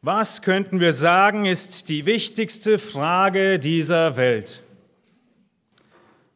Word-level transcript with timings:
Was 0.00 0.42
könnten 0.42 0.78
wir 0.78 0.92
sagen, 0.92 1.44
ist 1.44 1.88
die 1.88 2.06
wichtigste 2.06 2.78
Frage 2.78 3.58
dieser 3.58 4.16
Welt? 4.16 4.62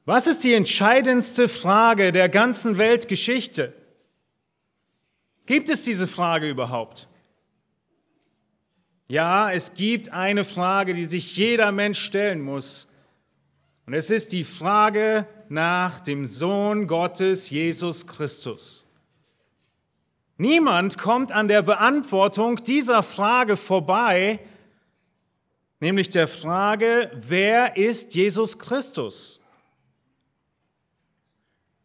Was 0.04 0.26
ist 0.26 0.42
die 0.42 0.52
entscheidendste 0.52 1.48
Frage 1.48 2.10
der 2.10 2.28
ganzen 2.28 2.76
Weltgeschichte? 2.76 3.72
Gibt 5.46 5.68
es 5.68 5.84
diese 5.84 6.08
Frage 6.08 6.50
überhaupt? 6.50 7.08
Ja, 9.06 9.52
es 9.52 9.74
gibt 9.74 10.12
eine 10.12 10.42
Frage, 10.42 10.94
die 10.94 11.04
sich 11.04 11.36
jeder 11.36 11.70
Mensch 11.70 12.00
stellen 12.00 12.40
muss. 12.40 12.90
Und 13.86 13.94
es 13.94 14.10
ist 14.10 14.32
die 14.32 14.44
Frage 14.44 15.26
nach 15.48 16.00
dem 16.00 16.26
Sohn 16.26 16.88
Gottes, 16.88 17.50
Jesus 17.50 18.06
Christus. 18.06 18.88
Niemand 20.42 20.98
kommt 20.98 21.30
an 21.30 21.46
der 21.46 21.62
Beantwortung 21.62 22.56
dieser 22.56 23.04
Frage 23.04 23.56
vorbei, 23.56 24.40
nämlich 25.78 26.08
der 26.08 26.26
Frage, 26.26 27.12
wer 27.14 27.76
ist 27.76 28.16
Jesus 28.16 28.58
Christus? 28.58 29.40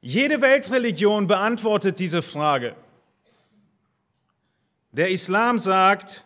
Jede 0.01 0.41
Weltreligion 0.41 1.27
beantwortet 1.27 1.99
diese 1.99 2.23
Frage. 2.23 2.75
Der 4.91 5.11
Islam 5.11 5.59
sagt, 5.59 6.25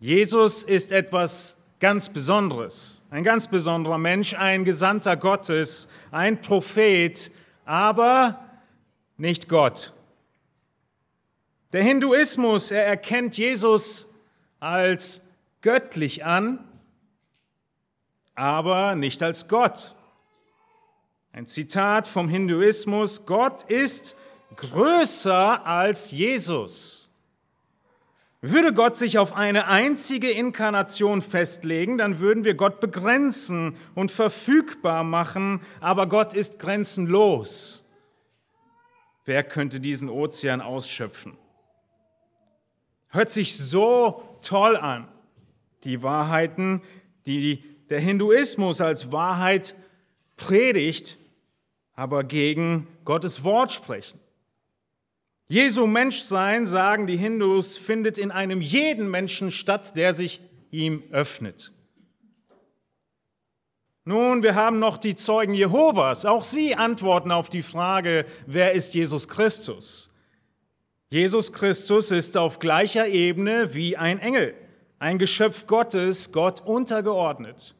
Jesus 0.00 0.62
ist 0.62 0.90
etwas 0.90 1.58
ganz 1.80 2.08
Besonderes, 2.08 3.04
ein 3.10 3.24
ganz 3.24 3.46
besonderer 3.46 3.98
Mensch, 3.98 4.32
ein 4.32 4.64
Gesandter 4.64 5.18
Gottes, 5.18 5.90
ein 6.12 6.40
Prophet, 6.40 7.30
aber 7.66 8.42
nicht 9.18 9.50
Gott. 9.50 9.92
Der 11.72 11.82
Hinduismus, 11.82 12.70
er 12.70 12.86
erkennt 12.86 13.36
Jesus 13.36 14.08
als 14.58 15.20
göttlich 15.60 16.24
an, 16.24 16.66
aber 18.34 18.94
nicht 18.94 19.22
als 19.22 19.48
Gott. 19.48 19.94
Ein 21.32 21.46
Zitat 21.46 22.06
vom 22.06 22.28
Hinduismus, 22.28 23.26
Gott 23.26 23.64
ist 23.64 24.16
größer 24.56 25.66
als 25.66 26.10
Jesus. 26.10 27.10
Würde 28.40 28.72
Gott 28.72 28.96
sich 28.96 29.18
auf 29.18 29.34
eine 29.34 29.66
einzige 29.66 30.30
Inkarnation 30.30 31.20
festlegen, 31.20 31.98
dann 31.98 32.18
würden 32.18 32.44
wir 32.44 32.54
Gott 32.54 32.80
begrenzen 32.80 33.76
und 33.94 34.10
verfügbar 34.10 35.04
machen, 35.04 35.60
aber 35.80 36.06
Gott 36.06 36.32
ist 36.32 36.58
grenzenlos. 36.58 37.84
Wer 39.26 39.42
könnte 39.42 39.80
diesen 39.80 40.08
Ozean 40.08 40.62
ausschöpfen? 40.62 41.36
Hört 43.08 43.30
sich 43.30 43.56
so 43.56 44.22
toll 44.42 44.76
an. 44.76 45.08
Die 45.84 46.02
Wahrheiten, 46.02 46.82
die 47.26 47.64
der 47.88 48.00
Hinduismus 48.00 48.80
als 48.80 49.12
Wahrheit 49.12 49.74
predigt, 50.36 51.16
aber 51.94 52.24
gegen 52.24 52.86
Gottes 53.04 53.44
Wort 53.44 53.72
sprechen. 53.72 54.20
Jesu 55.48 55.86
Menschsein, 55.86 56.66
sagen 56.66 57.06
die 57.06 57.16
Hindus, 57.16 57.78
findet 57.78 58.18
in 58.18 58.30
einem 58.30 58.60
jeden 58.60 59.10
Menschen 59.10 59.50
statt, 59.50 59.96
der 59.96 60.12
sich 60.12 60.40
ihm 60.70 61.02
öffnet. 61.10 61.72
Nun, 64.04 64.42
wir 64.42 64.54
haben 64.54 64.78
noch 64.78 64.98
die 64.98 65.14
Zeugen 65.14 65.54
Jehovas. 65.54 66.24
Auch 66.24 66.44
sie 66.44 66.74
antworten 66.74 67.30
auf 67.30 67.48
die 67.48 67.62
Frage, 67.62 68.26
wer 68.46 68.72
ist 68.72 68.94
Jesus 68.94 69.28
Christus? 69.28 70.14
Jesus 71.10 71.54
Christus 71.54 72.10
ist 72.10 72.36
auf 72.36 72.58
gleicher 72.58 73.08
Ebene 73.08 73.74
wie 73.74 73.96
ein 73.96 74.18
Engel, 74.18 74.54
ein 74.98 75.18
Geschöpf 75.18 75.66
Gottes, 75.66 76.32
Gott 76.32 76.60
untergeordnet. 76.60 77.74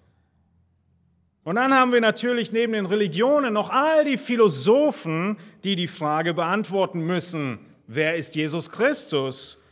Und 1.45 1.57
dann 1.57 1.75
haben 1.75 1.93
wir 1.93 2.01
natürlich 2.01 2.53
neben 2.53 2.73
den 2.73 2.87
Religionen 2.87 3.53
noch 3.53 3.69
all 3.69 4.05
die 4.05 4.17
Philosophen, 4.17 5.39
die 5.63 5.77
die 5.77 5.89
Frage 5.89 6.33
beantworten 6.33 7.01
müssen, 7.01 7.59
wer 7.87 8.17
ist 8.17 8.35
Jesus 8.35 8.71
Christus? 8.71 9.63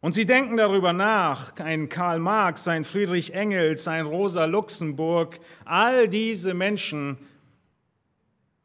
Und 0.00 0.12
sie 0.12 0.26
denken 0.26 0.56
darüber 0.56 0.94
nach, 0.94 1.52
ein 1.60 1.90
Karl 1.90 2.18
Marx, 2.18 2.66
ein 2.66 2.84
Friedrich 2.84 3.34
Engels, 3.34 3.86
ein 3.88 4.06
Rosa 4.06 4.46
Luxemburg, 4.46 5.38
all 5.64 6.08
diese 6.08 6.54
Menschen 6.54 7.18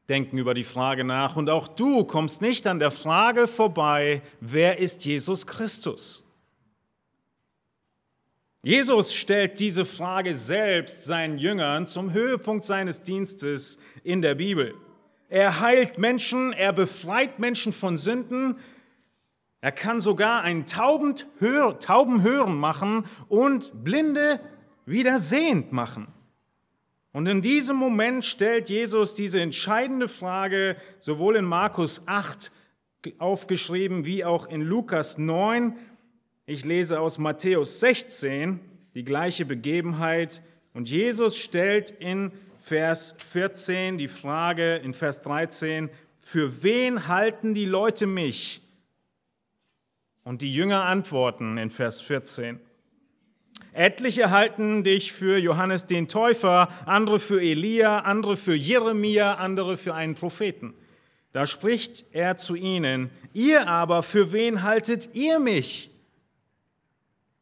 denken 0.09 0.37
über 0.37 0.53
die 0.53 0.63
Frage 0.63 1.03
nach. 1.03 1.35
Und 1.35 1.49
auch 1.49 1.67
du 1.67 2.05
kommst 2.05 2.41
nicht 2.41 2.67
an 2.67 2.79
der 2.79 2.91
Frage 2.91 3.47
vorbei, 3.47 4.21
wer 4.39 4.79
ist 4.79 5.05
Jesus 5.05 5.45
Christus? 5.45 6.25
Jesus 8.63 9.13
stellt 9.13 9.59
diese 9.59 9.85
Frage 9.85 10.35
selbst 10.35 11.05
seinen 11.05 11.37
Jüngern 11.37 11.85
zum 11.85 12.11
Höhepunkt 12.11 12.65
seines 12.65 13.01
Dienstes 13.01 13.77
in 14.03 14.21
der 14.21 14.35
Bibel. 14.35 14.75
Er 15.29 15.59
heilt 15.59 15.97
Menschen, 15.97 16.53
er 16.53 16.73
befreit 16.73 17.39
Menschen 17.39 17.71
von 17.71 17.97
Sünden, 17.97 18.57
er 19.59 19.71
kann 19.71 19.99
sogar 19.99 20.43
einen 20.43 20.65
Tauben 20.65 21.15
hören 21.39 22.57
machen 22.57 23.05
und 23.27 23.83
Blinde 23.83 24.39
wieder 24.85 25.19
sehend 25.19 25.71
machen. 25.71 26.07
Und 27.17 27.25
in 27.25 27.41
diesem 27.41 27.77
Moment 27.77 28.23
stellt 28.25 28.69
Jesus 28.69 29.15
diese 29.15 29.41
entscheidende 29.41 30.07
Frage, 30.07 30.75
sowohl 30.99 31.37
in 31.37 31.45
Markus 31.45 32.03
8 32.05 32.51
aufgeschrieben 33.17 34.05
wie 34.05 34.23
auch 34.23 34.45
in 34.45 34.61
Lukas 34.61 35.17
9. 35.17 35.75
Ich 36.45 36.63
lese 36.63 36.99
aus 36.99 37.17
Matthäus 37.17 37.79
16 37.79 38.59
die 38.93 39.03
gleiche 39.03 39.45
Begebenheit. 39.45 40.43
Und 40.75 40.91
Jesus 40.91 41.37
stellt 41.37 41.89
in 41.89 42.31
Vers 42.59 43.15
14 43.31 43.97
die 43.97 44.09
Frage, 44.09 44.75
in 44.75 44.93
Vers 44.93 45.23
13, 45.23 45.89
für 46.19 46.61
wen 46.61 47.07
halten 47.07 47.55
die 47.55 47.65
Leute 47.65 48.05
mich? 48.05 48.61
Und 50.23 50.43
die 50.43 50.53
Jünger 50.53 50.83
antworten 50.83 51.57
in 51.57 51.71
Vers 51.71 51.99
14, 51.99 52.59
Etliche 53.77 54.31
halten 54.31 54.83
dich 54.83 55.11
für 55.11 55.37
Johannes 55.37 55.85
den 55.85 56.07
Täufer, 56.07 56.69
andere 56.87 57.19
für 57.19 57.39
Elia, 57.41 57.99
andere 57.99 58.35
für 58.35 58.55
Jeremia, 58.55 59.35
andere 59.35 59.77
für 59.77 59.93
einen 59.93 60.15
Propheten. 60.15 60.73
Da 61.31 61.45
spricht 61.45 62.05
er 62.11 62.37
zu 62.37 62.55
ihnen, 62.55 63.11
ihr 63.33 63.67
aber, 63.67 64.01
für 64.01 64.31
wen 64.31 64.63
haltet 64.63 65.13
ihr 65.13 65.39
mich? 65.39 65.91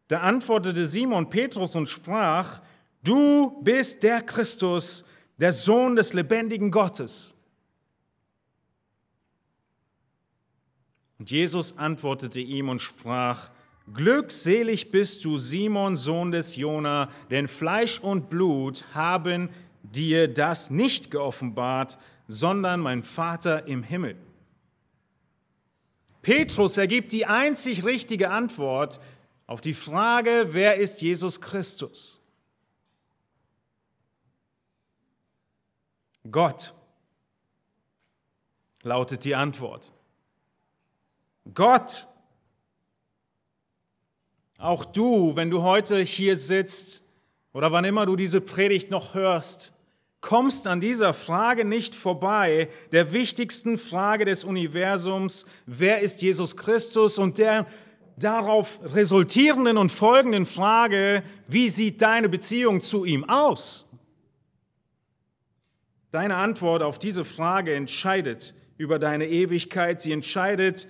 Da 0.09 0.19
antwortete 0.19 0.85
Simon 0.85 1.29
Petrus 1.29 1.75
und 1.78 1.88
sprach, 1.88 2.62
du 3.01 3.62
bist 3.63 4.03
der 4.03 4.22
Christus, 4.22 5.06
der 5.38 5.53
Sohn 5.53 5.95
des 5.95 6.12
lebendigen 6.12 6.69
Gottes. 6.69 7.38
Und 11.18 11.31
Jesus 11.31 11.78
antwortete 11.78 12.41
ihm 12.41 12.68
und 12.68 12.81
sprach, 12.81 13.50
Glückselig 13.94 14.91
bist 14.91 15.23
du, 15.25 15.38
Simon, 15.38 15.96
Sohn 15.96 16.31
des 16.31 16.56
Jona, 16.56 17.09
denn 17.29 17.47
Fleisch 17.47 18.00
und 18.00 18.29
Blut 18.29 18.84
haben 18.94 19.50
dir 19.84 20.28
das 20.28 20.72
nicht 20.72 21.12
geoffenbart, 21.12 21.97
sondern 22.28 22.79
mein 22.79 23.03
Vater 23.03 23.68
im 23.68 23.84
Himmel. 23.84 24.18
Petrus 26.24 26.78
ergibt 26.78 27.12
die 27.12 27.28
einzig 27.28 27.85
richtige 27.85 28.31
Antwort 28.31 29.00
auf 29.45 29.62
die 29.62 29.75
Frage, 29.75 30.47
wer 30.50 30.78
ist 30.78 31.03
Jesus 31.03 31.40
Christus? 31.40 32.19
Gott 36.31 36.74
lautet 38.81 39.24
die 39.24 39.35
Antwort. 39.35 39.91
Gott 41.53 42.07
auch 44.57 44.86
du, 44.86 45.36
wenn 45.36 45.50
du 45.50 45.63
heute 45.63 46.00
hier 46.00 46.36
sitzt 46.36 47.04
oder 47.54 47.72
wann 47.72 47.86
immer 47.86 48.06
du 48.06 48.16
diese 48.16 48.42
Predigt 48.42 48.92
noch 48.92 49.13
hörst, 49.13 49.74
kommst 50.22 50.66
an 50.66 50.80
dieser 50.80 51.13
Frage 51.13 51.66
nicht 51.66 51.94
vorbei, 51.94 52.69
der 52.92 53.12
wichtigsten 53.12 53.78
Frage 53.78 54.25
des 54.25 54.44
Universums, 54.44 55.46
wer 55.66 56.00
ist 56.00 56.22
Jesus 56.22 56.57
Christus? 56.57 57.19
Und 57.19 57.38
der 57.38 57.68
darauf 58.18 58.80
resultierenden 58.84 59.78
und 59.78 59.92
folgenden 59.92 60.46
Frage, 60.46 61.24
wie 61.48 61.69
sieht 61.69 62.01
deine 62.01 62.30
Beziehung 62.30 62.81
zu 62.81 63.06
ihm 63.06 63.24
aus? 63.30 63.90
Deine 66.12 66.38
Antwort 66.38 66.81
auf 66.81 66.98
diese 66.98 67.25
Frage 67.25 67.74
entscheidet 67.75 68.56
über 68.78 69.00
deine 69.00 69.28
Ewigkeit, 69.28 70.01
sie 70.01 70.12
entscheidet 70.12 70.88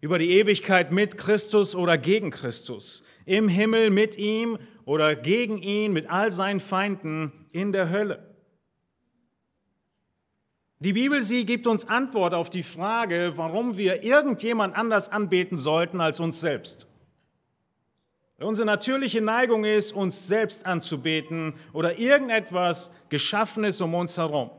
über 0.00 0.18
die 0.18 0.30
Ewigkeit 0.30 0.92
mit 0.92 1.18
Christus 1.18 1.74
oder 1.74 1.98
gegen 1.98 2.30
Christus, 2.30 3.04
im 3.26 3.48
Himmel 3.48 3.90
mit 3.90 4.16
ihm 4.16 4.58
oder 4.84 5.14
gegen 5.14 5.58
ihn, 5.58 5.92
mit 5.92 6.10
all 6.10 6.32
seinen 6.32 6.60
Feinden 6.60 7.32
in 7.52 7.72
der 7.72 7.90
Hölle. 7.90 8.30
Die 10.78 10.94
Bibel, 10.94 11.20
sie 11.20 11.44
gibt 11.44 11.66
uns 11.66 11.86
Antwort 11.86 12.32
auf 12.32 12.48
die 12.48 12.62
Frage, 12.62 13.34
warum 13.36 13.76
wir 13.76 14.02
irgendjemand 14.02 14.74
anders 14.74 15.10
anbeten 15.10 15.58
sollten 15.58 16.00
als 16.00 16.20
uns 16.20 16.40
selbst. 16.40 16.88
Unsere 18.38 18.64
natürliche 18.64 19.20
Neigung 19.20 19.64
ist, 19.64 19.92
uns 19.92 20.26
selbst 20.26 20.64
anzubeten 20.64 21.52
oder 21.74 21.98
irgendetwas 21.98 22.90
Geschaffenes 23.10 23.82
um 23.82 23.94
uns 23.94 24.16
herum. 24.16 24.50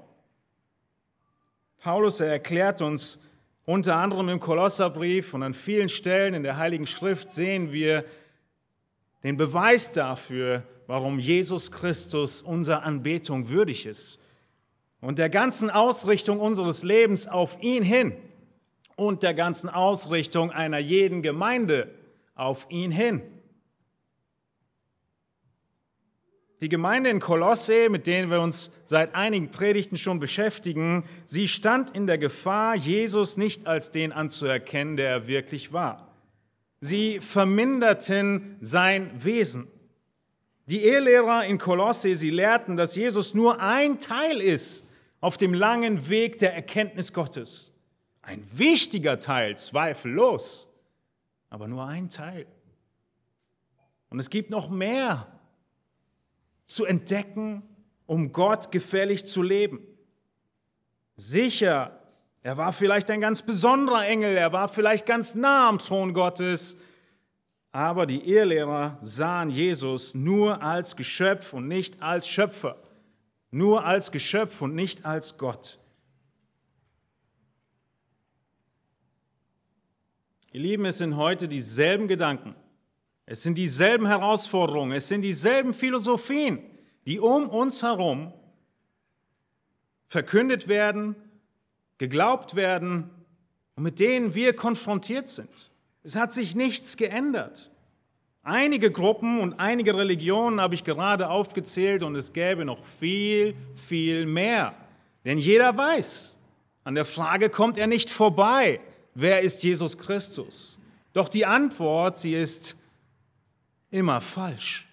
Paulus 1.80 2.20
erklärt 2.20 2.84
uns 2.84 3.20
unter 3.66 3.96
anderem 3.96 4.30
im 4.30 4.40
Kolosserbrief 4.40 5.34
und 5.34 5.44
an 5.44 5.54
vielen 5.54 5.90
Stellen 5.90 6.34
in 6.34 6.44
der 6.44 6.58
Heiligen 6.58 6.88
Schrift 6.88 7.32
sehen 7.32 7.72
wir 7.72 8.06
den 9.24 9.38
Beweis 9.38 9.92
dafür, 9.92 10.64
warum 10.88 11.20
Jesus 11.20 11.72
Christus 11.72 12.42
unserer 12.42 12.84
Anbetung 12.84 13.50
würdig 13.50 13.86
ist 13.86 14.20
und 15.00 15.20
der 15.20 15.30
ganzen 15.30 15.70
Ausrichtung 15.70 16.40
unseres 16.40 16.84
Lebens 16.84 17.28
auf 17.28 17.62
ihn 17.62 17.84
hin 17.84 18.14
und 18.96 19.24
der 19.24 19.34
ganzen 19.34 19.70
Ausrichtung 19.70 20.52
einer 20.52 20.80
jeden 20.80 21.22
Gemeinde 21.22 21.90
auf 22.36 22.68
ihn 22.70 22.92
hin. 22.92 23.22
Die 26.62 26.70
Gemeinde 26.70 27.10
in 27.10 27.20
Kolosse, 27.20 27.90
mit 27.90 28.06
denen 28.06 28.30
wir 28.30 28.40
uns 28.40 28.72
seit 28.86 29.16
einigen 29.16 29.50
Predigten 29.50 29.98
schon 29.98 30.20
beschäftigen, 30.20 31.06
sie 31.26 31.48
stand 31.48 31.90
in 31.90 32.06
der 32.06 32.20
Gefahr, 32.20 32.76
Jesus 32.76 33.36
nicht 33.36 33.66
als 33.66 33.90
den 33.90 34.12
anzuerkennen, 34.12 34.96
der 34.96 35.10
er 35.10 35.28
wirklich 35.28 35.74
war. 35.74 36.14
Sie 36.80 37.20
verminderten 37.20 38.58
sein 38.62 39.12
Wesen. 39.24 39.68
Die 40.68 40.84
Ehelehrer 40.84 41.46
in 41.46 41.58
Kolosse, 41.58 42.16
sie 42.16 42.30
lehrten, 42.30 42.78
dass 42.78 42.96
Jesus 42.96 43.34
nur 43.34 43.60
ein 43.60 43.98
Teil 43.98 44.40
ist 44.40 44.88
auf 45.20 45.38
dem 45.38 45.56
langen 45.56 46.10
Weg 46.10 46.38
der 46.38 46.54
Erkenntnis 46.54 47.12
Gottes. 47.12 47.74
Ein 48.22 48.46
wichtiger 48.54 49.18
Teil, 49.18 49.58
zweifellos, 49.58 50.72
aber 51.50 51.68
nur 51.68 51.88
ein 51.88 52.10
Teil. 52.10 52.46
Und 54.10 54.20
es 54.20 54.30
gibt 54.30 54.52
noch 54.52 54.70
mehr 54.70 55.31
zu 56.74 56.86
entdecken, 56.86 57.64
um 58.06 58.32
Gott 58.32 58.72
gefällig 58.72 59.26
zu 59.26 59.42
leben. 59.42 59.80
Sicher, 61.16 62.00
er 62.44 62.58
war 62.58 62.74
vielleicht 62.74 63.12
ein 63.12 63.22
ganz 63.22 63.42
besonderer 63.42 64.08
Engel, 64.08 64.36
er 64.38 64.54
war 64.54 64.68
vielleicht 64.68 65.06
ganz 65.06 65.36
nah 65.36 65.68
am 65.70 65.80
Thron 65.80 66.14
Gottes, 66.14 66.78
aber 67.72 68.06
die 68.06 68.26
Ehelehrer 68.26 68.98
sahen 69.02 69.50
Jesus 69.50 70.16
nur 70.16 70.62
als 70.64 70.96
Geschöpf 70.96 71.54
und 71.54 71.68
nicht 71.68 72.02
als 72.02 72.28
Schöpfer, 72.28 72.82
nur 73.52 73.86
als 73.86 74.12
Geschöpf 74.12 74.62
und 74.62 74.74
nicht 74.74 75.06
als 75.06 75.38
Gott. 75.38 75.78
Ihr 80.54 80.62
Lieben, 80.62 80.86
es 80.86 80.98
sind 80.98 81.16
heute 81.16 81.48
dieselben 81.48 82.08
Gedanken, 82.08 82.56
es 83.32 83.44
sind 83.44 83.58
dieselben 83.58 84.08
Herausforderungen, 84.08 84.92
es 84.92 85.08
sind 85.08 85.22
dieselben 85.22 85.74
Philosophien, 85.74 86.60
die 87.06 87.18
um 87.18 87.48
uns 87.48 87.82
herum 87.82 88.34
verkündet 90.10 90.68
werden, 90.68 91.16
geglaubt 91.98 92.56
werden 92.56 93.10
und 93.76 93.84
mit 93.84 94.02
denen 94.02 94.36
wir 94.36 94.54
konfrontiert 94.54 95.30
sind. 95.30 95.72
Es 96.04 96.18
hat 96.18 96.34
sich 96.34 96.58
nichts 96.58 96.98
geändert. 96.98 97.72
Einige 98.44 98.92
Gruppen 98.92 99.40
und 99.40 99.54
einige 99.54 99.96
Religionen 99.96 100.60
habe 100.60 100.76
ich 100.76 100.84
gerade 100.84 101.30
aufgezählt 101.30 102.04
und 102.04 102.18
es 102.18 102.34
gäbe 102.34 102.66
noch 102.66 102.84
viel, 102.84 103.56
viel 103.88 104.26
mehr. 104.26 104.76
Denn 105.24 105.38
jeder 105.38 105.78
weiß, 105.78 106.38
an 106.84 106.96
der 106.96 107.06
Frage 107.06 107.50
kommt 107.50 107.78
er 107.78 107.88
nicht 107.88 108.10
vorbei, 108.10 108.82
wer 109.16 109.40
ist 109.40 109.64
Jesus 109.64 109.98
Christus? 109.98 110.78
Doch 111.14 111.30
die 111.30 111.46
Antwort, 111.46 112.18
sie 112.18 112.36
ist 112.36 112.76
immer 113.92 114.22
falsch. 114.22 114.88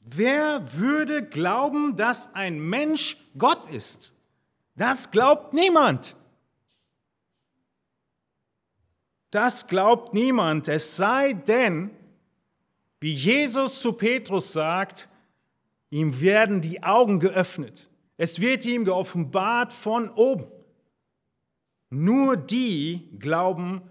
Wer 0.00 0.74
würde 0.74 1.22
glauben, 1.26 1.96
dass 1.96 2.34
ein 2.34 2.58
Mensch 2.58 3.16
Gott 3.38 3.68
ist? 3.68 4.14
Das 4.76 5.10
glaubt 5.10 5.54
niemand. 5.54 6.16
Das 9.30 9.66
glaubt 9.66 10.14
niemand, 10.14 10.68
es 10.68 10.96
sei 10.96 11.32
denn, 11.32 11.90
wie 13.00 13.14
Jesus 13.14 13.80
zu 13.80 13.92
Petrus 13.92 14.52
sagt, 14.52 15.08
ihm 15.90 16.20
werden 16.20 16.60
die 16.60 16.82
Augen 16.82 17.18
geöffnet. 17.18 17.90
Es 18.16 18.40
wird 18.40 18.64
ihm 18.64 18.84
geoffenbart 18.84 19.72
von 19.72 20.10
oben. 20.10 20.46
Nur 21.90 22.36
die 22.36 23.08
glauben 23.18 23.82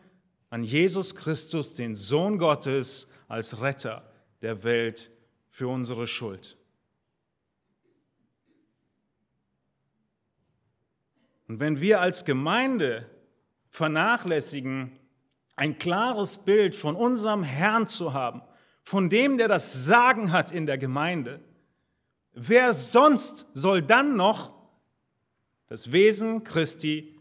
an 0.53 0.63
Jesus 0.63 1.15
Christus, 1.15 1.73
den 1.73 1.95
Sohn 1.95 2.37
Gottes, 2.37 3.09
als 3.27 3.59
Retter 3.59 4.07
der 4.43 4.63
Welt 4.63 5.09
für 5.49 5.67
unsere 5.67 6.05
Schuld. 6.05 6.59
Und 11.47 11.59
wenn 11.59 11.81
wir 11.81 12.01
als 12.01 12.23
Gemeinde 12.23 13.09
vernachlässigen, 13.71 14.91
ein 15.55 15.79
klares 15.79 16.37
Bild 16.37 16.75
von 16.75 16.95
unserem 16.95 17.41
Herrn 17.41 17.87
zu 17.87 18.13
haben, 18.13 18.43
von 18.83 19.09
dem, 19.09 19.39
der 19.39 19.47
das 19.47 19.85
Sagen 19.85 20.31
hat 20.31 20.51
in 20.51 20.67
der 20.67 20.77
Gemeinde, 20.77 21.39
wer 22.33 22.73
sonst 22.73 23.47
soll 23.55 23.81
dann 23.81 24.15
noch 24.15 24.53
das 25.65 25.91
Wesen 25.91 26.43
Christi 26.43 27.12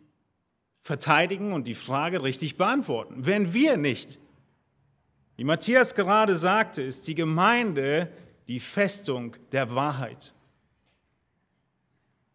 verteidigen 0.82 1.52
und 1.52 1.68
die 1.68 1.74
Frage 1.74 2.22
richtig 2.22 2.56
beantworten. 2.56 3.24
Wenn 3.24 3.54
wir 3.54 3.76
nicht, 3.76 4.18
wie 5.36 5.44
Matthias 5.44 5.94
gerade 5.94 6.36
sagte, 6.36 6.82
ist 6.82 7.08
die 7.08 7.14
Gemeinde 7.14 8.12
die 8.48 8.60
Festung 8.60 9.36
der 9.52 9.74
Wahrheit. 9.74 10.34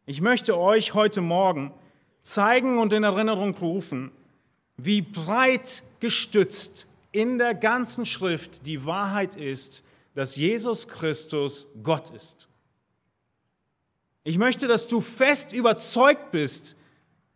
Ich 0.06 0.22
möchte 0.22 0.58
euch 0.58 0.94
heute 0.94 1.22
Morgen 1.22 1.74
zeigen 2.24 2.80
und 2.80 2.94
in 2.94 3.04
Erinnerung 3.04 3.54
rufen, 3.56 4.12
wie 4.78 5.02
breit 5.02 5.84
gestützt 6.00 6.88
in 7.12 7.38
der 7.38 7.54
ganzen 7.54 8.06
Schrift 8.06 8.66
die 8.66 8.86
Wahrheit 8.86 9.36
ist, 9.36 9.84
dass 10.16 10.36
Jesus 10.36 10.88
Christus 10.88 11.68
Gott 11.84 12.10
ist. 12.12 12.50
Ich 14.24 14.38
möchte, 14.38 14.68
dass 14.68 14.88
du 14.88 15.02
fest 15.02 15.52
überzeugt 15.52 16.32
bist, 16.32 16.78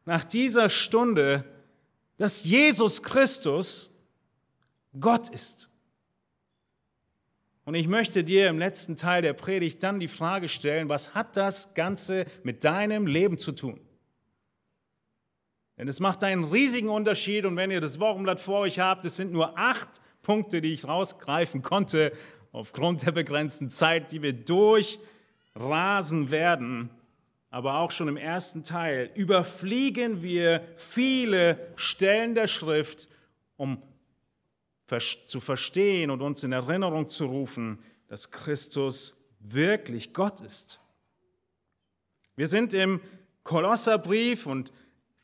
nach 0.06 0.24
dieser 0.24 0.70
Stunde, 0.70 1.46
dass 2.18 2.44
Jesus 2.44 3.04
Christus 3.04 3.96
Gott 5.00 5.30
ist. 5.30 5.70
Und 7.64 7.76
ich 7.76 7.88
möchte 7.88 8.24
dir 8.24 8.50
im 8.50 8.60
letzten 8.60 8.96
Teil 8.96 9.22
der 9.22 9.34
Predigt 9.34 9.84
dann 9.84 10.00
die 10.00 10.08
Frage 10.08 10.50
stellen, 10.50 10.90
was 10.90 11.14
hat 11.14 11.38
das 11.38 11.74
Ganze 11.74 12.26
mit 12.44 12.64
deinem 12.64 13.08
Leben 13.08 13.38
zu 13.38 13.52
tun? 13.52 13.80
Denn 15.78 15.88
es 15.88 16.00
macht 16.00 16.24
einen 16.24 16.44
riesigen 16.44 16.90
Unterschied 16.90 17.46
und 17.46 17.56
wenn 17.56 17.72
ihr 17.72 17.82
das 17.82 18.00
Wochenblatt 18.00 18.40
vor 18.40 18.60
euch 18.60 18.80
habt, 18.80 19.06
es 19.06 19.16
sind 19.16 19.32
nur 19.32 19.58
acht 19.58 19.90
Punkte, 20.22 20.62
die 20.62 20.74
ich 20.74 20.86
rausgreifen 20.86 21.62
konnte, 21.62 22.14
aufgrund 22.52 23.06
der 23.06 23.12
begrenzten 23.14 23.70
Zeit, 23.70 24.12
die 24.12 24.22
wir 24.22 24.34
durchrasen 24.34 26.30
werden 26.30 26.90
aber 27.52 27.76
auch 27.76 27.92
schon 27.92 28.08
im 28.08 28.18
ersten 28.18 28.64
Teil, 28.64 29.12
überfliegen 29.14 30.24
wir 30.24 30.66
viele 30.78 31.60
Stellen 31.76 32.34
der 32.34 32.48
Schrift, 32.48 33.10
um 33.58 33.84
zu 35.28 35.40
verstehen 35.40 36.10
und 36.12 36.22
uns 36.22 36.44
in 36.44 36.54
Erinnerung 36.54 37.10
zu 37.10 37.26
rufen, 37.26 37.80
dass 38.08 38.32
Christus 38.32 39.18
wirklich 39.40 40.14
Gott 40.14 40.42
ist. 40.42 40.82
Wir 42.36 42.48
sind 42.48 42.74
im 42.74 43.02
Kolosserbrief 43.44 44.48
und 44.48 44.74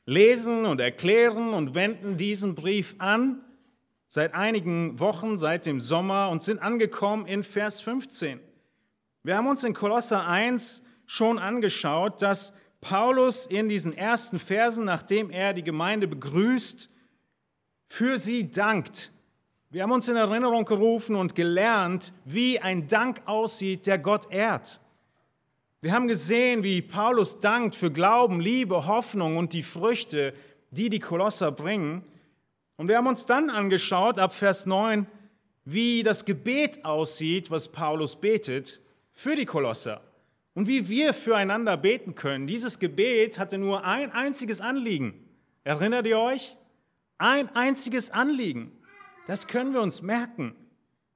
lesen 0.05 0.65
und 0.65 0.79
erklären 0.79 1.53
und 1.53 1.75
wenden 1.75 2.17
diesen 2.17 2.55
Brief 2.55 2.95
an 2.97 3.41
seit 4.07 4.33
einigen 4.33 4.99
Wochen, 4.99 5.37
seit 5.37 5.65
dem 5.65 5.81
Sommer 5.81 6.29
und 6.29 6.43
sind 6.43 6.61
angekommen 6.61 7.25
in 7.25 7.43
Vers 7.43 7.81
15. 7.81 8.39
Wir 9.23 9.35
haben 9.35 9.47
uns 9.47 9.63
in 9.63 9.73
Kolosser 9.73 10.25
1 10.25 10.83
schon 11.07 11.39
angeschaut, 11.39 12.21
dass 12.21 12.53
Paulus 12.81 13.47
in 13.47 13.69
diesen 13.69 13.97
ersten 13.97 14.37
Versen, 14.37 14.85
nachdem 14.85 15.31
er 15.31 15.53
die 15.53 15.63
Gemeinde 15.63 16.07
begrüßt, 16.07 16.91
für 17.87 18.17
sie 18.19 18.51
dankt. 18.51 19.11
Wir 19.69 19.83
haben 19.83 19.91
uns 19.91 20.07
in 20.07 20.15
Erinnerung 20.15 20.65
gerufen 20.65 21.15
und 21.15 21.33
gelernt, 21.33 22.13
wie 22.25 22.59
ein 22.59 22.87
Dank 22.87 23.21
aussieht, 23.25 23.87
der 23.87 23.97
Gott 23.97 24.31
ehrt. 24.31 24.79
Wir 25.81 25.93
haben 25.93 26.07
gesehen, 26.07 26.63
wie 26.63 26.81
Paulus 26.81 27.39
dankt 27.39 27.75
für 27.75 27.91
Glauben, 27.91 28.39
Liebe, 28.39 28.87
Hoffnung 28.87 29.37
und 29.37 29.53
die 29.53 29.63
Früchte, 29.63 30.33
die 30.71 30.89
die 30.89 30.99
Kolosser 30.99 31.51
bringen. 31.51 32.03
Und 32.75 32.87
wir 32.87 32.97
haben 32.97 33.07
uns 33.07 33.25
dann 33.25 33.49
angeschaut, 33.49 34.19
ab 34.19 34.33
Vers 34.33 34.65
9, 34.65 35.07
wie 35.65 36.03
das 36.03 36.25
Gebet 36.25 36.83
aussieht, 36.85 37.51
was 37.51 37.69
Paulus 37.69 38.15
betet 38.15 38.81
für 39.13 39.35
die 39.35 39.45
Kolosser 39.45 40.01
und 40.57 40.67
wie 40.67 40.89
wir 40.89 41.13
füreinander 41.13 41.77
beten 41.77 42.15
können. 42.15 42.47
Dieses 42.47 42.79
Gebet 42.79 43.37
hatte 43.37 43.59
nur 43.59 43.83
ein 43.83 44.11
einziges 44.11 44.59
Anliegen. 44.59 45.13
Erinnert 45.63 46.07
ihr 46.07 46.17
euch? 46.17 46.57
Ein 47.19 47.55
einziges 47.55 48.09
Anliegen. 48.09 48.71
Das 49.27 49.45
können 49.45 49.73
wir 49.73 49.81
uns 49.81 50.01
merken. 50.01 50.55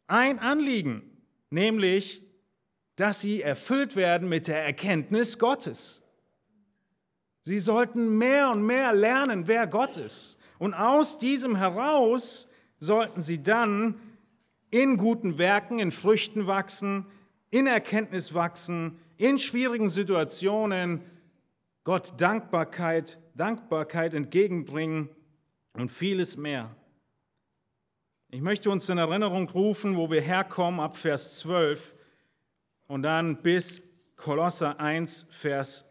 Ein 0.05 0.37
Anliegen, 0.37 1.01
nämlich, 1.49 2.21
dass 2.97 3.21
sie 3.21 3.41
erfüllt 3.41 3.95
werden 3.95 4.29
mit 4.29 4.47
der 4.47 4.63
Erkenntnis 4.63 5.39
Gottes. 5.39 6.03
Sie 7.41 7.57
sollten 7.57 8.19
mehr 8.19 8.51
und 8.51 8.63
mehr 8.63 8.93
lernen, 8.93 9.47
wer 9.47 9.65
Gott 9.65 9.97
ist. 9.97 10.37
Und 10.59 10.75
aus 10.75 11.17
diesem 11.17 11.55
heraus 11.55 12.47
sollten 12.77 13.21
sie 13.21 13.41
dann 13.41 13.99
in 14.69 14.97
guten 14.97 15.39
Werken, 15.39 15.79
in 15.79 15.89
Früchten 15.89 16.45
wachsen, 16.45 17.07
in 17.51 17.67
Erkenntnis 17.67 18.33
wachsen, 18.33 18.97
in 19.17 19.37
schwierigen 19.37 19.89
Situationen 19.89 21.01
Gott 21.83 22.19
Dankbarkeit, 22.19 23.19
Dankbarkeit 23.35 24.13
entgegenbringen 24.13 25.09
und 25.73 25.91
vieles 25.91 26.37
mehr. 26.37 26.75
Ich 28.29 28.41
möchte 28.41 28.71
uns 28.71 28.87
in 28.89 28.97
Erinnerung 28.97 29.49
rufen, 29.49 29.97
wo 29.97 30.09
wir 30.09 30.21
herkommen, 30.21 30.79
ab 30.79 30.95
Vers 30.95 31.37
12 31.39 31.93
und 32.87 33.03
dann 33.03 33.41
bis 33.41 33.83
Kolosser 34.15 34.79
1, 34.79 35.27
Vers 35.29 35.85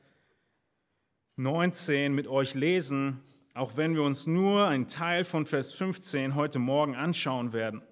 19 1.37 2.15
mit 2.15 2.27
euch 2.29 2.55
lesen, 2.55 3.21
auch 3.53 3.77
wenn 3.77 3.95
wir 3.95 4.03
uns 4.03 4.27
nur 4.27 4.69
einen 4.69 4.87
Teil 4.87 5.25
von 5.25 5.45
Vers 5.45 5.73
15 5.75 6.35
heute 6.35 6.59
Morgen 6.59 6.95
anschauen 6.95 7.53
werden. 7.53 7.83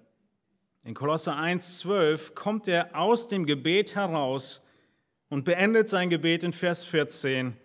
In 0.83 0.93
Kolosser 0.93 1.35
1, 1.35 1.79
12 1.79 2.35
kommt 2.35 2.67
er 2.67 2.95
aus 2.95 3.27
dem 3.27 3.45
Gebet 3.45 3.95
heraus 3.95 4.65
und 5.29 5.43
beendet 5.45 5.89
sein 5.89 6.09
Gebet 6.09 6.43
in 6.43 6.53
Vers 6.53 6.85
14 6.85 7.55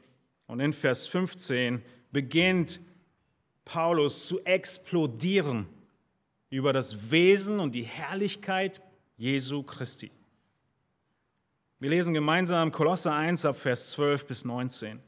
und 0.47 0.61
in 0.61 0.73
Vers 0.73 1.07
15 1.07 1.83
beginnt 2.13 2.81
Paulus 3.65 4.29
zu 4.29 4.45
explodieren 4.45 5.67
über 6.51 6.73
das 6.73 7.11
Wesen 7.11 7.61
und 7.61 7.75
die 7.75 7.85
Herrlichkeit 7.85 8.83
Jesu 9.17 9.63
Christi. 9.63 10.11
Wir 11.81 11.91
lesen 11.91 12.15
gemeinsam 12.15 12.73
Kolosser 12.73 13.15
1 13.15 13.45
ab 13.47 13.57
Vers 13.57 13.91
12 13.93 14.27
bis 14.27 14.45
19. 14.45 15.01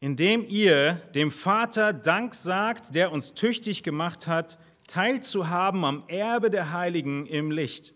Indem 0.00 0.46
ihr 0.48 0.94
dem 1.14 1.30
Vater 1.30 1.92
Dank 1.92 2.34
sagt, 2.34 2.94
der 2.94 3.12
uns 3.12 3.34
tüchtig 3.34 3.82
gemacht 3.82 4.26
hat, 4.26 4.58
teilzuhaben 4.88 5.84
am 5.84 6.04
Erbe 6.08 6.50
der 6.50 6.72
Heiligen 6.72 7.26
im 7.26 7.52
Licht. 7.52 7.94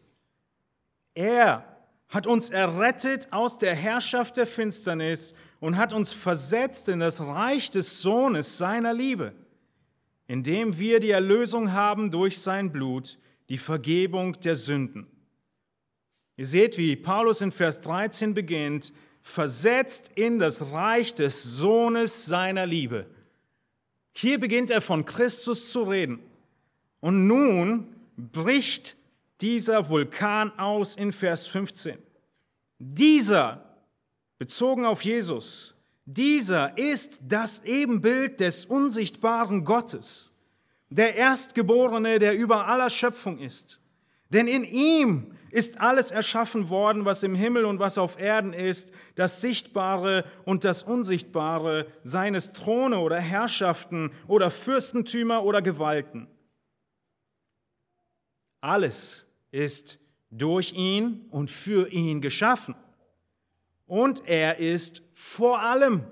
Er 1.14 1.66
hat 2.08 2.26
uns 2.26 2.50
errettet 2.50 3.32
aus 3.32 3.58
der 3.58 3.74
Herrschaft 3.74 4.36
der 4.36 4.46
Finsternis 4.46 5.34
und 5.60 5.76
hat 5.76 5.92
uns 5.92 6.12
versetzt 6.12 6.88
in 6.88 7.00
das 7.00 7.20
Reich 7.20 7.70
des 7.70 8.02
Sohnes 8.02 8.58
seiner 8.58 8.92
Liebe, 8.92 9.32
indem 10.26 10.78
wir 10.78 11.00
die 11.00 11.10
Erlösung 11.10 11.72
haben 11.72 12.10
durch 12.10 12.38
sein 12.38 12.70
Blut, 12.70 13.18
die 13.48 13.58
Vergebung 13.58 14.38
der 14.40 14.56
Sünden. 14.56 15.06
Ihr 16.36 16.46
seht, 16.46 16.78
wie 16.78 16.96
Paulus 16.96 17.40
in 17.40 17.50
Vers 17.50 17.80
13 17.80 18.34
beginnt, 18.34 18.92
versetzt 19.22 20.10
in 20.14 20.38
das 20.38 20.72
Reich 20.72 21.14
des 21.14 21.42
Sohnes 21.42 22.26
seiner 22.26 22.66
Liebe. 22.66 23.06
Hier 24.12 24.38
beginnt 24.38 24.70
er 24.70 24.80
von 24.80 25.04
Christus 25.04 25.70
zu 25.70 25.84
reden. 25.84 26.20
Und 27.02 27.26
nun 27.26 27.88
bricht 28.16 28.96
dieser 29.40 29.90
Vulkan 29.90 30.56
aus 30.56 30.94
in 30.94 31.10
Vers 31.10 31.48
15. 31.48 31.98
Dieser, 32.78 33.64
bezogen 34.38 34.86
auf 34.86 35.02
Jesus, 35.02 35.76
dieser 36.06 36.78
ist 36.78 37.20
das 37.26 37.64
Ebenbild 37.64 38.38
des 38.38 38.66
unsichtbaren 38.66 39.64
Gottes, 39.64 40.32
der 40.90 41.16
Erstgeborene, 41.16 42.20
der 42.20 42.36
über 42.36 42.68
aller 42.68 42.88
Schöpfung 42.88 43.40
ist. 43.40 43.80
Denn 44.30 44.46
in 44.46 44.62
ihm 44.62 45.32
ist 45.50 45.80
alles 45.80 46.12
erschaffen 46.12 46.70
worden, 46.70 47.04
was 47.04 47.24
im 47.24 47.34
Himmel 47.34 47.64
und 47.64 47.80
was 47.80 47.98
auf 47.98 48.16
Erden 48.16 48.52
ist, 48.52 48.92
das 49.16 49.40
Sichtbare 49.40 50.24
und 50.44 50.64
das 50.64 50.84
Unsichtbare, 50.84 51.88
seines 52.04 52.52
Throne 52.52 53.00
oder 53.00 53.18
Herrschaften 53.18 54.12
oder 54.28 54.52
Fürstentümer 54.52 55.42
oder 55.42 55.62
Gewalten. 55.62 56.28
Alles 58.62 59.26
ist 59.50 59.98
durch 60.30 60.72
ihn 60.72 61.26
und 61.30 61.50
für 61.50 61.92
ihn 61.92 62.20
geschaffen. 62.20 62.74
Und 63.86 64.26
er 64.26 64.58
ist 64.58 65.02
vor 65.12 65.60
allem. 65.60 66.06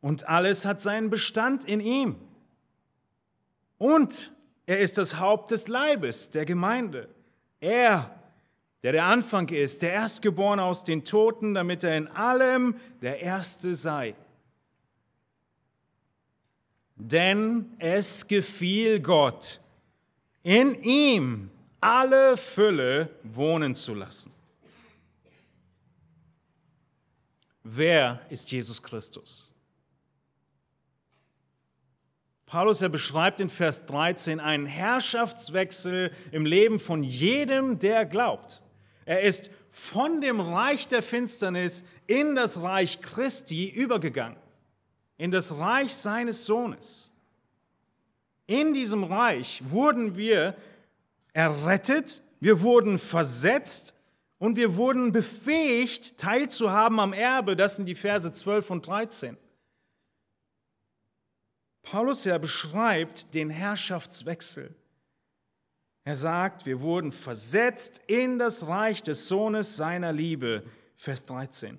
Und 0.00 0.28
alles 0.28 0.64
hat 0.64 0.80
seinen 0.80 1.10
Bestand 1.10 1.64
in 1.64 1.80
ihm. 1.80 2.16
Und 3.78 4.32
er 4.66 4.78
ist 4.78 4.98
das 4.98 5.18
Haupt 5.18 5.50
des 5.50 5.68
Leibes, 5.68 6.30
der 6.30 6.44
Gemeinde. 6.44 7.08
Er, 7.60 8.14
der 8.82 8.92
der 8.92 9.06
Anfang 9.06 9.48
ist, 9.48 9.80
der 9.80 9.94
Erstgeborene 9.94 10.62
aus 10.62 10.84
den 10.84 11.02
Toten, 11.02 11.54
damit 11.54 11.82
er 11.82 11.96
in 11.96 12.08
allem 12.08 12.76
der 13.00 13.20
Erste 13.20 13.74
sei. 13.74 14.14
Denn 16.94 17.74
es 17.78 18.28
gefiel 18.28 19.00
Gott, 19.00 19.60
in 20.46 20.80
ihm 20.84 21.50
alle 21.80 22.36
Fülle 22.36 23.10
wohnen 23.24 23.74
zu 23.74 23.94
lassen. 23.94 24.32
Wer 27.64 28.20
ist 28.30 28.52
Jesus 28.52 28.80
Christus? 28.80 29.50
Paulus, 32.46 32.80
er 32.80 32.90
beschreibt 32.90 33.40
in 33.40 33.48
Vers 33.48 33.86
13 33.86 34.38
einen 34.38 34.66
Herrschaftswechsel 34.66 36.12
im 36.30 36.46
Leben 36.46 36.78
von 36.78 37.02
jedem, 37.02 37.80
der 37.80 38.06
glaubt. 38.06 38.62
Er 39.04 39.22
ist 39.22 39.50
von 39.72 40.20
dem 40.20 40.38
Reich 40.38 40.86
der 40.86 41.02
Finsternis 41.02 41.84
in 42.06 42.36
das 42.36 42.62
Reich 42.62 43.00
Christi 43.00 43.68
übergegangen, 43.68 44.38
in 45.18 45.32
das 45.32 45.58
Reich 45.58 45.92
seines 45.92 46.46
Sohnes. 46.46 47.12
In 48.46 48.74
diesem 48.74 49.04
Reich 49.04 49.62
wurden 49.64 50.16
wir 50.16 50.56
errettet, 51.32 52.22
wir 52.40 52.60
wurden 52.60 52.98
versetzt 52.98 53.94
und 54.38 54.56
wir 54.56 54.76
wurden 54.76 55.12
befähigt, 55.12 56.18
teilzuhaben 56.18 57.00
am 57.00 57.12
Erbe. 57.12 57.56
Das 57.56 57.76
sind 57.76 57.86
die 57.86 57.94
Verse 57.94 58.32
12 58.32 58.70
und 58.70 58.86
13. 58.86 59.36
Paulus 61.82 62.24
ja 62.24 62.38
beschreibt 62.38 63.34
den 63.34 63.50
Herrschaftswechsel. 63.50 64.74
Er 66.04 66.16
sagt, 66.16 66.66
wir 66.66 66.80
wurden 66.80 67.10
versetzt 67.10 68.00
in 68.06 68.38
das 68.38 68.68
Reich 68.68 69.02
des 69.02 69.26
Sohnes 69.28 69.76
seiner 69.76 70.12
Liebe. 70.12 70.62
Vers 70.96 71.26
13. 71.26 71.78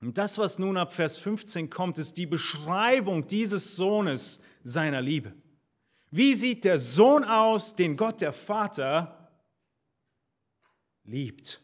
Und 0.00 0.16
das, 0.16 0.38
was 0.38 0.58
nun 0.58 0.76
ab 0.76 0.92
Vers 0.92 1.16
15 1.16 1.70
kommt, 1.70 1.98
ist 1.98 2.16
die 2.16 2.26
Beschreibung 2.26 3.26
dieses 3.26 3.74
Sohnes 3.74 4.40
seiner 4.62 5.00
Liebe. 5.00 5.34
Wie 6.10 6.34
sieht 6.34 6.64
der 6.64 6.78
Sohn 6.78 7.24
aus, 7.24 7.74
den 7.74 7.96
Gott 7.96 8.20
der 8.20 8.32
Vater 8.32 9.30
liebt? 11.04 11.60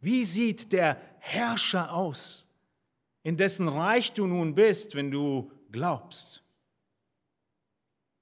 Wie 0.00 0.24
sieht 0.24 0.72
der 0.72 1.00
Herrscher 1.18 1.92
aus, 1.92 2.48
in 3.24 3.36
dessen 3.36 3.66
Reich 3.66 4.12
du 4.12 4.26
nun 4.26 4.54
bist, 4.54 4.94
wenn 4.94 5.10
du 5.10 5.50
glaubst? 5.72 6.44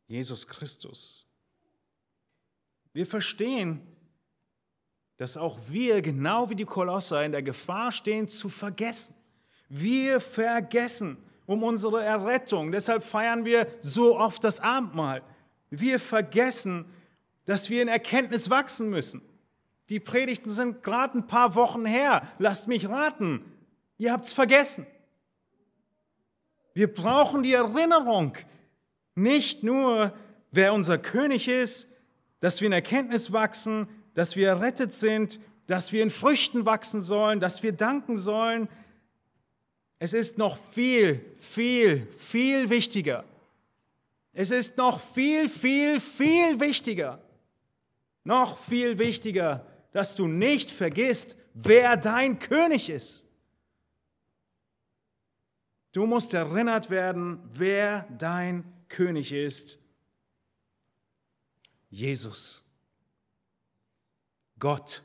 Jesus 0.06 0.46
Christus. 0.46 1.26
Wir 2.94 3.06
verstehen, 3.06 3.93
dass 5.16 5.36
auch 5.36 5.58
wir, 5.68 6.02
genau 6.02 6.50
wie 6.50 6.56
die 6.56 6.64
Kolosser, 6.64 7.24
in 7.24 7.32
der 7.32 7.42
Gefahr 7.42 7.92
stehen, 7.92 8.28
zu 8.28 8.48
vergessen. 8.48 9.14
Wir 9.68 10.20
vergessen 10.20 11.18
um 11.46 11.62
unsere 11.62 12.02
Errettung. 12.02 12.72
Deshalb 12.72 13.02
feiern 13.02 13.44
wir 13.44 13.66
so 13.80 14.18
oft 14.18 14.42
das 14.44 14.60
Abendmahl. 14.60 15.22
Wir 15.70 16.00
vergessen, 16.00 16.86
dass 17.44 17.68
wir 17.68 17.82
in 17.82 17.88
Erkenntnis 17.88 18.48
wachsen 18.50 18.88
müssen. 18.88 19.22
Die 19.90 20.00
Predigten 20.00 20.48
sind 20.48 20.82
gerade 20.82 21.18
ein 21.18 21.26
paar 21.26 21.54
Wochen 21.54 21.84
her. 21.84 22.22
Lasst 22.38 22.68
mich 22.68 22.88
raten. 22.88 23.44
Ihr 23.98 24.12
habt 24.12 24.24
es 24.24 24.32
vergessen. 24.32 24.86
Wir 26.72 26.92
brauchen 26.92 27.42
die 27.42 27.52
Erinnerung. 27.52 28.36
Nicht 29.14 29.62
nur, 29.62 30.14
wer 30.50 30.72
unser 30.72 30.98
König 30.98 31.48
ist, 31.48 31.88
dass 32.40 32.60
wir 32.60 32.66
in 32.66 32.72
Erkenntnis 32.72 33.32
wachsen, 33.32 33.88
dass 34.14 34.36
wir 34.36 34.48
errettet 34.48 34.92
sind, 34.92 35.40
dass 35.66 35.92
wir 35.92 36.02
in 36.02 36.10
Früchten 36.10 36.66
wachsen 36.66 37.00
sollen, 37.00 37.40
dass 37.40 37.62
wir 37.62 37.72
danken 37.72 38.16
sollen. 38.16 38.68
Es 39.98 40.12
ist 40.12 40.38
noch 40.38 40.56
viel, 40.70 41.24
viel, 41.40 42.06
viel 42.18 42.70
wichtiger. 42.70 43.24
Es 44.32 44.50
ist 44.50 44.76
noch 44.76 45.00
viel, 45.00 45.48
viel, 45.48 46.00
viel 46.00 46.60
wichtiger. 46.60 47.20
Noch 48.24 48.58
viel 48.58 48.98
wichtiger, 48.98 49.66
dass 49.92 50.16
du 50.16 50.26
nicht 50.26 50.70
vergisst, 50.70 51.36
wer 51.54 51.96
dein 51.96 52.38
König 52.38 52.90
ist. 52.90 53.24
Du 55.92 56.06
musst 56.06 56.34
erinnert 56.34 56.90
werden, 56.90 57.38
wer 57.52 58.08
dein 58.18 58.64
König 58.88 59.32
ist. 59.32 59.78
Jesus. 61.88 62.63
Gott. 64.64 65.02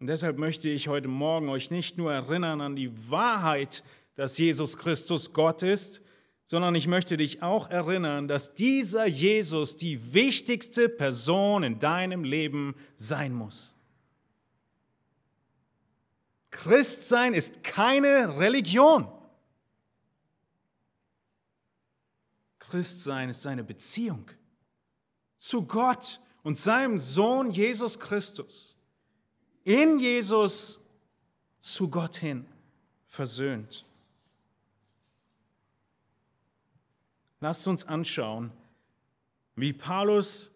Und 0.00 0.08
deshalb 0.08 0.38
möchte 0.38 0.68
ich 0.68 0.88
heute 0.88 1.06
Morgen 1.06 1.48
euch 1.48 1.70
nicht 1.70 1.96
nur 1.96 2.12
erinnern 2.12 2.60
an 2.60 2.74
die 2.74 2.90
Wahrheit, 3.08 3.84
dass 4.16 4.36
Jesus 4.38 4.76
Christus 4.76 5.32
Gott 5.32 5.62
ist, 5.62 6.02
sondern 6.46 6.74
ich 6.74 6.88
möchte 6.88 7.16
dich 7.16 7.44
auch 7.44 7.70
erinnern, 7.70 8.26
dass 8.26 8.54
dieser 8.54 9.06
Jesus 9.06 9.76
die 9.76 10.12
wichtigste 10.12 10.88
Person 10.88 11.62
in 11.62 11.78
deinem 11.78 12.24
Leben 12.24 12.74
sein 12.96 13.32
muss. 13.32 13.76
Christsein 16.50 17.34
ist 17.34 17.62
keine 17.62 18.36
Religion. 18.36 19.06
Christsein 22.58 23.28
ist 23.28 23.46
eine 23.46 23.62
Beziehung 23.62 24.28
zu 25.40 25.62
Gott 25.62 26.20
und 26.42 26.58
seinem 26.58 26.98
Sohn 26.98 27.50
Jesus 27.50 27.98
Christus. 27.98 28.78
In 29.64 29.98
Jesus 29.98 30.80
zu 31.58 31.88
Gott 31.88 32.16
hin 32.16 32.46
versöhnt. 33.08 33.84
Lasst 37.40 37.66
uns 37.66 37.86
anschauen, 37.86 38.52
wie 39.56 39.72
Paulus 39.72 40.52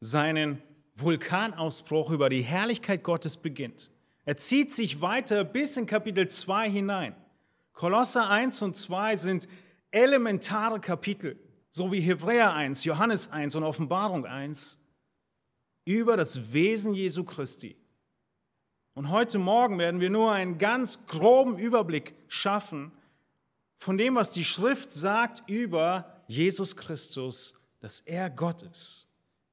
seinen 0.00 0.62
Vulkanausbruch 0.96 2.10
über 2.10 2.28
die 2.28 2.42
Herrlichkeit 2.42 3.02
Gottes 3.02 3.38
beginnt. 3.38 3.90
Er 4.26 4.36
zieht 4.36 4.72
sich 4.72 5.00
weiter 5.00 5.44
bis 5.44 5.76
in 5.78 5.86
Kapitel 5.86 6.28
2 6.28 6.70
hinein. 6.70 7.16
Kolosser 7.72 8.28
1 8.28 8.62
und 8.62 8.76
2 8.76 9.16
sind 9.16 9.48
elementare 9.90 10.78
Kapitel, 10.80 11.38
so 11.76 11.92
wie 11.92 12.00
Hebräer 12.00 12.54
1, 12.54 12.84
Johannes 12.84 13.30
1 13.30 13.54
und 13.54 13.62
Offenbarung 13.62 14.24
1, 14.24 14.78
über 15.84 16.16
das 16.16 16.54
Wesen 16.54 16.94
Jesu 16.94 17.22
Christi. 17.22 17.76
Und 18.94 19.10
heute 19.10 19.38
Morgen 19.38 19.78
werden 19.78 20.00
wir 20.00 20.08
nur 20.08 20.32
einen 20.32 20.56
ganz 20.56 21.04
groben 21.06 21.58
Überblick 21.58 22.14
schaffen 22.28 22.92
von 23.76 23.98
dem, 23.98 24.14
was 24.14 24.30
die 24.30 24.46
Schrift 24.46 24.90
sagt 24.90 25.46
über 25.50 26.22
Jesus 26.28 26.76
Christus, 26.78 27.52
dass 27.80 28.00
er 28.00 28.30
Gott 28.30 28.62
ist. 28.62 29.06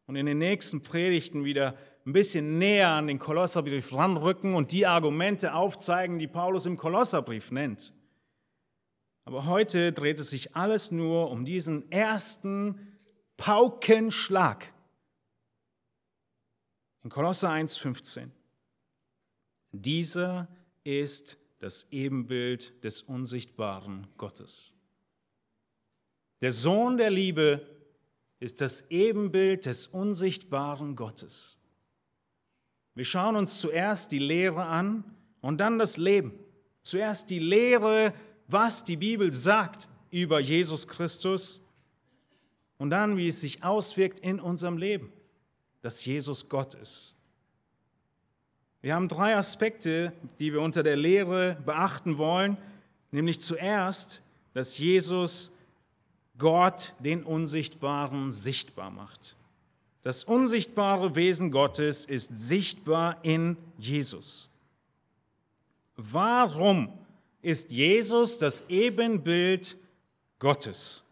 Und 0.05 0.15
in 0.15 0.25
den 0.25 0.37
nächsten 0.37 0.81
Predigten 0.81 1.43
wieder 1.43 1.75
ein 2.05 2.13
bisschen 2.13 2.57
näher 2.57 2.91
an 2.91 3.07
den 3.07 3.19
Kolosserbrief 3.19 3.91
ranrücken 3.91 4.55
und 4.55 4.71
die 4.71 4.87
Argumente 4.87 5.53
aufzeigen, 5.53 6.19
die 6.19 6.27
Paulus 6.29 6.67
im 6.67 6.77
Kolosserbrief 6.77 7.51
nennt. 7.51 7.93
Aber 9.25 9.45
heute 9.45 9.93
dreht 9.93 10.19
es 10.19 10.29
sich 10.29 10.55
alles 10.55 10.91
nur 10.91 11.31
um 11.31 11.45
diesen 11.45 11.91
ersten 11.91 12.97
Paukenschlag. 13.37 14.73
In 17.03 17.09
Kolosser 17.09 17.49
1,15. 17.49 18.29
Dieser 19.71 20.47
ist 20.83 21.37
das 21.59 21.87
Ebenbild 21.91 22.83
des 22.83 23.01
unsichtbaren 23.01 24.07
Gottes. 24.17 24.73
Der 26.41 26.51
Sohn 26.51 26.97
der 26.97 27.09
Liebe 27.09 27.65
ist 28.39 28.59
das 28.59 28.89
Ebenbild 28.89 29.65
des 29.65 29.87
unsichtbaren 29.87 30.97
Gottes. 30.97 31.57
Wir 32.95 33.05
schauen 33.05 33.37
uns 33.37 33.59
zuerst 33.59 34.11
die 34.11 34.19
Lehre 34.19 34.65
an 34.65 35.05
und 35.41 35.59
dann 35.59 35.79
das 35.79 35.95
Leben. 35.97 36.37
Zuerst 36.81 37.29
die 37.29 37.39
Lehre, 37.39 38.13
was 38.47 38.83
die 38.83 38.97
Bibel 38.97 39.31
sagt 39.33 39.89
über 40.11 40.39
Jesus 40.39 40.87
Christus 40.87 41.61
und 42.77 42.89
dann, 42.89 43.17
wie 43.17 43.27
es 43.27 43.41
sich 43.41 43.63
auswirkt 43.63 44.19
in 44.19 44.39
unserem 44.39 44.77
Leben, 44.77 45.11
dass 45.81 46.03
Jesus 46.05 46.49
Gott 46.49 46.73
ist. 46.75 47.15
Wir 48.81 48.95
haben 48.95 49.07
drei 49.07 49.35
Aspekte, 49.35 50.11
die 50.39 50.51
wir 50.51 50.61
unter 50.61 50.83
der 50.83 50.97
Lehre 50.97 51.57
beachten 51.65 52.17
wollen, 52.17 52.57
nämlich 53.11 53.39
zuerst, 53.39 54.21
dass 54.53 54.77
Jesus 54.77 55.51
Gott 56.37 56.93
den 56.99 57.23
Unsichtbaren 57.23 58.31
sichtbar 58.31 58.91
macht. 58.91 59.37
Das 60.01 60.25
unsichtbare 60.25 61.15
Wesen 61.15 61.49
Gottes 61.49 62.05
ist 62.05 62.37
sichtbar 62.37 63.23
in 63.23 63.55
Jesus. 63.77 64.49
Warum 65.95 66.91
ist 67.43 67.69
Jesus 67.69 68.39
das 68.39 68.63
Ebenbild 68.69 69.77
Gottes? 70.39 71.03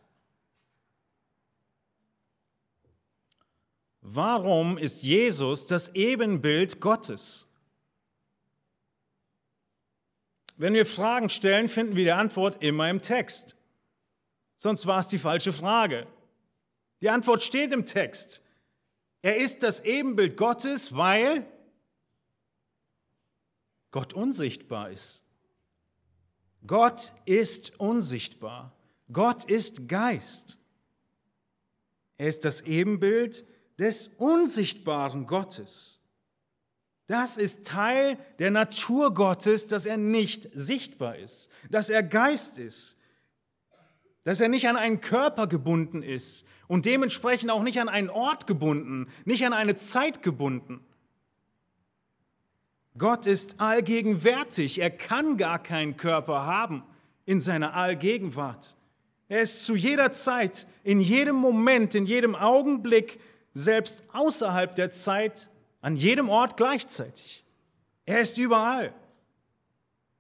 Warum 4.02 4.78
ist 4.78 5.04
Jesus 5.04 5.68
das 5.68 5.94
Ebenbild 5.94 6.82
Gottes? 6.82 7.48
Wenn 10.58 10.74
wir 10.74 10.86
Fragen 10.86 11.30
stellen, 11.30 11.68
finden 11.68 11.96
wir 11.96 12.06
die 12.06 12.12
Antwort 12.12 12.64
immer 12.64 12.90
im 12.90 13.02
Text 13.02 13.56
sonst 14.62 14.86
war 14.86 15.00
es 15.00 15.08
die 15.08 15.18
falsche 15.18 15.52
Frage. 15.52 16.06
Die 17.02 17.10
Antwort 17.10 17.42
steht 17.42 17.72
im 17.72 17.88
Text. 17.88 18.44
Er 19.24 19.38
ist 19.38 19.64
das 19.64 19.80
Ebenbild 19.80 20.38
Gottes, 20.38 20.96
weil 20.96 21.48
Gott 23.90 24.14
unsichtbar 24.14 24.92
ist. 24.92 25.24
Gott 26.66 27.12
ist 27.26 27.80
unsichtbar. 27.80 28.74
Gott 29.12 29.44
ist 29.46 29.88
Geist. 29.88 30.60
Er 32.18 32.28
ist 32.28 32.46
das 32.46 32.62
Ebenbild 32.62 33.46
des 33.80 34.10
unsichtbaren 34.18 35.26
Gottes. 35.26 36.00
Das 37.08 37.38
ist 37.38 37.66
Teil 37.66 38.18
der 38.40 38.52
Natur 38.52 39.14
Gottes, 39.14 39.68
dass 39.68 39.86
er 39.86 39.98
nicht 39.98 40.50
sichtbar 40.54 41.18
ist, 41.18 41.50
dass 41.70 41.90
er 41.90 42.04
Geist 42.04 42.58
ist, 42.58 42.98
dass 44.24 44.40
er 44.40 44.50
nicht 44.50 44.68
an 44.68 44.78
einen 44.78 45.02
Körper 45.02 45.48
gebunden 45.48 46.04
ist 46.04 46.46
und 46.68 46.86
dementsprechend 46.86 47.50
auch 47.50 47.64
nicht 47.64 47.82
an 47.82 47.90
einen 47.90 48.10
Ort 48.10 48.48
gebunden, 48.48 49.10
nicht 49.26 49.46
an 49.46 49.52
eine 49.52 49.76
Zeit 49.76 50.22
gebunden. 50.22 50.86
Gott 52.98 53.26
ist 53.26 53.60
allgegenwärtig, 53.60 54.80
er 54.80 54.92
kann 54.92 55.38
gar 55.38 55.60
keinen 55.60 55.98
Körper 55.98 56.46
haben 56.46 56.84
in 57.26 57.40
seiner 57.40 57.74
Allgegenwart. 57.74 58.76
Er 59.30 59.42
ist 59.42 59.66
zu 59.66 59.76
jeder 59.76 60.12
Zeit, 60.12 60.68
in 60.84 61.00
jedem 61.00 61.36
Moment, 61.36 61.96
in 61.96 62.06
jedem 62.06 62.36
Augenblick, 62.36 63.20
selbst 63.54 64.04
außerhalb 64.12 64.76
der 64.76 64.92
Zeit, 64.92 65.50
an 65.82 65.96
jedem 65.96 66.30
Ort 66.30 66.58
gleichzeitig. 66.58 67.44
Er 68.06 68.20
ist 68.20 68.38
überall. 68.38 68.94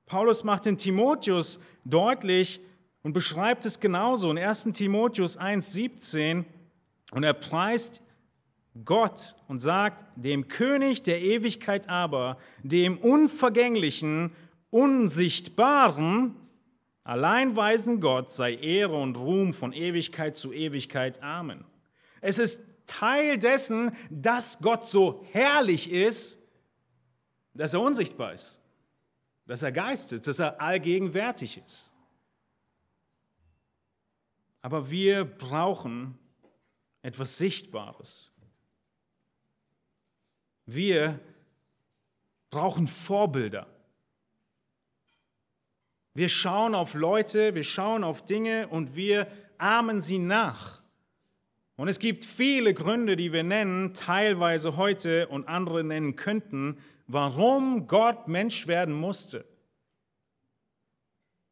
Paulus 0.05 0.43
macht 0.43 0.65
in 0.65 0.77
Timotheus 0.77 1.59
deutlich, 1.83 2.61
und 3.03 3.13
beschreibt 3.13 3.65
es 3.65 3.79
genauso 3.79 4.29
in 4.29 4.37
1 4.37 4.69
Timotheus 4.73 5.39
1,17 5.39 6.45
und 7.11 7.23
er 7.23 7.33
preist 7.33 8.03
Gott 8.85 9.35
und 9.47 9.59
sagt, 9.59 10.05
dem 10.15 10.47
König 10.47 11.03
der 11.03 11.21
Ewigkeit 11.21 11.89
aber, 11.89 12.37
dem 12.63 12.97
unvergänglichen, 12.97 14.33
unsichtbaren, 14.69 16.35
alleinweisen 17.03 17.99
Gott 17.99 18.31
sei 18.31 18.55
Ehre 18.55 18.95
und 18.95 19.17
Ruhm 19.17 19.53
von 19.53 19.73
Ewigkeit 19.73 20.37
zu 20.37 20.53
Ewigkeit. 20.53 21.21
Amen. 21.21 21.65
Es 22.21 22.39
ist 22.39 22.61
Teil 22.85 23.37
dessen, 23.37 23.91
dass 24.09 24.59
Gott 24.59 24.85
so 24.85 25.25
herrlich 25.31 25.91
ist, 25.91 26.39
dass 27.53 27.73
er 27.73 27.81
unsichtbar 27.81 28.33
ist, 28.33 28.61
dass 29.45 29.63
er 29.63 29.71
Geist 29.71 30.13
ist, 30.13 30.27
dass 30.27 30.39
er 30.39 30.61
allgegenwärtig 30.61 31.61
ist. 31.65 31.93
Aber 34.61 34.89
wir 34.89 35.25
brauchen 35.25 36.17
etwas 37.01 37.37
Sichtbares. 37.37 38.30
Wir 40.73 41.19
brauchen 42.49 42.87
Vorbilder. 42.87 43.67
Wir 46.13 46.29
schauen 46.29 46.75
auf 46.75 46.93
Leute, 46.93 47.55
wir 47.55 47.65
schauen 47.65 48.05
auf 48.05 48.25
Dinge 48.25 48.69
und 48.69 48.95
wir 48.95 49.27
ahmen 49.57 49.99
sie 49.99 50.17
nach. 50.17 50.81
Und 51.75 51.89
es 51.89 51.99
gibt 51.99 52.23
viele 52.23 52.73
Gründe, 52.73 53.17
die 53.17 53.33
wir 53.33 53.43
nennen, 53.43 53.93
teilweise 53.93 54.77
heute 54.77 55.27
und 55.27 55.49
andere 55.49 55.83
nennen 55.83 56.15
könnten, 56.15 56.77
warum 57.05 57.87
Gott 57.87 58.29
Mensch 58.29 58.65
werden 58.67 58.93
musste. 58.93 59.43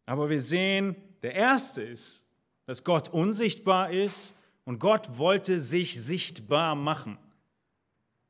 Aber 0.06 0.30
wir 0.30 0.40
sehen, 0.40 0.96
der 1.24 1.34
erste 1.34 1.82
ist, 1.82 2.26
dass 2.68 2.86
Gott 2.86 3.10
unsichtbar 3.10 3.92
ist 3.92 4.34
und 4.64 4.80
Gott 4.80 5.18
wollte 5.18 5.60
sich 5.60 6.02
sichtbar 6.02 6.76
machen. 6.76 7.18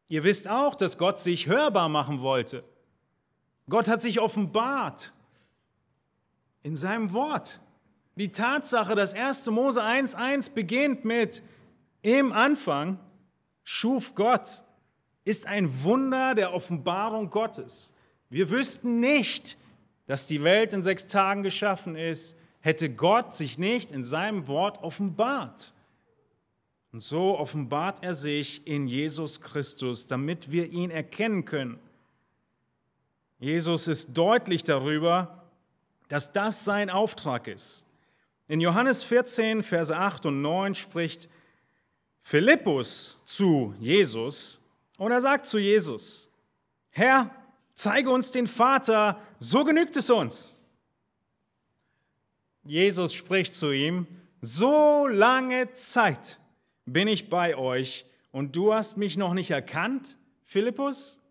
Ihr 0.09 0.23
wisst 0.23 0.49
auch, 0.49 0.75
dass 0.75 0.97
Gott 0.97 1.19
sich 1.19 1.47
hörbar 1.47 1.87
machen 1.87 2.21
wollte. 2.21 2.63
Gott 3.69 3.87
hat 3.87 4.01
sich 4.01 4.19
offenbart 4.19 5.13
in 6.63 6.75
seinem 6.75 7.13
Wort. 7.13 7.61
Die 8.15 8.31
Tatsache, 8.31 8.95
dass 8.95 9.13
1. 9.13 9.49
Mose 9.51 9.81
1.1 9.81 10.53
beginnt 10.53 11.05
mit 11.05 11.43
im 12.01 12.33
Anfang 12.33 12.99
schuf 13.63 14.15
Gott, 14.15 14.63
ist 15.25 15.45
ein 15.45 15.83
Wunder 15.83 16.33
der 16.33 16.53
Offenbarung 16.53 17.29
Gottes. 17.29 17.93
Wir 18.29 18.49
wüssten 18.49 18.99
nicht, 18.99 19.57
dass 20.07 20.25
die 20.25 20.43
Welt 20.43 20.73
in 20.73 20.81
sechs 20.81 21.05
Tagen 21.05 21.43
geschaffen 21.43 21.95
ist, 21.95 22.35
hätte 22.61 22.89
Gott 22.89 23.35
sich 23.35 23.59
nicht 23.59 23.91
in 23.91 24.03
seinem 24.03 24.47
Wort 24.47 24.81
offenbart. 24.81 25.73
Und 26.91 27.01
so 27.01 27.37
offenbart 27.37 28.03
er 28.03 28.13
sich 28.13 28.65
in 28.65 28.87
Jesus 28.87 29.41
Christus, 29.41 30.07
damit 30.07 30.51
wir 30.51 30.69
ihn 30.71 30.89
erkennen 30.89 31.45
können. 31.45 31.79
Jesus 33.39 33.87
ist 33.87 34.17
deutlich 34.17 34.63
darüber, 34.63 35.43
dass 36.07 36.31
das 36.31 36.65
sein 36.65 36.89
Auftrag 36.89 37.47
ist. 37.47 37.85
In 38.47 38.59
Johannes 38.59 39.03
14, 39.03 39.61
Verse 39.61 39.95
8 39.95 40.25
und 40.25 40.41
9 40.41 40.73
spricht 40.73 41.29
Philippus 42.21 43.17
zu 43.23 43.75
Jesus 43.79 44.59
und 44.97 45.11
er 45.11 45.21
sagt 45.21 45.45
zu 45.45 45.59
Jesus, 45.59 46.29
Herr, 46.89 47.29
zeige 47.75 48.09
uns 48.09 48.31
den 48.31 48.47
Vater, 48.47 49.21
so 49.39 49.63
genügt 49.63 49.95
es 49.95 50.09
uns. 50.09 50.59
Jesus 52.63 53.13
spricht 53.13 53.53
zu 53.53 53.71
ihm, 53.71 54.07
so 54.41 55.07
lange 55.07 55.71
Zeit 55.73 56.39
bin 56.93 57.07
ich 57.07 57.29
bei 57.29 57.55
euch 57.55 58.05
und 58.31 58.55
du 58.55 58.73
hast 58.73 58.97
mich 58.97 59.17
noch 59.17 59.33
nicht 59.33 59.51
erkannt, 59.51 60.17
Philippus? 60.43 61.21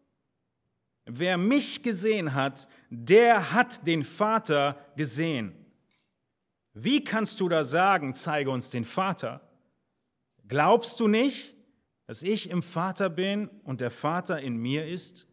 Wer 1.05 1.39
mich 1.39 1.83
gesehen 1.83 2.35
hat, 2.35 2.69
der 2.91 3.53
hat 3.53 3.87
den 3.87 4.03
Vater 4.05 4.79
gesehen. 4.97 5.55
Wie 6.75 7.03
kannst 7.03 7.41
du 7.41 7.49
da 7.49 7.65
sagen, 7.65 8.15
zeige 8.15 8.51
uns 8.51 8.71
den 8.71 8.85
Vater? 8.85 9.41
Glaubst 10.47 11.01
du 11.01 11.09
nicht, 11.09 11.55
dass 12.07 12.23
ich 12.23 12.51
im 12.51 12.63
Vater 12.63 13.11
bin 13.11 13.49
und 13.65 13.81
der 13.81 13.91
Vater 13.91 14.41
in 14.41 14.57
mir 14.57 14.87
ist? 14.87 15.27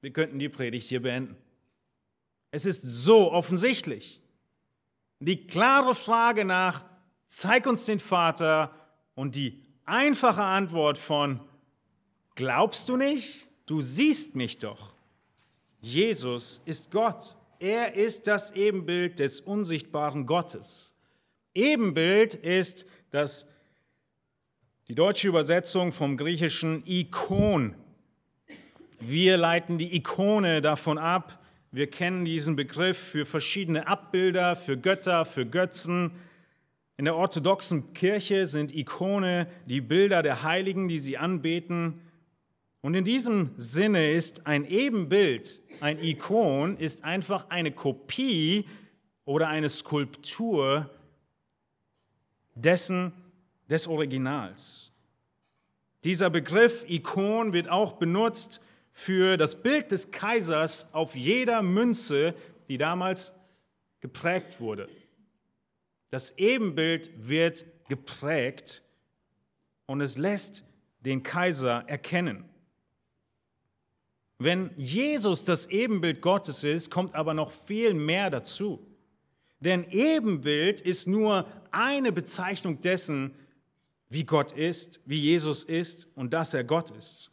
Wir 0.00 0.12
könnten 0.12 0.38
die 0.38 0.48
Predigt 0.48 0.88
hier 0.88 1.02
beenden. 1.02 1.36
Es 2.50 2.64
ist 2.64 2.82
so 2.82 3.32
offensichtlich. 3.32 4.17
Die 5.20 5.46
klare 5.46 5.94
Frage 5.94 6.44
nach, 6.44 6.84
zeig 7.26 7.66
uns 7.66 7.84
den 7.86 7.98
Vater 7.98 8.70
und 9.14 9.34
die 9.34 9.62
einfache 9.84 10.42
Antwort 10.42 10.98
von, 10.98 11.40
glaubst 12.34 12.88
du 12.88 12.96
nicht? 12.96 13.46
Du 13.66 13.80
siehst 13.80 14.36
mich 14.36 14.58
doch. 14.58 14.94
Jesus 15.80 16.62
ist 16.64 16.90
Gott. 16.90 17.36
Er 17.58 17.94
ist 17.94 18.26
das 18.26 18.52
Ebenbild 18.52 19.18
des 19.18 19.40
unsichtbaren 19.40 20.26
Gottes. 20.26 20.94
Ebenbild 21.54 22.34
ist 22.34 22.86
das, 23.10 23.46
die 24.86 24.94
deutsche 24.94 25.28
Übersetzung 25.28 25.90
vom 25.90 26.16
griechischen 26.16 26.84
Ikon. 26.86 27.74
Wir 29.00 29.36
leiten 29.36 29.78
die 29.78 29.96
Ikone 29.96 30.60
davon 30.60 30.98
ab. 30.98 31.40
Wir 31.70 31.90
kennen 31.90 32.24
diesen 32.24 32.56
Begriff 32.56 32.96
für 32.96 33.26
verschiedene 33.26 33.86
Abbilder, 33.86 34.56
für 34.56 34.78
Götter, 34.78 35.26
für 35.26 35.44
Götzen. 35.44 36.12
In 36.96 37.04
der 37.04 37.14
orthodoxen 37.14 37.92
Kirche 37.92 38.46
sind 38.46 38.74
Ikone 38.74 39.46
die 39.66 39.82
Bilder 39.82 40.22
der 40.22 40.42
Heiligen, 40.42 40.88
die 40.88 40.98
sie 40.98 41.18
anbeten. 41.18 42.00
Und 42.80 42.94
in 42.94 43.04
diesem 43.04 43.50
Sinne 43.56 44.12
ist 44.12 44.46
ein 44.46 44.64
Ebenbild, 44.64 45.60
ein 45.80 46.02
Ikon, 46.02 46.78
ist 46.78 47.04
einfach 47.04 47.50
eine 47.50 47.70
Kopie 47.70 48.64
oder 49.26 49.48
eine 49.48 49.68
Skulptur 49.68 50.88
dessen, 52.54 53.12
des 53.68 53.86
Originals. 53.86 54.90
Dieser 56.04 56.30
Begriff 56.30 56.86
Ikon 56.88 57.52
wird 57.52 57.68
auch 57.68 57.94
benutzt 57.94 58.62
für 58.98 59.36
das 59.36 59.62
Bild 59.62 59.92
des 59.92 60.10
Kaisers 60.10 60.92
auf 60.92 61.14
jeder 61.14 61.62
Münze, 61.62 62.34
die 62.68 62.78
damals 62.78 63.32
geprägt 64.00 64.60
wurde. 64.60 64.88
Das 66.10 66.36
Ebenbild 66.36 67.28
wird 67.28 67.64
geprägt 67.88 68.82
und 69.86 70.00
es 70.00 70.18
lässt 70.18 70.64
den 70.98 71.22
Kaiser 71.22 71.84
erkennen. 71.86 72.44
Wenn 74.38 74.72
Jesus 74.76 75.44
das 75.44 75.68
Ebenbild 75.68 76.20
Gottes 76.20 76.64
ist, 76.64 76.90
kommt 76.90 77.14
aber 77.14 77.34
noch 77.34 77.52
viel 77.52 77.94
mehr 77.94 78.30
dazu. 78.30 78.84
Denn 79.60 79.88
Ebenbild 79.92 80.80
ist 80.80 81.06
nur 81.06 81.46
eine 81.70 82.10
Bezeichnung 82.10 82.80
dessen, 82.80 83.32
wie 84.08 84.24
Gott 84.24 84.50
ist, 84.50 85.00
wie 85.06 85.20
Jesus 85.20 85.62
ist 85.62 86.08
und 86.16 86.32
dass 86.32 86.52
er 86.52 86.64
Gott 86.64 86.90
ist. 86.90 87.30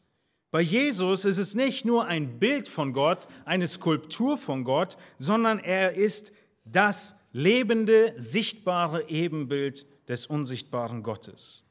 Bei 0.55 0.61
Jesus 0.61 1.25
ist 1.25 1.37
es 1.37 1.53
nicht 1.53 1.83
nur 1.83 2.05
ein 2.05 2.39
Bild 2.39 2.69
von 2.69 2.93
Gott, 2.93 3.27
eine 3.43 3.67
Skulptur 3.67 4.37
von 4.37 4.63
Gott, 4.63 4.95
sondern 5.17 5.59
er 5.59 5.95
ist 5.95 6.31
das 6.63 7.17
lebende, 7.33 8.13
sichtbare 8.15 9.09
Ebenbild 9.09 9.85
des 10.07 10.27
unsichtbaren 10.27 11.03
Gottes. 11.03 11.65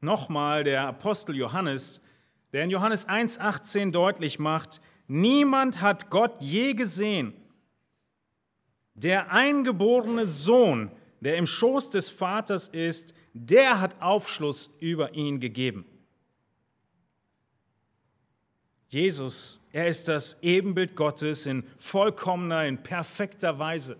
Nochmal 0.00 0.64
der 0.64 0.86
Apostel 0.86 1.36
Johannes 1.36 2.00
der 2.54 2.64
in 2.64 2.70
Johannes 2.70 3.06
1.18 3.06 3.90
deutlich 3.90 4.38
macht, 4.38 4.80
niemand 5.06 5.82
hat 5.82 6.08
Gott 6.08 6.40
je 6.40 6.72
gesehen. 6.72 7.34
Der 8.94 9.30
eingeborene 9.30 10.24
Sohn, 10.24 10.90
der 11.20 11.36
im 11.36 11.44
Schoß 11.44 11.90
des 11.90 12.08
Vaters 12.08 12.68
ist, 12.68 13.12
der 13.34 13.82
hat 13.82 14.00
Aufschluss 14.00 14.74
über 14.80 15.12
ihn 15.12 15.40
gegeben. 15.40 15.84
Jesus, 18.90 19.60
er 19.70 19.86
ist 19.86 20.08
das 20.08 20.36
Ebenbild 20.42 20.96
Gottes 20.96 21.46
in 21.46 21.62
vollkommener, 21.78 22.66
in 22.66 22.82
perfekter 22.82 23.56
Weise. 23.60 23.96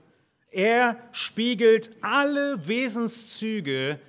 Er 0.50 0.98
spiegelt 1.12 1.96
alle 2.00 2.66
Wesenszüge 2.66 4.00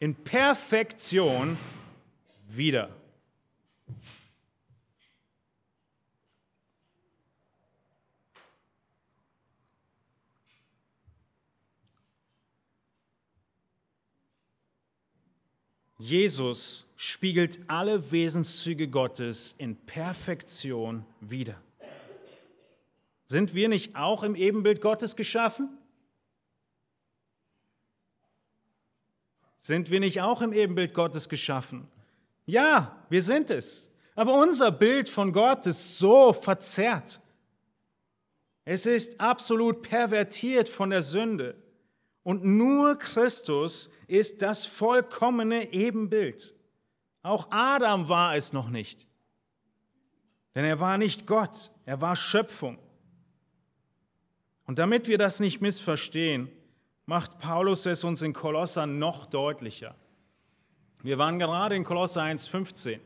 in 0.00 0.16
Perfektion 0.16 1.56
wider. 2.48 2.90
Jesus 15.96 16.83
spiegelt 17.04 17.60
alle 17.68 18.12
Wesenszüge 18.12 18.88
Gottes 18.88 19.54
in 19.58 19.76
Perfektion 19.76 21.04
wider. 21.20 21.60
Sind 23.26 23.54
wir 23.54 23.68
nicht 23.68 23.94
auch 23.94 24.22
im 24.22 24.34
Ebenbild 24.34 24.80
Gottes 24.80 25.14
geschaffen? 25.14 25.68
Sind 29.58 29.90
wir 29.90 30.00
nicht 30.00 30.22
auch 30.22 30.40
im 30.40 30.54
Ebenbild 30.54 30.94
Gottes 30.94 31.28
geschaffen? 31.28 31.88
Ja, 32.46 32.96
wir 33.10 33.20
sind 33.20 33.50
es. 33.50 33.90
Aber 34.14 34.40
unser 34.40 34.70
Bild 34.70 35.10
von 35.10 35.32
Gott 35.32 35.66
ist 35.66 35.98
so 35.98 36.32
verzerrt. 36.32 37.20
Es 38.64 38.86
ist 38.86 39.20
absolut 39.20 39.82
pervertiert 39.82 40.70
von 40.70 40.88
der 40.88 41.02
Sünde. 41.02 41.54
Und 42.22 42.44
nur 42.44 42.98
Christus 42.98 43.90
ist 44.06 44.40
das 44.40 44.64
vollkommene 44.64 45.70
Ebenbild. 45.74 46.54
Auch 47.24 47.48
Adam 47.50 48.08
war 48.10 48.36
es 48.36 48.52
noch 48.52 48.68
nicht. 48.68 49.08
Denn 50.54 50.64
er 50.64 50.78
war 50.78 50.98
nicht 50.98 51.26
Gott, 51.26 51.72
er 51.86 52.00
war 52.00 52.14
Schöpfung. 52.14 52.78
Und 54.66 54.78
damit 54.78 55.08
wir 55.08 55.18
das 55.18 55.40
nicht 55.40 55.60
missverstehen, 55.60 56.50
macht 57.06 57.38
Paulus 57.38 57.86
es 57.86 58.04
uns 58.04 58.20
in 58.22 58.34
Kolosser 58.34 58.86
noch 58.86 59.24
deutlicher. 59.24 59.94
Wir 61.02 61.18
waren 61.18 61.38
gerade 61.38 61.74
in 61.74 61.84
Kolosser 61.84 62.22
1,15. 62.22 63.00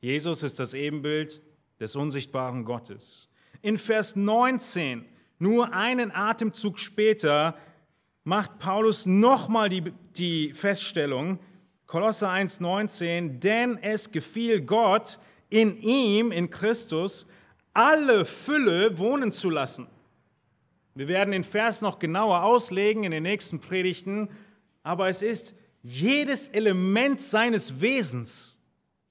Jesus 0.00 0.42
ist 0.42 0.60
das 0.60 0.74
Ebenbild 0.74 1.42
des 1.80 1.96
unsichtbaren 1.96 2.64
Gottes. 2.64 3.30
In 3.62 3.78
Vers 3.78 4.14
19, 4.14 5.06
nur 5.38 5.72
einen 5.72 6.10
Atemzug 6.14 6.78
später, 6.78 7.56
macht 8.24 8.58
Paulus 8.58 9.06
nochmal 9.06 9.70
die, 9.70 9.92
die 10.16 10.52
Feststellung, 10.52 11.38
Kolosser 11.86 12.30
1,19, 12.30 13.38
denn 13.38 13.78
es 13.82 14.10
gefiel 14.10 14.62
Gott, 14.62 15.18
in 15.50 15.80
ihm, 15.80 16.32
in 16.32 16.50
Christus, 16.50 17.26
alle 17.72 18.24
Fülle 18.24 18.98
wohnen 18.98 19.32
zu 19.32 19.50
lassen. 19.50 19.86
Wir 20.94 21.08
werden 21.08 21.32
den 21.32 21.44
Vers 21.44 21.80
noch 21.80 21.98
genauer 21.98 22.42
auslegen 22.44 23.04
in 23.04 23.10
den 23.10 23.22
nächsten 23.24 23.60
Predigten, 23.60 24.28
aber 24.82 25.08
es 25.08 25.22
ist 25.22 25.54
Jedes 25.86 26.48
Element 26.48 27.20
seines 27.20 27.82
Wesens 27.82 28.58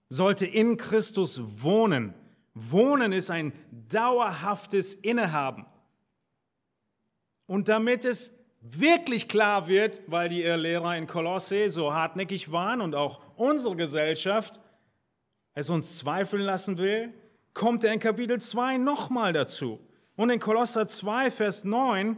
sollte 0.10 0.48
in 0.48 0.76
Christus 0.76 1.40
wohnen. 1.62 2.16
Wohnen 2.56 3.14
ist 3.14 3.30
ein 3.30 3.54
dauerhaftes 3.90 4.96
Innehaben. 4.96 5.68
Und 7.46 7.70
damit 7.70 8.06
es 8.06 8.34
wirklich 8.63 9.28
klar 9.28 9.67
wird, 9.67 10.02
weil 10.08 10.30
die 10.30 10.41
Lehrer 10.41 10.95
in 10.95 11.06
Kolosse 11.06 11.67
so 11.69 11.93
hartnäckig 11.93 12.52
waren 12.52 12.82
und 12.82 12.95
auch 12.95 13.19
unsere 13.36 13.76
Gesellschaft 13.76 14.62
es 15.54 15.69
uns 15.69 15.97
zweifeln 15.97 16.41
lassen 16.41 16.78
will, 16.78 17.13
kommt 17.54 17.84
er 17.84 17.93
in 17.93 17.99
Kapitel 17.99 18.41
2 18.41 18.78
nochmal 18.78 19.34
dazu. 19.34 19.80
Und 20.15 20.30
in 20.30 20.39
Kolosser 20.39 20.88
2, 20.88 21.30
Vers 21.30 21.63
9 21.63 22.17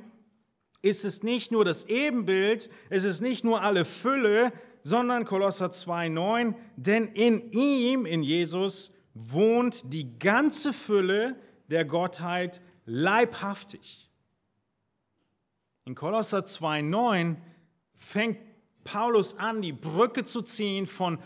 ist 0.81 1.03
es 1.03 1.23
nicht 1.23 1.51
nur 1.51 1.65
das 1.65 1.85
Ebenbild, 1.85 2.69
es 2.89 3.03
ist 3.03 3.21
nicht 3.21 3.43
nur 3.43 3.61
alle 3.61 3.83
Fülle, 3.83 4.53
sondern 4.83 5.25
Kolosser 5.25 5.71
2, 5.71 6.09
9, 6.09 6.55
denn 6.75 7.07
in 7.07 7.51
ihm, 7.51 8.05
in 8.05 8.21
Jesus, 8.21 8.93
wohnt 9.13 9.91
die 9.93 10.19
ganze 10.19 10.73
Fülle 10.73 11.35
der 11.67 11.85
Gottheit 11.85 12.61
leibhaftig. 12.85 14.04
In 15.85 15.93
Kolosser 15.93 16.39
2,9 16.39 17.35
fängt 17.93 18.39
Paulus 18.83 19.37
an, 19.37 19.61
die 19.61 19.71
Brücke 19.71 20.25
zu 20.25 20.41
ziehen 20.41 20.87
von 20.87 21.19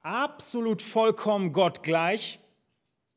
absolut 0.00 0.82
vollkommen 0.82 1.52
Gott 1.52 1.84
gleich 1.84 2.40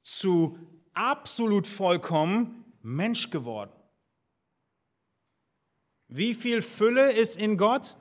zu 0.04 0.60
absolut 0.93 1.65
vollkommen 1.65 2.65
Mensch 2.84 3.32
geworden. 3.32 3.71
Wie 6.08 6.36
viel 6.36 6.62
Fülle 6.62 7.12
ist 7.13 7.36
in 7.36 7.58
Gott? 7.58 7.95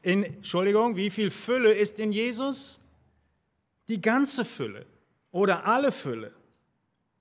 In, 0.00 0.24
Entschuldigung, 0.24 0.96
wie 0.96 1.10
viel 1.10 1.30
Fülle 1.30 1.74
ist 1.74 2.00
in 2.00 2.12
Jesus? 2.12 2.80
Die 3.88 4.00
ganze 4.00 4.46
Fülle 4.46 4.86
oder 5.30 5.66
alle 5.66 5.92
Fülle. 5.92 6.34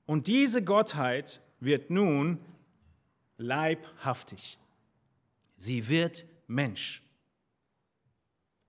Und 0.05 0.27
diese 0.27 0.63
Gottheit 0.63 1.41
wird 1.59 1.89
nun 1.89 2.39
leibhaftig. 3.37 4.57
Sie 5.61 5.87
wird 5.87 6.25
Mensch. 6.47 7.03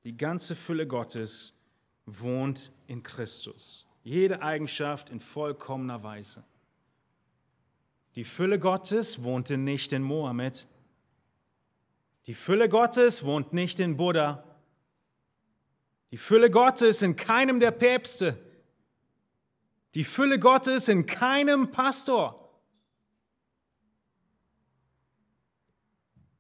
Die 0.05 0.14
ganze 0.14 0.55
Fülle 0.55 0.87
Gottes 0.87 1.55
wohnt 2.05 2.70
in 2.87 3.02
Christus. 3.02 3.87
Jede 4.05 4.42
Eigenschaft 4.42 5.09
in 5.09 5.18
vollkommener 5.18 6.02
Weise. 6.02 6.44
Die 8.14 8.24
Fülle 8.24 8.59
Gottes 8.59 9.22
wohnte 9.22 9.57
nicht 9.57 9.94
in 9.94 10.02
Mohammed. 10.02 10.66
Die 12.26 12.35
Fülle 12.35 12.68
Gottes 12.68 13.24
wohnt 13.24 13.55
nicht 13.55 13.81
in 13.81 13.96
Buddha. 13.96 14.44
Die 16.11 16.18
Fülle 16.18 16.50
Gottes 16.50 17.00
in 17.00 17.16
keinem 17.16 17.59
der 17.59 17.70
Päpste. 17.70 18.38
Die 19.94 20.05
Fülle 20.05 20.38
Gottes 20.38 20.88
in 20.88 21.07
keinem 21.07 21.70
Pastor. 21.70 22.41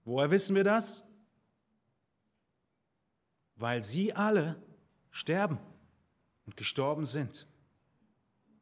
Woher 0.04 0.30
wissen 0.30 0.56
wir 0.56 0.64
das? 0.64 1.04
Weil 3.56 3.82
sie 3.82 4.12
alle 4.12 4.60
sterben 5.10 5.58
und 6.46 6.56
gestorben 6.56 7.04
sind. 7.04 7.46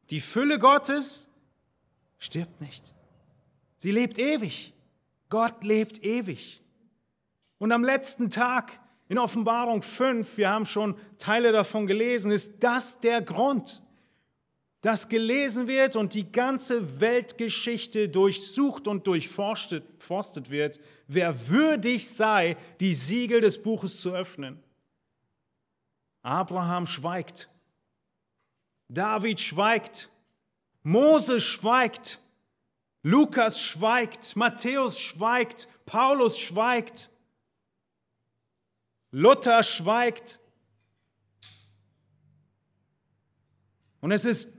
Die 0.09 0.19
Fülle 0.19 0.59
Gottes 0.59 1.27
stirbt 2.17 2.61
nicht. 2.61 2.93
Sie 3.77 3.91
lebt 3.91 4.19
ewig. 4.19 4.73
Gott 5.29 5.63
lebt 5.63 6.03
ewig. 6.03 6.61
Und 7.57 7.71
am 7.71 7.83
letzten 7.83 8.29
Tag 8.29 8.79
in 9.07 9.17
Offenbarung 9.17 9.81
5, 9.81 10.37
wir 10.37 10.49
haben 10.49 10.65
schon 10.65 10.97
Teile 11.17 11.51
davon 11.51 11.87
gelesen, 11.87 12.31
ist 12.31 12.63
das 12.63 12.99
der 12.99 13.21
Grund, 13.21 13.81
das 14.81 15.09
gelesen 15.09 15.67
wird 15.67 15.95
und 15.95 16.15
die 16.15 16.31
ganze 16.31 16.99
Weltgeschichte 16.99 18.09
durchsucht 18.09 18.87
und 18.87 19.05
durchforstet 19.05 20.49
wird, 20.49 20.79
wer 21.07 21.47
würdig 21.47 22.09
sei, 22.09 22.57
die 22.79 22.95
Siegel 22.95 23.41
des 23.41 23.61
Buches 23.61 24.01
zu 24.01 24.11
öffnen. 24.11 24.61
Abraham 26.23 26.87
schweigt, 26.87 27.49
David 28.89 29.39
schweigt, 29.39 30.09
Mose 30.83 31.39
schweigt, 31.39 32.19
Lukas 33.03 33.61
schweigt, 33.61 34.35
Matthäus 34.35 34.99
schweigt, 34.99 35.67
Paulus 35.85 36.39
schweigt, 36.39 37.11
Luther 39.11 39.61
schweigt. 39.61 40.39
Und 43.99 44.11
es 44.11 44.25
ist 44.25 44.49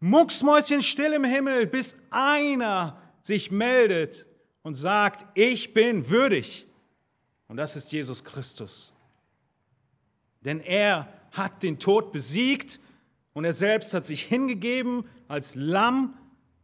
mucksmäuschen 0.00 0.82
still 0.82 1.12
im 1.12 1.24
Himmel, 1.24 1.66
bis 1.66 1.96
einer 2.10 3.00
sich 3.22 3.50
meldet 3.50 4.26
und 4.62 4.74
sagt, 4.74 5.26
ich 5.34 5.72
bin 5.72 6.08
würdig. 6.10 6.66
Und 7.48 7.56
das 7.56 7.76
ist 7.76 7.92
Jesus 7.92 8.24
Christus. 8.24 8.92
Denn 10.40 10.60
er 10.60 11.08
hat 11.32 11.62
den 11.62 11.78
Tod 11.78 12.12
besiegt 12.12 12.80
und 13.32 13.44
er 13.44 13.52
selbst 13.52 13.94
hat 13.94 14.06
sich 14.06 14.22
hingegeben 14.22 15.04
als 15.28 15.54
Lamm 15.54 16.14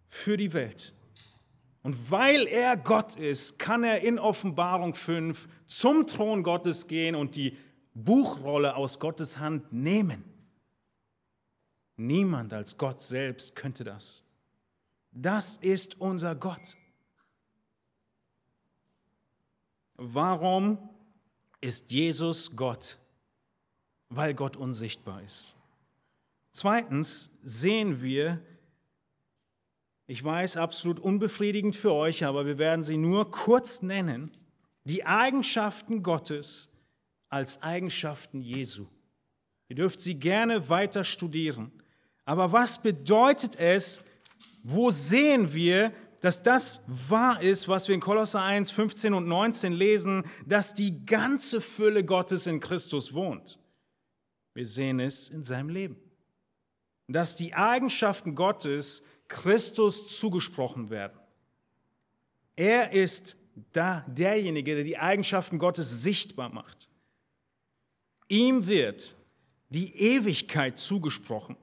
für 0.08 0.36
die 0.36 0.52
Welt. 0.52 0.94
Und 1.82 2.10
weil 2.10 2.48
er 2.48 2.76
Gott 2.76 3.14
ist, 3.14 3.58
kann 3.58 3.84
er 3.84 4.00
in 4.00 4.18
Offenbarung 4.18 4.94
5 4.94 5.46
zum 5.66 6.06
Thron 6.06 6.42
Gottes 6.42 6.88
gehen 6.88 7.14
und 7.14 7.36
die 7.36 7.56
Buchrolle 7.94 8.74
aus 8.74 8.98
Gottes 8.98 9.38
Hand 9.38 9.72
nehmen. 9.72 10.24
Niemand 11.96 12.52
als 12.52 12.76
Gott 12.76 13.00
selbst 13.00 13.56
könnte 13.56 13.84
das. 13.84 14.22
Das 15.12 15.56
ist 15.56 16.00
unser 16.00 16.34
Gott. 16.34 16.76
Warum 19.94 20.78
ist 21.60 21.90
Jesus 21.90 22.54
Gott? 22.54 22.98
Weil 24.10 24.34
Gott 24.34 24.56
unsichtbar 24.56 25.22
ist. 25.22 25.56
Zweitens 26.52 27.30
sehen 27.42 28.02
wir, 28.02 28.40
ich 30.06 30.22
weiß, 30.22 30.58
absolut 30.58 31.00
unbefriedigend 31.00 31.74
für 31.74 31.92
euch, 31.92 32.24
aber 32.24 32.46
wir 32.46 32.58
werden 32.58 32.84
sie 32.84 32.96
nur 32.96 33.30
kurz 33.30 33.82
nennen, 33.82 34.30
die 34.84 35.04
Eigenschaften 35.04 36.02
Gottes 36.02 36.70
als 37.28 37.62
Eigenschaften 37.62 38.40
Jesu. 38.40 38.86
Ihr 39.68 39.76
dürft 39.76 40.00
sie 40.00 40.14
gerne 40.14 40.68
weiter 40.68 41.02
studieren. 41.02 41.72
Aber 42.26 42.52
was 42.52 42.82
bedeutet 42.82 43.56
es, 43.56 44.02
wo 44.62 44.90
sehen 44.90 45.54
wir, 45.54 45.92
dass 46.20 46.42
das 46.42 46.82
wahr 46.88 47.40
ist, 47.40 47.68
was 47.68 47.86
wir 47.86 47.94
in 47.94 48.00
Kolosser 48.00 48.42
1, 48.42 48.72
15 48.72 49.14
und 49.14 49.28
19 49.28 49.72
lesen, 49.72 50.24
dass 50.44 50.74
die 50.74 51.06
ganze 51.06 51.60
Fülle 51.60 52.04
Gottes 52.04 52.48
in 52.48 52.58
Christus 52.58 53.14
wohnt? 53.14 53.60
Wir 54.54 54.66
sehen 54.66 54.98
es 54.98 55.28
in 55.28 55.44
seinem 55.44 55.68
Leben. 55.68 55.96
Dass 57.06 57.36
die 57.36 57.54
Eigenschaften 57.54 58.34
Gottes 58.34 59.04
Christus 59.28 60.18
zugesprochen 60.18 60.90
werden. 60.90 61.18
Er 62.56 62.92
ist 62.92 63.36
da 63.72 64.04
derjenige, 64.08 64.74
der 64.74 64.84
die 64.84 64.98
Eigenschaften 64.98 65.58
Gottes 65.58 66.02
sichtbar 66.02 66.48
macht. 66.48 66.88
Ihm 68.28 68.66
wird 68.66 69.14
die 69.68 69.94
Ewigkeit 69.94 70.78
zugesprochen. 70.78 71.56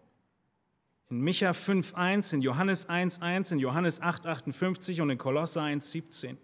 In 1.09 1.21
Micha 1.21 1.51
5,1, 1.51 2.33
in 2.33 2.41
Johannes 2.41 2.89
1,1, 2.89 3.51
in 3.51 3.59
Johannes 3.59 4.01
8,58 4.01 5.01
und 5.01 5.09
in 5.09 5.17
Kolosser 5.17 5.61
1,17. 5.61 6.37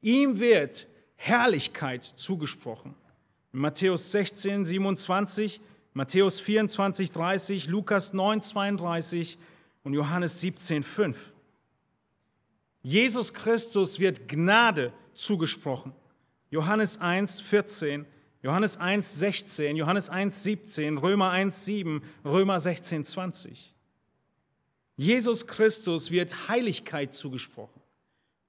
Ihm 0.00 0.38
wird 0.38 0.86
Herrlichkeit 1.16 2.04
zugesprochen. 2.04 2.94
In 3.52 3.60
Matthäus 3.60 4.12
16, 4.12 4.64
27, 4.64 5.60
Matthäus 5.92 6.40
24, 6.40 7.10
30, 7.10 7.66
Lukas 7.68 8.12
9, 8.12 8.42
32 8.42 9.38
und 9.82 9.94
Johannes 9.94 10.40
17, 10.40 10.82
5. 10.82 11.32
Jesus 12.82 13.32
Christus 13.32 13.98
wird 13.98 14.28
Gnade 14.28 14.92
zugesprochen. 15.14 15.92
Johannes 16.50 17.00
1, 17.00 17.40
14, 17.40 18.06
Johannes 18.42 18.76
1, 18.76 19.18
16, 19.18 19.76
Johannes 19.76 20.08
1, 20.08 20.42
17, 20.42 20.98
Römer 20.98 21.30
1, 21.30 21.64
7, 21.64 22.02
Römer 22.24 22.60
16, 22.60 23.04
20. 23.04 23.74
Jesus 24.96 25.46
Christus 25.46 26.10
wird 26.10 26.48
Heiligkeit 26.48 27.14
zugesprochen. 27.14 27.82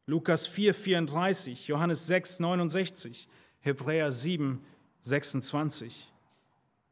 Lukas 0.05 0.47
4, 0.47 0.73
34, 0.73 1.67
Johannes 1.67 2.07
6, 2.07 2.39
69, 2.39 3.27
Hebräer 3.59 4.11
7, 4.11 4.63
26. 5.01 6.11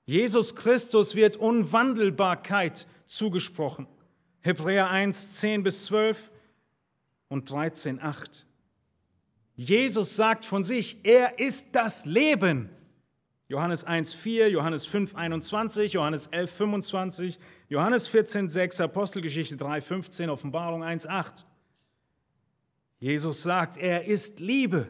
Jesus 0.06 0.56
Christus 0.56 1.16
wird 1.16 1.38
Unwandelbarkeit 1.38 2.88
zugesprochen. 3.08 3.88
Hebräer 4.42 4.90
1, 4.90 5.38
10 5.38 5.64
bis 5.64 5.86
12 5.86 6.32
und 7.30 7.50
13, 7.50 8.02
8. 8.02 8.46
Jesus 9.56 10.16
sagt 10.16 10.46
von 10.46 10.64
sich, 10.64 10.98
er 11.04 11.40
ist 11.40 11.68
das 11.72 12.06
Leben. 12.06 12.70
Johannes 13.48 13.86
1,4, 13.86 14.48
Johannes 14.48 14.88
5,21, 14.88 15.92
Johannes 15.92 16.30
11,25, 16.32 17.38
Johannes 17.70 18.10
14,6, 18.10 18.82
Apostelgeschichte 18.82 19.56
3,15, 19.56 20.30
Offenbarung 20.30 20.84
1,8. 20.84 21.46
Jesus 23.00 23.44
sagt, 23.44 23.78
er 23.78 24.06
ist 24.06 24.40
Liebe. 24.40 24.90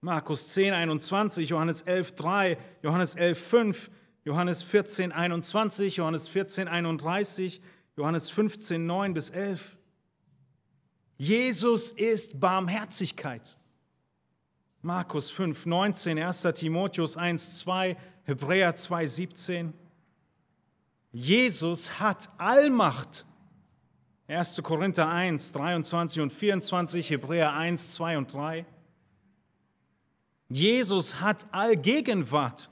Markus 0.00 0.48
10, 0.48 0.74
21, 0.74 1.48
Johannes 1.48 1.82
11, 1.82 2.14
3, 2.16 2.58
Johannes 2.82 3.14
11, 3.14 3.38
5, 3.38 3.90
Johannes 4.24 4.62
14, 4.62 5.12
21, 5.12 5.96
Johannes 5.96 6.28
14, 6.28 6.68
31, 6.68 7.60
Johannes 7.96 8.30
15, 8.30 8.84
9 8.84 9.14
bis 9.14 9.30
11. 9.30 9.76
Jesus 11.16 11.92
ist 11.92 12.40
Barmherzigkeit. 12.40 13.56
Markus 14.84 15.30
5, 15.30 15.64
19, 15.64 16.18
1. 16.18 16.42
Timotheus 16.54 17.16
1, 17.16 17.58
2, 17.60 17.96
Hebräer 18.24 18.74
2, 18.74 19.06
17. 19.06 19.72
Jesus 21.10 22.00
hat 22.00 22.28
Allmacht. 22.36 23.24
1. 24.28 24.62
Korinther 24.62 25.08
1, 25.08 25.52
23 25.52 26.20
und 26.20 26.32
24, 26.34 27.08
Hebräer 27.08 27.54
1, 27.54 27.92
2 27.92 28.18
und 28.18 28.32
3. 28.34 28.66
Jesus 30.50 31.18
hat 31.18 31.46
Allgegenwart. 31.50 32.68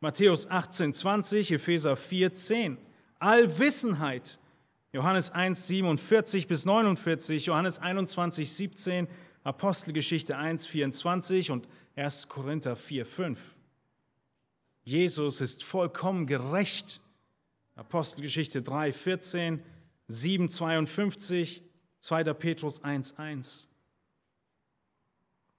Matthäus 0.00 0.50
18, 0.50 0.92
20, 0.92 1.52
Epheser 1.52 1.96
4, 1.96 2.34
10. 2.34 2.78
Allwissenheit. 3.18 4.38
Johannes 4.92 5.30
1, 5.30 5.66
47 5.66 6.46
bis 6.46 6.66
49, 6.66 7.46
Johannes 7.46 7.78
21, 7.78 8.52
17, 8.52 9.08
Apostelgeschichte 9.44 10.36
1, 10.36 10.66
24 10.66 11.50
und 11.50 11.68
1. 11.96 12.28
Korinther 12.28 12.76
4, 12.76 13.06
5. 13.06 13.54
Jesus 14.82 15.40
ist 15.40 15.62
vollkommen 15.62 16.26
gerecht. 16.26 17.00
Apostelgeschichte 17.76 18.62
3, 18.62 18.92
14, 18.92 19.62
7, 20.08 20.48
52, 20.48 21.62
2. 22.00 22.24
Petrus 22.34 22.82
1, 22.82 23.18
1. 23.18 23.68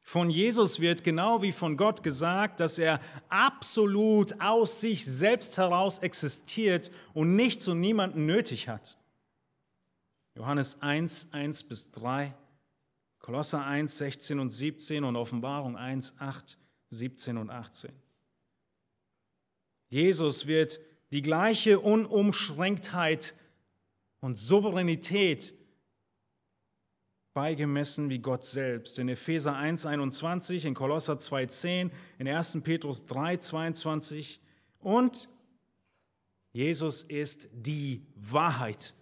Von 0.02 0.30
Jesus 0.30 0.80
wird 0.80 1.04
genau 1.04 1.42
wie 1.42 1.52
von 1.52 1.78
Gott 1.78 2.04
gesagt, 2.04 2.60
dass 2.60 2.78
er 2.78 3.00
absolut 3.28 4.40
aus 4.40 4.82
sich 4.82 5.04
selbst 5.04 5.58
heraus 5.58 6.00
existiert 6.00 6.92
und 7.14 7.36
nichts 7.36 7.68
und 7.68 7.80
niemanden 7.80 8.26
nötig 8.28 8.68
hat. 8.68 8.98
Johannes 10.36 10.80
1, 10.82 11.30
1 11.32 11.64
bis 11.64 11.90
3, 11.92 12.36
Kolosser 13.26 13.66
1, 13.66 13.98
16 13.98 14.40
und 14.40 14.52
17 14.52 15.04
und 15.04 15.16
Offenbarung 15.16 15.76
1, 15.76 16.14
8, 16.20 16.60
17 16.92 17.40
und 17.40 17.50
18. 17.50 17.92
Jesus 19.90 20.46
wird 20.46 20.80
die 21.12 21.24
gleiche 21.24 21.80
Unumschränktheit 21.80 23.34
und 24.20 24.36
Souveränität 24.36 25.56
beigemessen 27.34 28.12
wie 28.12 28.20
Gott 28.20 28.46
selbst. 28.46 29.00
In 29.00 29.10
Epheser 29.10 29.56
1, 29.56 29.88
21, 29.88 30.64
in 30.66 30.76
Kolosser 30.76 31.18
2, 31.18 31.48
10, 31.48 31.92
in 32.20 32.28
1. 32.28 32.60
Petrus 32.62 33.08
3, 33.08 33.38
22 33.38 34.40
und 34.78 35.30
Jesus 36.52 37.02
ist 37.02 37.50
die 37.52 38.06
Wahrheit. 38.14 38.95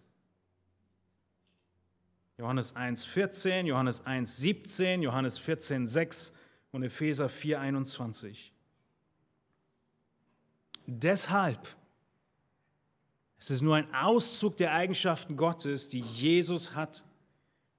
Johannes 2.38 2.76
1, 2.76 3.06
14, 3.06 3.65
Johannes 3.65 4.06
1, 4.06 4.38
17, 4.38 5.02
Johannes 5.02 5.38
14, 5.38 5.88
6 5.88 6.34
und 6.72 6.84
Epheser 6.84 7.30
4, 7.30 7.60
21. 7.60 8.54
Deshalb, 10.86 11.76
es 13.38 13.50
ist 13.50 13.62
nur 13.62 13.76
ein 13.76 13.93
Auszug 13.93 14.58
der 14.58 14.74
Eigenschaften 14.74 15.38
Gottes, 15.38 15.89
die 15.89 16.02
Jesus 16.02 16.76
hat 16.76 17.06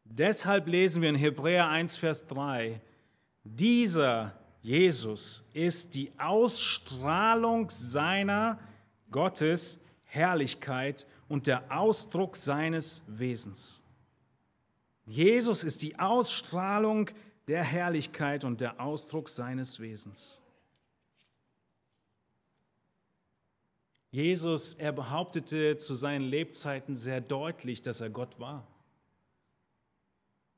Deshalb 0.04 0.68
lesen 0.68 1.02
wir 1.02 1.08
in 1.08 1.14
Hebräer 1.14 1.68
1, 1.68 1.96
Vers 1.96 2.26
3, 2.26 2.80
dieser 3.42 4.38
Jesus 4.62 5.44
ist 5.52 5.94
die 5.94 6.12
Ausstrahlung 6.18 7.68
seiner 7.70 8.58
Gottes 9.10 9.80
Herrlichkeit 10.04 11.06
und 11.28 11.46
der 11.46 11.64
Ausdruck 11.76 12.36
seines 12.36 13.02
Wesens. 13.06 13.82
Jesus 15.06 15.64
ist 15.64 15.82
die 15.82 15.98
Ausstrahlung 15.98 17.10
der 17.46 17.62
Herrlichkeit 17.62 18.44
und 18.44 18.60
der 18.60 18.80
Ausdruck 18.80 19.28
seines 19.28 19.80
Wesens. 19.80 20.40
Jesus, 24.10 24.74
er 24.74 24.92
behauptete 24.92 25.76
zu 25.76 25.94
seinen 25.94 26.24
Lebzeiten 26.24 26.94
sehr 26.94 27.20
deutlich, 27.20 27.82
dass 27.82 28.00
er 28.00 28.10
Gott 28.10 28.38
war. 28.38 28.66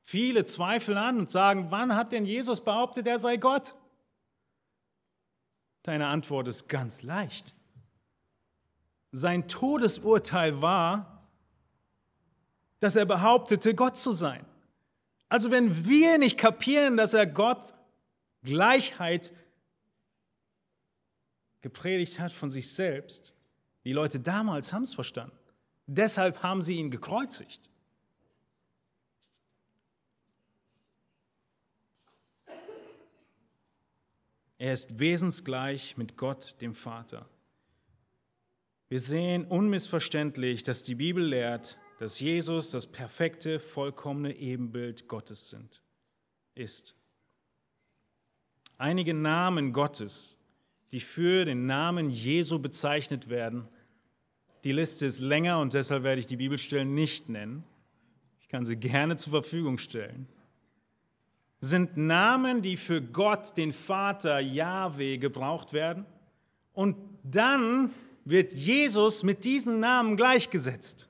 Viele 0.03 0.45
zweifeln 0.45 0.97
an 0.97 1.17
und 1.19 1.29
sagen, 1.29 1.71
wann 1.71 1.95
hat 1.95 2.11
denn 2.11 2.25
Jesus 2.25 2.63
behauptet, 2.63 3.07
er 3.07 3.19
sei 3.19 3.37
Gott? 3.37 3.73
Deine 5.81 6.07
Antwort 6.07 6.47
ist 6.47 6.69
ganz 6.69 7.01
leicht. 7.01 7.55
Sein 9.11 9.47
Todesurteil 9.47 10.61
war, 10.61 11.16
dass 12.79 12.95
er 12.95 13.05
behauptete, 13.05 13.73
Gott 13.73 13.97
zu 13.97 14.11
sein. 14.11 14.45
Also 15.29 15.51
wenn 15.51 15.85
wir 15.85 16.17
nicht 16.17 16.37
kapieren, 16.37 16.97
dass 16.97 17.13
er 17.13 17.25
Gott 17.25 17.73
Gleichheit 18.43 19.33
gepredigt 21.61 22.19
hat 22.19 22.31
von 22.31 22.49
sich 22.49 22.73
selbst, 22.73 23.35
die 23.83 23.93
Leute 23.93 24.19
damals 24.19 24.73
haben 24.73 24.83
es 24.83 24.93
verstanden. 24.93 25.37
Deshalb 25.85 26.43
haben 26.43 26.61
sie 26.61 26.75
ihn 26.75 26.91
gekreuzigt. 26.91 27.69
Er 34.59 34.73
ist 34.73 34.99
wesensgleich 34.99 35.97
mit 35.97 36.17
Gott, 36.17 36.59
dem 36.61 36.73
Vater. 36.73 37.29
Wir 38.89 38.99
sehen 38.99 39.45
unmissverständlich, 39.45 40.63
dass 40.63 40.83
die 40.83 40.95
Bibel 40.95 41.23
lehrt, 41.23 41.77
dass 41.99 42.19
Jesus 42.19 42.69
das 42.69 42.87
perfekte, 42.87 43.59
vollkommene 43.59 44.35
Ebenbild 44.35 45.07
Gottes 45.07 45.49
sind, 45.49 45.81
ist. 46.55 46.95
Einige 48.77 49.13
Namen 49.13 49.73
Gottes, 49.73 50.37
die 50.91 50.99
für 50.99 51.45
den 51.45 51.65
Namen 51.65 52.09
Jesu 52.09 52.59
bezeichnet 52.59 53.29
werden, 53.29 53.67
die 54.63 54.71
Liste 54.71 55.05
ist 55.05 55.19
länger 55.19 55.59
und 55.59 55.73
deshalb 55.73 56.03
werde 56.03 56.19
ich 56.19 56.27
die 56.27 56.37
Bibelstellen 56.37 56.93
nicht 56.93 57.29
nennen. 57.29 57.63
Ich 58.39 58.47
kann 58.47 58.65
sie 58.65 58.75
gerne 58.75 59.15
zur 59.17 59.31
Verfügung 59.31 59.77
stellen 59.77 60.27
sind 61.59 61.97
Namen, 61.97 62.61
die 62.61 62.77
für 62.77 63.01
Gott, 63.01 63.57
den 63.57 63.73
Vater 63.73 64.39
Yahweh, 64.39 65.17
gebraucht 65.17 65.73
werden. 65.73 66.05
Und 66.73 66.95
dann 67.23 67.91
wird 68.25 68.53
Jesus 68.53 69.23
mit 69.23 69.45
diesen 69.45 69.79
Namen 69.79 70.17
gleichgesetzt, 70.17 71.09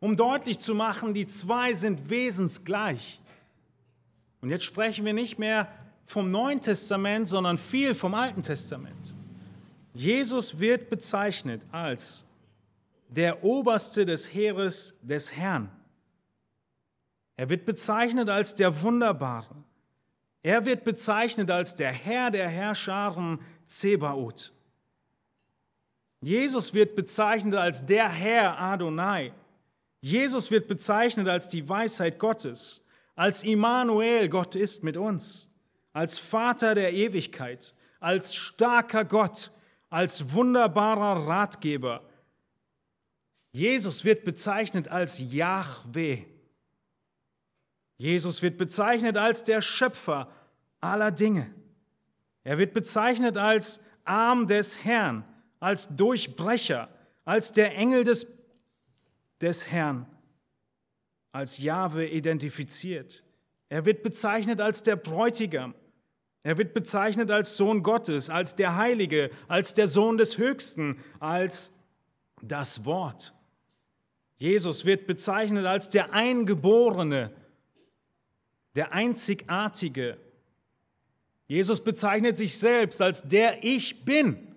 um 0.00 0.16
deutlich 0.16 0.58
zu 0.58 0.74
machen, 0.74 1.14
die 1.14 1.26
zwei 1.26 1.74
sind 1.74 2.10
wesensgleich. 2.10 3.20
Und 4.40 4.50
jetzt 4.50 4.64
sprechen 4.64 5.04
wir 5.04 5.12
nicht 5.12 5.38
mehr 5.38 5.68
vom 6.06 6.30
Neuen 6.30 6.60
Testament, 6.60 7.28
sondern 7.28 7.58
viel 7.58 7.94
vom 7.94 8.14
Alten 8.14 8.42
Testament. 8.42 9.14
Jesus 9.94 10.58
wird 10.58 10.88
bezeichnet 10.88 11.66
als 11.70 12.24
der 13.08 13.44
Oberste 13.44 14.04
des 14.04 14.32
Heeres 14.32 14.96
des 15.02 15.36
Herrn. 15.36 15.70
Er 17.36 17.48
wird 17.48 17.64
bezeichnet 17.64 18.28
als 18.28 18.54
der 18.54 18.82
Wunderbare, 18.82 19.54
er 20.42 20.64
wird 20.64 20.84
bezeichnet 20.84 21.50
als 21.50 21.74
der 21.74 21.92
Herr 21.92 22.30
der 22.30 22.48
Herrscharen 22.48 23.40
Zebaoth. 23.66 24.52
Jesus 26.22 26.74
wird 26.74 26.96
bezeichnet 26.96 27.54
als 27.54 27.84
der 27.84 28.08
Herr 28.08 28.58
Adonai. 28.58 29.32
Jesus 30.00 30.50
wird 30.50 30.66
bezeichnet 30.66 31.28
als 31.28 31.48
die 31.48 31.68
Weisheit 31.68 32.18
Gottes, 32.18 32.82
als 33.16 33.42
Immanuel, 33.42 34.28
Gott 34.28 34.54
ist 34.54 34.82
mit 34.82 34.96
uns, 34.96 35.50
als 35.92 36.18
Vater 36.18 36.74
der 36.74 36.92
Ewigkeit, 36.92 37.74
als 37.98 38.34
starker 38.34 39.04
Gott, 39.04 39.50
als 39.90 40.32
wunderbarer 40.32 41.26
Ratgeber. 41.26 42.02
Jesus 43.52 44.04
wird 44.04 44.24
bezeichnet 44.24 44.88
als 44.88 45.18
Yahweh. 45.18 46.24
Jesus 47.98 48.40
wird 48.40 48.56
bezeichnet 48.56 49.18
als 49.18 49.44
der 49.44 49.60
Schöpfer 49.60 50.32
aller 50.80 51.10
Dinge. 51.10 51.52
Er 52.44 52.56
wird 52.56 52.72
bezeichnet 52.72 53.36
als 53.36 53.80
Arm 54.04 54.46
des 54.46 54.84
Herrn, 54.84 55.24
als 55.58 55.88
Durchbrecher, 55.94 56.88
als 57.24 57.52
der 57.52 57.76
Engel 57.76 58.04
des, 58.04 58.26
des 59.40 59.70
Herrn, 59.70 60.06
als 61.32 61.58
Jahwe 61.58 62.06
identifiziert. 62.08 63.24
Er 63.68 63.84
wird 63.84 64.02
bezeichnet 64.02 64.60
als 64.60 64.82
der 64.82 64.96
Bräutigam, 64.96 65.74
Er 66.42 66.56
wird 66.56 66.72
bezeichnet 66.72 67.30
als 67.30 67.58
Sohn 67.58 67.82
Gottes, 67.82 68.30
als 68.30 68.56
der 68.56 68.76
Heilige, 68.76 69.30
als 69.46 69.74
der 69.74 69.86
Sohn 69.86 70.16
des 70.16 70.38
Höchsten, 70.38 70.98
als 71.18 71.70
das 72.40 72.86
Wort. 72.86 73.34
Jesus 74.38 74.86
wird 74.86 75.06
bezeichnet 75.06 75.66
als 75.66 75.90
der 75.90 76.14
Eingeborene, 76.14 77.30
der 78.74 78.92
Einzigartige. 78.92 80.16
Jesus 81.46 81.84
bezeichnet 81.84 82.38
sich 82.38 82.56
selbst 82.56 83.02
als 83.02 83.22
der 83.22 83.62
Ich 83.62 84.04
bin. 84.06 84.49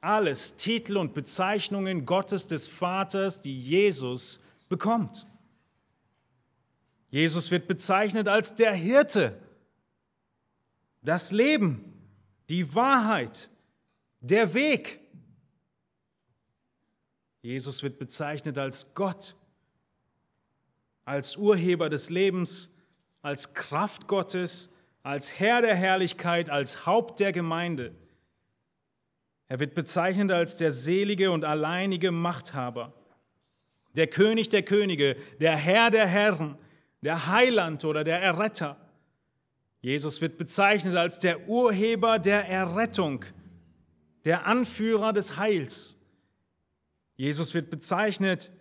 Alles 0.00 0.56
Titel 0.56 0.96
und 0.96 1.12
Bezeichnungen 1.12 2.06
Gottes 2.06 2.46
des 2.46 2.66
Vaters, 2.66 3.42
die 3.42 3.58
Jesus 3.58 4.42
bekommt. 4.68 5.26
Jesus 7.10 7.50
wird 7.50 7.66
bezeichnet 7.66 8.28
als 8.28 8.54
der 8.54 8.72
Hirte, 8.72 9.38
das 11.02 11.32
Leben, 11.32 11.92
die 12.48 12.74
Wahrheit, 12.74 13.50
der 14.20 14.54
Weg. 14.54 15.00
Jesus 17.42 17.82
wird 17.82 17.98
bezeichnet 17.98 18.58
als 18.58 18.94
Gott, 18.94 19.34
als 21.04 21.36
Urheber 21.36 21.88
des 21.88 22.10
Lebens, 22.10 22.72
als 23.22 23.54
Kraft 23.54 24.06
Gottes, 24.06 24.70
als 25.02 25.38
Herr 25.40 25.62
der 25.62 25.74
Herrlichkeit, 25.74 26.50
als 26.50 26.86
Haupt 26.86 27.18
der 27.20 27.32
Gemeinde. 27.32 27.94
Er 29.50 29.58
wird 29.58 29.74
bezeichnet 29.74 30.30
als 30.30 30.54
der 30.54 30.70
selige 30.70 31.32
und 31.32 31.44
alleinige 31.44 32.12
Machthaber, 32.12 32.94
der 33.96 34.06
König 34.06 34.48
der 34.48 34.62
Könige, 34.62 35.16
der 35.40 35.56
Herr 35.56 35.90
der 35.90 36.06
Herren, 36.06 36.56
der 37.02 37.26
Heiland 37.26 37.84
oder 37.84 38.04
der 38.04 38.22
Erretter. 38.22 38.76
Jesus 39.80 40.20
wird 40.20 40.38
bezeichnet 40.38 40.94
als 40.94 41.18
der 41.18 41.48
Urheber 41.48 42.20
der 42.20 42.48
Errettung, 42.48 43.24
der 44.24 44.46
Anführer 44.46 45.12
des 45.12 45.36
Heils. 45.36 45.98
Jesus 47.16 47.52
wird 47.52 47.70
bezeichnet 47.70 48.52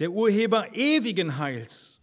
der 0.00 0.10
Urheber 0.10 0.74
ewigen 0.74 1.38
Heils. 1.38 2.02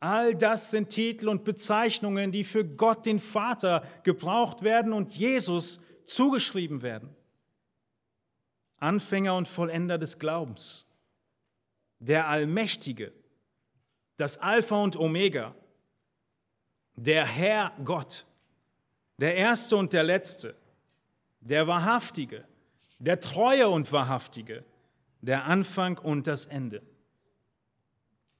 All 0.00 0.34
das 0.34 0.70
sind 0.70 0.90
Titel 0.90 1.30
und 1.30 1.44
Bezeichnungen, 1.44 2.30
die 2.30 2.44
für 2.44 2.66
Gott 2.66 3.06
den 3.06 3.20
Vater 3.20 3.82
gebraucht 4.02 4.62
werden 4.62 4.92
und 4.92 5.14
Jesus 5.14 5.80
zugeschrieben 6.04 6.82
werden. 6.82 7.16
Anfänger 8.78 9.36
und 9.36 9.48
Vollender 9.48 9.98
des 9.98 10.18
Glaubens, 10.18 10.86
der 11.98 12.28
Allmächtige, 12.28 13.12
das 14.16 14.38
Alpha 14.38 14.76
und 14.76 14.96
Omega, 14.96 15.54
der 16.96 17.26
Herr 17.26 17.72
Gott, 17.84 18.26
der 19.18 19.36
Erste 19.36 19.76
und 19.76 19.92
der 19.92 20.04
Letzte, 20.04 20.54
der 21.40 21.66
Wahrhaftige, 21.66 22.44
der 22.98 23.20
Treue 23.20 23.68
und 23.68 23.90
Wahrhaftige, 23.92 24.64
der 25.20 25.44
Anfang 25.44 25.98
und 25.98 26.26
das 26.26 26.46
Ende. 26.46 26.82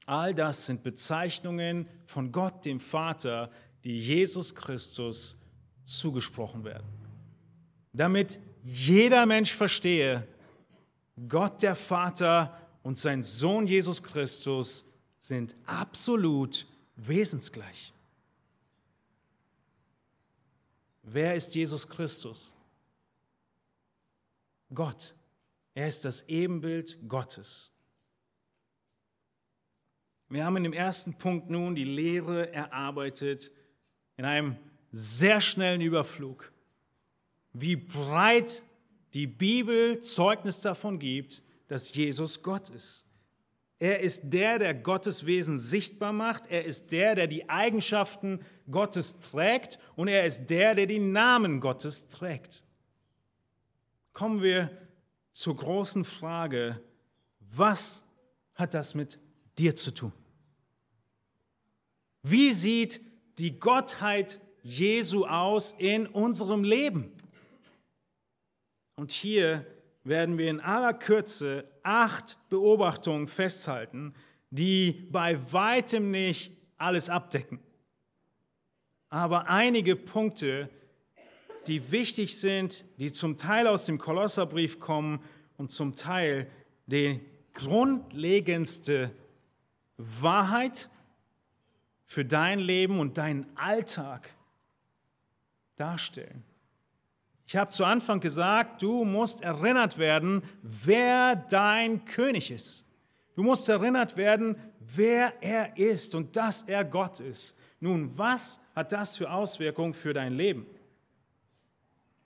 All 0.07 0.35
das 0.35 0.67
sind 0.67 0.83
Bezeichnungen 0.83 1.89
von 2.05 2.31
Gott, 2.31 2.65
dem 2.65 2.81
Vater, 2.81 3.51
die 3.85 3.99
Jesus 3.99 4.55
Christus 4.55 5.41
zugesprochen 5.85 6.65
werden. 6.65 6.87
Damit 7.93 8.39
jeder 8.65 9.27
Mensch 9.27 9.53
verstehe, 9.53 10.27
Gott 11.29 11.63
der 11.63 11.77
Vater 11.77 12.59
und 12.83 12.99
sein 12.99 13.23
Sohn 13.23 13.67
Jesus 13.67 14.03
Christus 14.03 14.85
sind 15.21 15.55
absolut 15.67 16.67
wesensgleich. 16.97 17.93
Wer 21.03 21.35
ist 21.35 21.55
Jesus 21.55 21.87
Christus? 21.87 22.55
Gott. 24.73 25.15
Er 25.75 25.87
ist 25.87 26.05
das 26.05 26.23
Ebenbild 26.29 26.99
Gottes. 27.09 27.71
Wir 30.29 30.45
haben 30.45 30.57
in 30.57 30.63
dem 30.65 30.73
ersten 30.73 31.15
Punkt 31.15 31.51
nun 31.51 31.75
die 31.75 31.85
Lehre 31.85 32.53
erarbeitet 32.53 33.53
in 34.17 34.25
einem 34.25 34.57
sehr 34.91 35.41
schnellen 35.41 35.81
Überflug, 35.81 36.53
wie 37.55 37.77
breit 37.77 38.63
die 39.15 39.27
Bibel 39.27 40.01
Zeugnis 40.03 40.61
davon 40.61 40.99
gibt, 40.99 41.43
dass 41.69 41.95
Jesus 41.95 42.43
Gott 42.43 42.69
ist. 42.69 43.07
Er 43.79 44.01
ist 44.01 44.23
der, 44.25 44.59
der 44.59 44.75
Gottes 44.75 45.27
Wesen 45.27 45.59
sichtbar 45.59 46.13
macht. 46.13 46.47
Er 46.47 46.65
ist 46.65 46.93
der, 46.93 47.15
der 47.15 47.27
die 47.27 47.49
Eigenschaften 47.49 48.41
Gottes 48.71 49.19
trägt. 49.21 49.79
Und 49.97 50.09
er 50.09 50.25
ist 50.27 50.47
der, 50.47 50.75
der 50.75 50.87
die 50.87 50.99
Namen 50.99 51.61
Gottes 51.61 52.09
trägt. 52.09 52.65
Kommen 54.13 54.43
wir 54.43 54.71
zur 55.33 55.57
großen 55.57 56.05
Frage, 56.05 56.81
was 57.41 58.05
hat 58.55 58.75
das 58.75 58.95
mit 58.95 59.19
dir 59.59 59.77
zu 59.77 59.91
tun? 59.93 60.13
Wie 62.23 62.53
sieht 62.53 63.01
die 63.39 63.59
Gottheit 63.59 64.41
Jesu 64.63 65.27
aus 65.27 65.75
in 65.77 66.07
unserem 66.07 66.65
Leben? 66.65 67.13
Und 68.97 69.11
hier 69.11 69.67
werden 70.05 70.39
wir 70.39 70.49
in 70.49 70.61
aller 70.61 70.95
Kürze 70.95 71.69
acht 71.83 72.39
Beobachtungen 72.49 73.27
festhalten, 73.27 74.15
die 74.51 75.09
bei 75.11 75.53
weitem 75.53 76.11
nicht 76.11 76.53
alles 76.77 77.11
abdecken. 77.11 77.59
Aber 79.09 79.49
einige 79.49 79.97
Punkte, 79.97 80.69
die 81.67 81.91
wichtig 81.91 82.39
sind, 82.39 82.85
die 82.99 83.13
zum 83.13 83.37
Teil 83.37 83.67
aus 83.67 83.87
dem 83.87 83.99
Kolosserbrief 83.99 84.81
kommen 84.81 85.23
und 85.57 85.71
zum 85.71 85.95
Teil 85.95 86.51
die 86.87 87.21
grundlegendste 87.55 89.11
Wahrheit 89.97 90.91
für 92.05 92.25
dein 92.25 92.59
Leben 92.59 92.99
und 92.99 93.17
deinen 93.17 93.57
Alltag 93.57 94.35
darstellen. 95.77 96.45
Ich 97.47 97.57
habe 97.57 97.71
zu 97.71 97.85
Anfang 97.85 98.21
gesagt, 98.21 98.83
du 98.83 99.05
musst 99.05 99.43
erinnert 99.43 99.99
werden, 99.99 100.43
wer 100.63 101.37
dein 101.37 102.05
König 102.05 102.51
ist. 102.51 102.87
Du 103.37 103.43
musst 103.43 103.69
erinnert 103.69 104.17
werden, 104.17 104.57
wer 104.81 105.33
er 105.43 105.77
ist 105.77 106.15
und 106.15 106.37
dass 106.37 106.63
er 106.63 106.85
Gott 106.85 107.21
ist. 107.21 107.57
Nun, 107.81 108.17
was 108.17 108.61
hat 108.75 108.93
das 108.93 109.17
für 109.17 109.31
Auswirkungen 109.31 109.93
für 109.93 110.15
dein 110.15 110.33
Leben? 110.33 110.67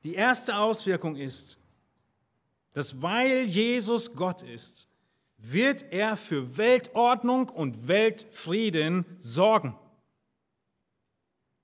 Die 0.05 0.15
erste 0.15 0.57
Auswirkung 0.57 1.17
ist, 1.17 1.59
dass 2.75 3.03
weil 3.03 3.45
Jesus 3.45 4.15
Gott 4.15 4.43
ist, 4.43 4.89
wird 5.39 5.93
er 5.93 6.17
für 6.17 6.57
Weltordnung 6.57 7.49
und 7.49 7.89
Weltfrieden 7.89 9.05
sorgen. 9.19 9.77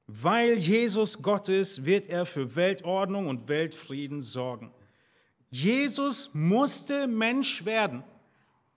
Weil 0.07 0.57
Jesus 0.57 1.23
Gott 1.23 1.49
ist, 1.49 1.85
wird 1.85 2.07
er 2.07 2.27
für 2.27 2.55
Weltordnung 2.57 3.29
und 3.29 3.49
Weltfrieden 3.49 4.21
sorgen. 4.21 4.73
Jesus 5.51 6.31
musste 6.35 7.07
Mensch 7.07 7.65
werden, 7.65 8.05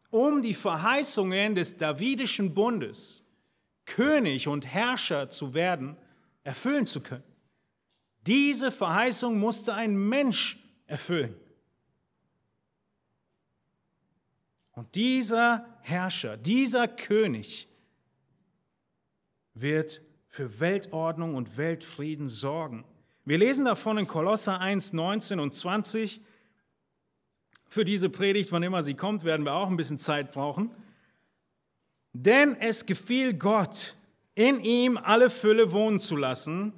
um 0.09 0.41
die 0.41 0.53
Verheißungen 0.53 1.55
des 1.55 1.75
Davidischen 1.75 2.53
Bundes, 2.53 3.23
König 3.85 4.47
und 4.47 4.65
Herrscher 4.65 5.27
zu 5.27 5.53
werden, 5.53 5.97
erfüllen 6.43 6.85
zu 6.85 7.01
können. 7.01 7.23
Diese 8.25 8.71
Verheißung 8.71 9.39
musste 9.39 9.73
ein 9.73 9.95
Mensch 9.95 10.57
erfüllen. 10.85 11.35
Und 14.73 14.93
dieser 14.95 15.79
Herrscher, 15.81 16.37
dieser 16.37 16.87
König 16.87 17.67
wird 19.55 20.01
für 20.37 20.59
Weltordnung 20.59 21.33
und 21.33 21.57
Weltfrieden 21.57 22.27
sorgen. 22.27 22.85
Wir 23.25 23.39
lesen 23.39 23.65
davon 23.65 23.97
in 23.97 24.05
Kolosser 24.05 24.61
1, 24.61 24.93
19 24.93 25.39
und 25.39 25.51
20. 25.51 26.21
Für 27.67 27.83
diese 27.83 28.07
Predigt, 28.11 28.51
wann 28.51 28.61
immer 28.61 28.83
sie 28.83 28.93
kommt, 28.93 29.23
werden 29.23 29.47
wir 29.47 29.53
auch 29.53 29.67
ein 29.67 29.77
bisschen 29.77 29.97
Zeit 29.97 30.31
brauchen. 30.31 30.69
Denn 32.13 32.55
es 32.59 32.85
gefiel 32.85 33.33
Gott, 33.33 33.95
in 34.35 34.63
ihm 34.63 34.97
alle 34.97 35.31
Fülle 35.31 35.71
wohnen 35.71 35.99
zu 35.99 36.15
lassen. 36.15 36.71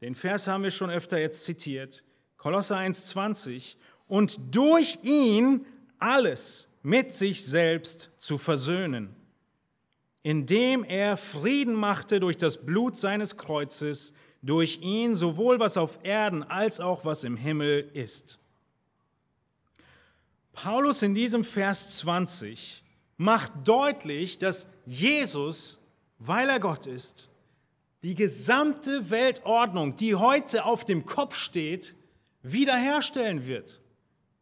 Den 0.00 0.14
Vers 0.14 0.48
haben 0.48 0.62
wir 0.62 0.70
schon 0.70 0.88
öfter 0.88 1.18
jetzt 1.18 1.44
zitiert. 1.44 2.04
Kolosser 2.38 2.78
1, 2.78 3.08
20. 3.08 3.76
Und 4.08 4.40
durch 4.54 5.00
ihn 5.02 5.66
alles 5.98 6.70
mit 6.82 7.14
sich 7.14 7.44
selbst 7.44 8.10
zu 8.16 8.38
versöhnen 8.38 9.14
indem 10.22 10.84
er 10.84 11.16
Frieden 11.16 11.74
machte 11.74 12.20
durch 12.20 12.36
das 12.36 12.64
Blut 12.64 12.96
seines 12.96 13.36
Kreuzes, 13.36 14.14
durch 14.42 14.80
ihn 14.80 15.14
sowohl 15.14 15.58
was 15.58 15.76
auf 15.76 15.98
Erden 16.02 16.42
als 16.42 16.80
auch 16.80 17.04
was 17.04 17.24
im 17.24 17.36
Himmel 17.36 17.90
ist. 17.94 18.40
Paulus 20.52 21.02
in 21.02 21.14
diesem 21.14 21.44
Vers 21.44 21.98
20 21.98 22.84
macht 23.16 23.52
deutlich, 23.64 24.38
dass 24.38 24.66
Jesus, 24.84 25.80
weil 26.18 26.48
er 26.48 26.60
Gott 26.60 26.86
ist, 26.86 27.30
die 28.02 28.14
gesamte 28.14 29.10
Weltordnung, 29.10 29.96
die 29.96 30.14
heute 30.16 30.64
auf 30.64 30.84
dem 30.84 31.06
Kopf 31.06 31.36
steht, 31.36 31.94
wiederherstellen 32.42 33.46
wird. 33.46 33.80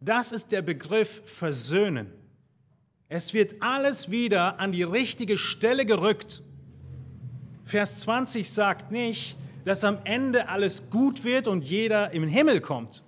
Das 0.00 0.32
ist 0.32 0.50
der 0.50 0.62
Begriff 0.62 1.22
versöhnen. 1.26 2.10
Es 3.12 3.34
wird 3.34 3.56
alles 3.60 4.12
wieder 4.12 4.60
an 4.60 4.70
die 4.70 4.84
richtige 4.84 5.36
Stelle 5.36 5.84
gerückt. 5.84 6.44
Vers 7.64 7.98
20 7.98 8.48
sagt 8.48 8.92
nicht, 8.92 9.36
dass 9.64 9.82
am 9.82 9.98
Ende 10.04 10.48
alles 10.48 10.88
gut 10.90 11.24
wird 11.24 11.48
und 11.48 11.64
jeder 11.64 12.12
im 12.12 12.28
Himmel 12.28 12.60
kommt. 12.60 13.02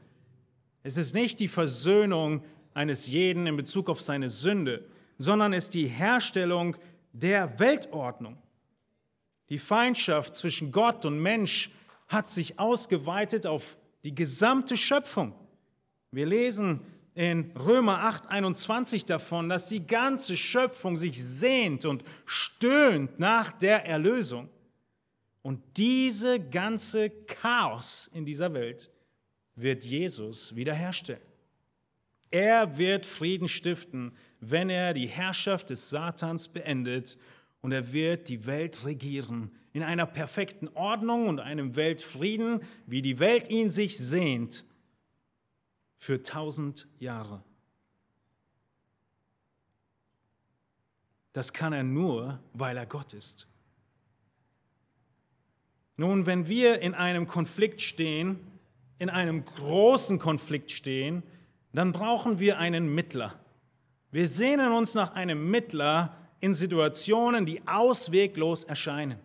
Es 0.82 0.96
ist 0.96 1.14
nicht 1.14 1.38
die 1.38 1.46
Versöhnung 1.46 2.42
eines 2.74 3.06
jeden 3.06 3.46
in 3.46 3.56
Bezug 3.56 3.88
auf 3.88 4.00
seine 4.00 4.28
Sünde, 4.28 4.84
sondern 5.18 5.52
es 5.52 5.64
ist 5.64 5.74
die 5.74 5.86
Herstellung 5.86 6.76
der 7.12 7.60
Weltordnung. 7.60 8.36
Die 9.50 9.58
Feindschaft 9.58 10.34
zwischen 10.34 10.72
Gott 10.72 11.06
und 11.06 11.20
Mensch 11.20 11.70
hat 12.08 12.28
sich 12.28 12.58
ausgeweitet 12.58 13.46
auf 13.46 13.76
die 14.02 14.16
gesamte 14.16 14.76
Schöpfung. 14.76 15.32
Wir 16.10 16.26
lesen 16.26 16.80
in 17.14 17.50
Römer 17.56 18.00
8, 18.04 18.28
21 18.28 19.04
davon, 19.04 19.48
dass 19.48 19.66
die 19.66 19.86
ganze 19.86 20.36
Schöpfung 20.36 20.96
sich 20.96 21.22
sehnt 21.22 21.84
und 21.84 22.04
stöhnt 22.24 23.18
nach 23.18 23.52
der 23.52 23.84
Erlösung. 23.84 24.48
Und 25.42 25.60
diese 25.76 26.40
ganze 26.40 27.10
Chaos 27.10 28.10
in 28.14 28.24
dieser 28.24 28.54
Welt 28.54 28.90
wird 29.56 29.84
Jesus 29.84 30.54
wiederherstellen. 30.54 31.20
Er 32.30 32.78
wird 32.78 33.04
Frieden 33.04 33.48
stiften, 33.48 34.12
wenn 34.40 34.70
er 34.70 34.94
die 34.94 35.08
Herrschaft 35.08 35.68
des 35.68 35.90
Satans 35.90 36.48
beendet 36.48 37.18
und 37.60 37.72
er 37.72 37.92
wird 37.92 38.28
die 38.28 38.46
Welt 38.46 38.86
regieren 38.86 39.50
in 39.74 39.82
einer 39.82 40.06
perfekten 40.06 40.68
Ordnung 40.68 41.28
und 41.28 41.40
einem 41.40 41.76
Weltfrieden, 41.76 42.60
wie 42.86 43.02
die 43.02 43.18
Welt 43.18 43.50
ihn 43.50 43.70
sich 43.70 43.98
sehnt, 43.98 44.64
für 46.02 46.20
tausend 46.20 46.88
Jahre. 46.98 47.44
Das 51.32 51.52
kann 51.52 51.72
er 51.72 51.84
nur, 51.84 52.40
weil 52.54 52.76
er 52.76 52.86
Gott 52.86 53.14
ist. 53.14 53.46
Nun, 55.96 56.26
wenn 56.26 56.48
wir 56.48 56.80
in 56.80 56.94
einem 56.94 57.28
Konflikt 57.28 57.80
stehen, 57.80 58.40
in 58.98 59.10
einem 59.10 59.44
großen 59.44 60.18
Konflikt 60.18 60.72
stehen, 60.72 61.22
dann 61.72 61.92
brauchen 61.92 62.40
wir 62.40 62.58
einen 62.58 62.92
Mittler. 62.92 63.38
Wir 64.10 64.26
sehnen 64.26 64.72
uns 64.72 64.94
nach 64.94 65.12
einem 65.12 65.52
Mittler 65.52 66.16
in 66.40 66.52
Situationen, 66.52 67.46
die 67.46 67.62
ausweglos 67.68 68.64
erscheinen. 68.64 69.20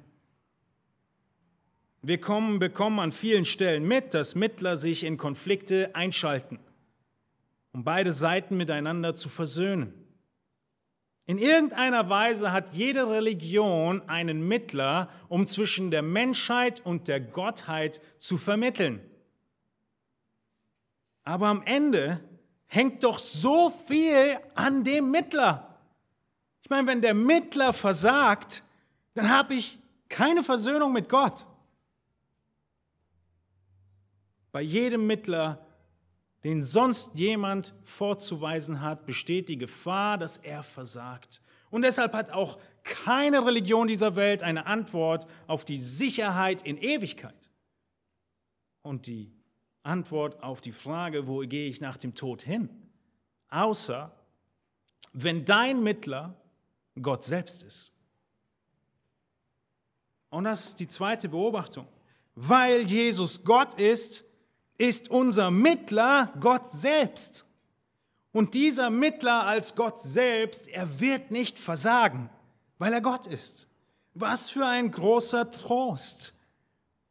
Wir 2.03 2.21
kommen, 2.21 2.59
bekommen 2.59 2.99
an 2.99 3.11
vielen 3.11 3.45
Stellen 3.45 3.87
mit, 3.87 4.13
dass 4.13 4.35
Mittler 4.35 4.77
sich 4.77 5.03
in 5.03 5.17
Konflikte 5.17 5.95
einschalten, 5.95 6.59
um 7.77 7.83
beide 7.83 8.11
Seiten 8.11 8.57
miteinander 8.57 9.13
zu 9.13 9.29
versöhnen. 9.29 9.93
In 11.27 11.37
irgendeiner 11.37 12.09
Weise 12.09 12.51
hat 12.51 12.73
jede 12.73 13.07
Religion 13.07 14.01
einen 14.09 14.47
Mittler, 14.47 15.11
um 15.27 15.45
zwischen 15.45 15.91
der 15.91 16.01
Menschheit 16.01 16.83
und 16.83 17.07
der 17.07 17.19
Gottheit 17.19 18.01
zu 18.17 18.39
vermitteln. 18.39 18.99
Aber 21.23 21.49
am 21.49 21.61
Ende 21.65 22.19
hängt 22.65 23.03
doch 23.03 23.19
so 23.19 23.69
viel 23.69 24.39
an 24.55 24.83
dem 24.83 25.11
Mittler. 25.11 25.77
Ich 26.63 26.71
meine, 26.71 26.87
wenn 26.87 27.03
der 27.03 27.13
Mittler 27.13 27.73
versagt, 27.73 28.63
dann 29.13 29.29
habe 29.29 29.53
ich 29.53 29.77
keine 30.09 30.41
Versöhnung 30.41 30.93
mit 30.93 31.09
Gott. 31.09 31.45
Bei 34.51 34.61
jedem 34.61 35.05
Mittler, 35.05 35.66
den 36.43 36.61
sonst 36.61 37.17
jemand 37.17 37.73
vorzuweisen 37.83 38.81
hat, 38.81 39.05
besteht 39.05 39.49
die 39.49 39.57
Gefahr, 39.57 40.17
dass 40.17 40.37
er 40.37 40.63
versagt. 40.63 41.41
Und 41.69 41.81
deshalb 41.81 42.13
hat 42.13 42.31
auch 42.31 42.57
keine 42.83 43.45
Religion 43.45 43.87
dieser 43.87 44.15
Welt 44.15 44.43
eine 44.43 44.65
Antwort 44.65 45.27
auf 45.47 45.65
die 45.65 45.77
Sicherheit 45.77 46.61
in 46.61 46.77
Ewigkeit. 46.77 47.51
Und 48.81 49.07
die 49.07 49.33
Antwort 49.83 50.41
auf 50.43 50.61
die 50.61 50.71
Frage, 50.71 51.27
wo 51.27 51.39
gehe 51.39 51.67
ich 51.67 51.81
nach 51.81 51.97
dem 51.97 52.15
Tod 52.15 52.41
hin? 52.41 52.69
Außer 53.49 54.13
wenn 55.19 55.45
dein 55.45 55.81
Mittler 55.81 56.35
Gott 57.01 57.23
selbst 57.23 57.63
ist. 57.63 57.91
Und 60.29 60.43
das 60.43 60.65
ist 60.65 60.79
die 60.79 60.87
zweite 60.87 61.29
Beobachtung. 61.29 61.87
Weil 62.35 62.81
Jesus 62.81 63.43
Gott 63.43 63.73
ist, 63.79 64.26
ist 64.77 65.09
unser 65.09 65.51
Mittler 65.51 66.33
Gott 66.39 66.71
selbst. 66.71 67.45
Und 68.31 68.53
dieser 68.53 68.89
Mittler 68.89 69.45
als 69.45 69.75
Gott 69.75 69.99
selbst, 69.99 70.67
er 70.67 70.99
wird 70.99 71.31
nicht 71.31 71.57
versagen, 71.57 72.29
weil 72.77 72.93
er 72.93 73.01
Gott 73.01 73.25
ist. 73.25 73.67
Was 74.13 74.49
für 74.49 74.65
ein 74.65 74.91
großer 74.91 75.51
Trost. 75.51 76.33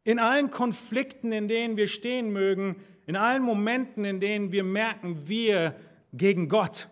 In 0.04 0.18
allen 0.18 0.50
Konflikten, 0.50 1.32
in 1.32 1.48
denen 1.48 1.76
wir 1.76 1.88
stehen 1.88 2.30
mögen, 2.30 2.76
in 3.06 3.16
allen 3.16 3.42
Momenten, 3.42 4.04
in 4.04 4.20
denen 4.20 4.52
wir 4.52 4.62
merken, 4.62 5.26
wir 5.28 5.74
gegen 6.12 6.48
Gott. 6.48 6.88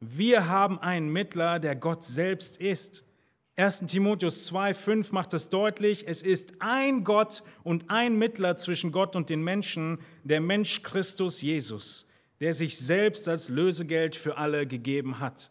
Wir 0.00 0.48
haben 0.48 0.78
einen 0.80 1.10
Mittler, 1.10 1.58
der 1.58 1.76
Gott 1.76 2.04
selbst 2.04 2.58
ist. 2.58 3.04
1 3.56 3.80
Timotheus 3.86 4.46
2, 4.46 4.72
5 4.72 5.12
macht 5.12 5.34
es 5.34 5.50
deutlich, 5.50 6.08
es 6.08 6.22
ist 6.22 6.54
ein 6.60 7.04
Gott 7.04 7.42
und 7.64 7.90
ein 7.90 8.16
Mittler 8.16 8.56
zwischen 8.56 8.92
Gott 8.92 9.14
und 9.14 9.28
den 9.28 9.44
Menschen, 9.44 9.98
der 10.24 10.40
Mensch 10.40 10.82
Christus 10.82 11.42
Jesus, 11.42 12.08
der 12.40 12.54
sich 12.54 12.78
selbst 12.78 13.28
als 13.28 13.50
Lösegeld 13.50 14.16
für 14.16 14.38
alle 14.38 14.66
gegeben 14.66 15.18
hat. 15.18 15.50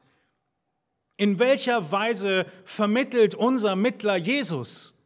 In 1.16 1.38
welcher 1.38 1.92
Weise 1.92 2.48
vermittelt 2.66 3.36
unser 3.36 3.76
Mittler 3.76 4.16
Jesus? 4.16 4.98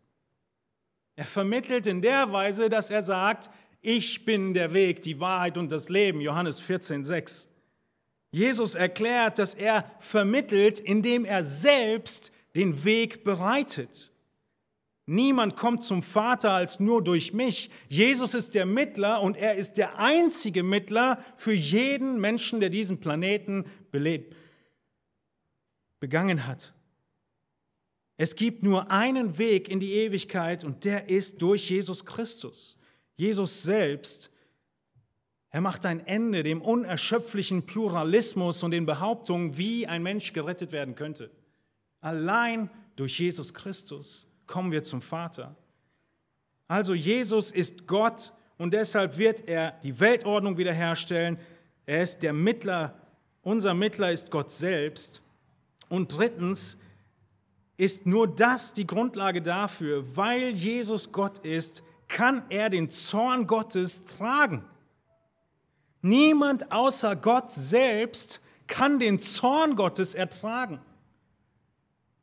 Er 1.17 1.25
vermittelt 1.25 1.87
in 1.87 2.01
der 2.01 2.31
Weise, 2.31 2.69
dass 2.69 2.91
er 2.91 3.03
sagt, 3.03 3.49
ich 3.81 4.23
bin 4.23 4.53
der 4.53 4.71
Weg, 4.71 5.01
die 5.01 5.19
Wahrheit 5.19 5.57
und 5.57 5.69
das 5.69 5.89
Leben, 5.89 6.21
Johannes 6.21 6.61
14, 6.61 7.03
6. 7.03 7.49
Jesus 8.31 8.73
erklärt, 8.73 9.37
dass 9.37 9.53
er 9.53 9.91
vermittelt, 9.99 10.79
indem 10.79 11.25
er 11.25 11.43
selbst 11.43 12.31
den 12.55 12.83
Weg 12.83 13.23
bereitet. 13.23 14.11
Niemand 15.07 15.55
kommt 15.55 15.83
zum 15.83 16.01
Vater 16.01 16.51
als 16.51 16.79
nur 16.79 17.03
durch 17.03 17.31
mich. 17.31 17.69
Jesus 17.89 18.33
ist 18.33 18.55
der 18.55 18.65
Mittler 18.65 19.21
und 19.21 19.37
er 19.37 19.55
ist 19.55 19.73
der 19.73 19.99
einzige 19.99 20.63
Mittler 20.63 21.23
für 21.37 21.53
jeden 21.53 22.19
Menschen, 22.19 22.59
der 22.59 22.69
diesen 22.69 22.99
Planeten 22.99 23.65
belebt, 23.91 24.35
begangen 25.99 26.47
hat. 26.47 26.73
Es 28.17 28.35
gibt 28.35 28.63
nur 28.63 28.89
einen 28.89 29.37
Weg 29.37 29.69
in 29.69 29.79
die 29.79 29.93
Ewigkeit 29.93 30.63
und 30.63 30.85
der 30.85 31.09
ist 31.09 31.41
durch 31.41 31.69
Jesus 31.69 32.05
Christus. 32.05 32.79
Jesus 33.17 33.61
selbst, 33.61 34.31
er 35.49 35.61
macht 35.61 35.85
ein 35.85 36.05
Ende 36.05 36.41
dem 36.41 36.61
unerschöpflichen 36.61 37.65
Pluralismus 37.65 38.63
und 38.63 38.71
den 38.71 38.85
Behauptungen, 38.85 39.57
wie 39.57 39.85
ein 39.85 40.01
Mensch 40.01 40.33
gerettet 40.33 40.71
werden 40.71 40.95
könnte. 40.95 41.29
Allein 42.05 42.69
durch 42.95 43.17
Jesus 43.17 43.51
Christus 43.51 44.27
kommen 44.45 44.71
wir 44.71 44.83
zum 44.83 45.01
Vater. 45.01 45.55
Also 46.67 46.93
Jesus 46.93 47.51
ist 47.51 47.87
Gott 47.87 48.31
und 48.59 48.75
deshalb 48.75 49.17
wird 49.17 49.47
er 49.47 49.71
die 49.81 49.99
Weltordnung 49.99 50.55
wiederherstellen. 50.59 51.39
Er 51.87 52.03
ist 52.03 52.19
der 52.19 52.31
Mittler, 52.31 52.93
unser 53.41 53.73
Mittler 53.73 54.11
ist 54.11 54.29
Gott 54.29 54.51
selbst. 54.51 55.23
Und 55.89 56.15
drittens 56.15 56.77
ist 57.75 58.05
nur 58.05 58.27
das 58.27 58.73
die 58.73 58.85
Grundlage 58.85 59.41
dafür, 59.41 60.15
weil 60.15 60.49
Jesus 60.49 61.11
Gott 61.11 61.39
ist, 61.39 61.83
kann 62.07 62.43
er 62.49 62.69
den 62.69 62.91
Zorn 62.91 63.47
Gottes 63.47 64.05
tragen. 64.05 64.63
Niemand 66.03 66.71
außer 66.71 67.15
Gott 67.15 67.49
selbst 67.49 68.41
kann 68.67 68.99
den 68.99 69.19
Zorn 69.19 69.75
Gottes 69.75 70.13
ertragen. 70.13 70.79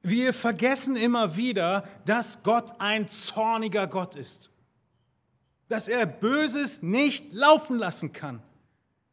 Wir 0.02 0.34
vergessen 0.34 0.96
immer 0.96 1.36
wieder, 1.36 1.88
dass 2.04 2.42
Gott 2.42 2.72
ein 2.80 3.06
zorniger 3.06 3.86
Gott 3.86 4.16
ist. 4.16 4.50
Dass 5.68 5.86
er 5.86 6.06
Böses 6.06 6.82
nicht 6.82 7.32
laufen 7.32 7.78
lassen 7.78 8.12
kann. 8.12 8.42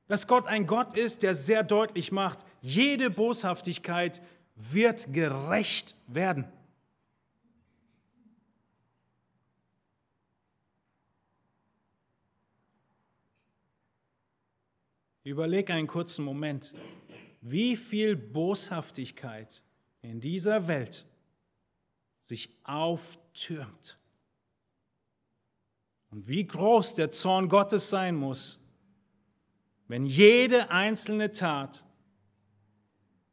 Dass 0.08 0.28
Gott 0.28 0.48
ein 0.48 0.66
Gott 0.66 0.98
ist, 0.98 1.22
der 1.22 1.36
sehr 1.36 1.64
deutlich 1.64 2.12
macht, 2.12 2.40
jede 2.62 3.12
Boshaftigkeit 3.12 4.20
wird 4.56 5.14
gerecht 5.14 5.96
werden. 6.08 6.46
Überleg 15.24 15.70
einen 15.70 15.86
kurzen 15.86 16.26
Moment, 16.26 16.74
wie 17.42 17.76
viel 17.76 18.16
Boshaftigkeit 18.16 19.62
in 20.02 20.22
dieser 20.22 20.68
Welt 20.68 21.06
sich 22.20 22.50
auftürmt 22.64 23.98
und 26.12 26.28
wie 26.28 26.46
groß 26.46 26.96
der 26.96 27.12
Zorn 27.12 27.50
Gottes 27.50 27.90
sein 27.90 28.16
muss, 28.16 28.60
wenn 29.88 30.06
jede 30.06 30.70
einzelne 30.72 31.32
Tat 31.32 31.86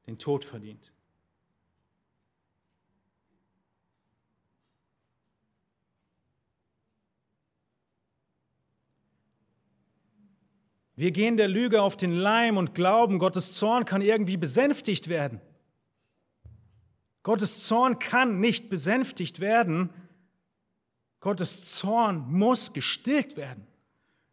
den 0.06 0.18
Tod 0.18 0.44
verdient. 0.44 0.92
Wir 10.98 11.10
gehen 11.10 11.36
der 11.36 11.48
Lüge 11.48 11.82
auf 11.82 11.98
den 11.98 12.12
Leim 12.12 12.56
und 12.56 12.74
glauben, 12.74 13.18
Gottes 13.18 13.52
Zorn 13.52 13.84
kann 13.84 14.00
irgendwie 14.00 14.38
besänftigt 14.38 15.08
werden. 15.08 15.42
Gottes 17.26 17.66
Zorn 17.66 17.98
kann 17.98 18.38
nicht 18.38 18.68
besänftigt 18.68 19.40
werden. 19.40 19.90
Gottes 21.18 21.74
Zorn 21.74 22.24
muss 22.30 22.72
gestillt 22.72 23.36
werden. 23.36 23.66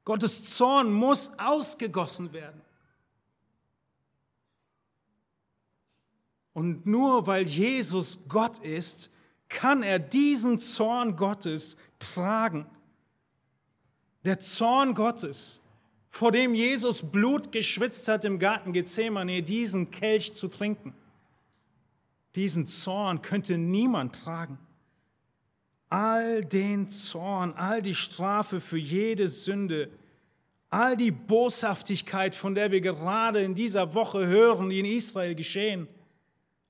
Gottes 0.06 0.56
Zorn 0.56 0.94
muss 0.94 1.32
ausgegossen 1.40 2.34
werden. 2.34 2.62
Und 6.54 6.86
nur 6.86 7.26
weil 7.26 7.48
Jesus 7.48 8.28
Gott 8.28 8.60
ist, 8.60 9.10
kann 9.50 9.82
er 9.82 9.98
diesen 9.98 10.60
Zorn 10.60 11.16
Gottes 11.16 11.78
tragen. 11.98 12.68
Der 14.24 14.38
Zorn 14.38 14.94
Gottes 14.94 15.62
vor 16.12 16.32
dem 16.32 16.54
Jesus 16.54 17.02
Blut 17.02 17.52
geschwitzt 17.52 18.08
hat 18.08 18.24
im 18.24 18.38
Garten 18.38 18.72
Gethsemane, 18.72 19.42
diesen 19.42 19.90
Kelch 19.90 20.36
zu 20.36 20.48
trinken. 20.48 20.94
Diesen 22.36 22.66
Zorn 22.66 23.22
könnte 23.22 23.58
niemand 23.58 24.24
tragen. 24.24 24.58
All 25.90 26.44
den 26.44 26.90
Zorn, 26.90 27.54
all 27.54 27.82
die 27.82 27.96
Strafe 27.96 28.60
für 28.60 28.80
jede 28.80 29.30
Sünde, 29.30 29.92
all 30.70 30.98
die 30.98 31.12
Boshaftigkeit, 31.12 32.34
von 32.34 32.56
der 32.56 32.72
wir 32.72 32.82
gerade 32.82 33.44
in 33.44 33.54
dieser 33.54 33.94
Woche 33.94 34.26
hören, 34.26 34.70
die 34.70 34.80
in 34.80 34.86
Israel 34.86 35.36
geschehen, 35.36 35.88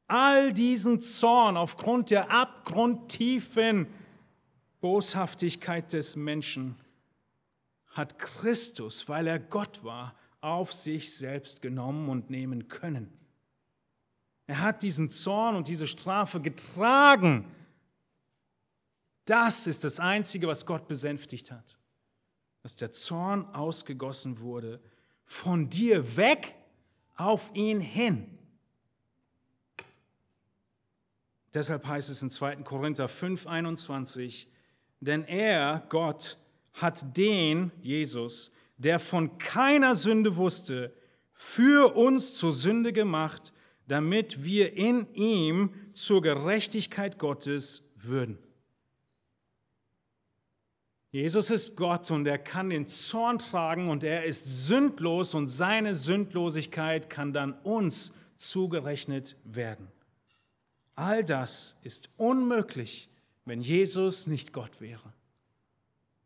all 0.08 0.52
diesen 0.52 1.02
Zorn 1.02 1.56
aufgrund 1.56 2.12
der 2.12 2.30
abgrundtiefen 2.30 3.88
Boshaftigkeit 4.82 5.94
des 5.94 6.18
Menschen 6.18 6.76
hat 7.88 8.20
Christus, 8.20 9.08
weil 9.08 9.28
er 9.28 9.40
Gott 9.40 9.84
war, 9.84 10.16
auf 10.42 10.74
sich 10.74 11.16
selbst 11.16 11.62
genommen 11.62 12.10
und 12.10 12.30
nehmen 12.30 12.68
können. 12.68 13.10
Er 14.48 14.60
hat 14.60 14.84
diesen 14.84 15.10
Zorn 15.10 15.56
und 15.56 15.68
diese 15.68 15.88
Strafe 15.88 16.42
getragen. 16.42 17.46
Das 19.26 19.68
ist 19.68 19.84
das 19.84 20.00
Einzige, 20.00 20.48
was 20.48 20.66
Gott 20.66 20.88
besänftigt 20.88 21.52
hat. 21.52 21.78
Dass 22.62 22.76
der 22.76 22.92
Zorn 22.92 23.46
ausgegossen 23.54 24.40
wurde 24.40 24.82
von 25.26 25.70
dir 25.70 26.18
weg 26.18 26.56
auf 27.16 27.52
ihn 27.54 27.80
hin. 27.80 28.38
Deshalb 31.54 31.86
heißt 31.86 32.10
es 32.10 32.22
in 32.22 32.30
2. 32.30 32.58
Korinther 32.58 33.08
5, 33.08 33.46
21, 33.46 34.48
denn 35.00 35.24
er, 35.26 35.86
Gott, 35.90 36.38
hat 36.74 37.16
den, 37.16 37.72
Jesus, 37.82 38.52
der 38.78 39.00
von 39.00 39.38
keiner 39.38 39.96
Sünde 39.96 40.36
wusste, 40.36 40.94
für 41.32 41.96
uns 41.96 42.36
zur 42.36 42.54
Sünde 42.54 42.92
gemacht, 42.92 43.54
damit 43.88 44.44
wir 44.44 44.74
in 44.74 45.14
ihm 45.14 45.74
zur 45.94 46.22
Gerechtigkeit 46.22 47.20
Gottes 47.20 47.84
würden. 47.96 48.38
Jesus 51.12 51.52
ist 51.52 51.76
Gott 51.76 52.10
und 52.10 52.26
er 52.26 52.40
kann 52.40 52.72
den 52.72 52.88
Zorn 52.88 53.38
tragen 53.38 53.90
und 53.90 54.04
er 54.04 54.26
ist 54.26 54.68
sündlos 54.68 55.36
und 55.36 55.48
seine 55.48 55.94
Sündlosigkeit 55.94 57.10
kann 57.10 57.34
dann 57.34 57.54
uns 57.62 58.14
zugerechnet 58.38 59.36
werden. 59.44 59.88
All 60.96 61.24
das 61.24 61.78
ist 61.84 62.10
unmöglich, 62.18 63.10
wenn 63.46 63.62
Jesus 63.62 64.26
nicht 64.26 64.54
Gott 64.54 64.82
wäre. 64.82 65.14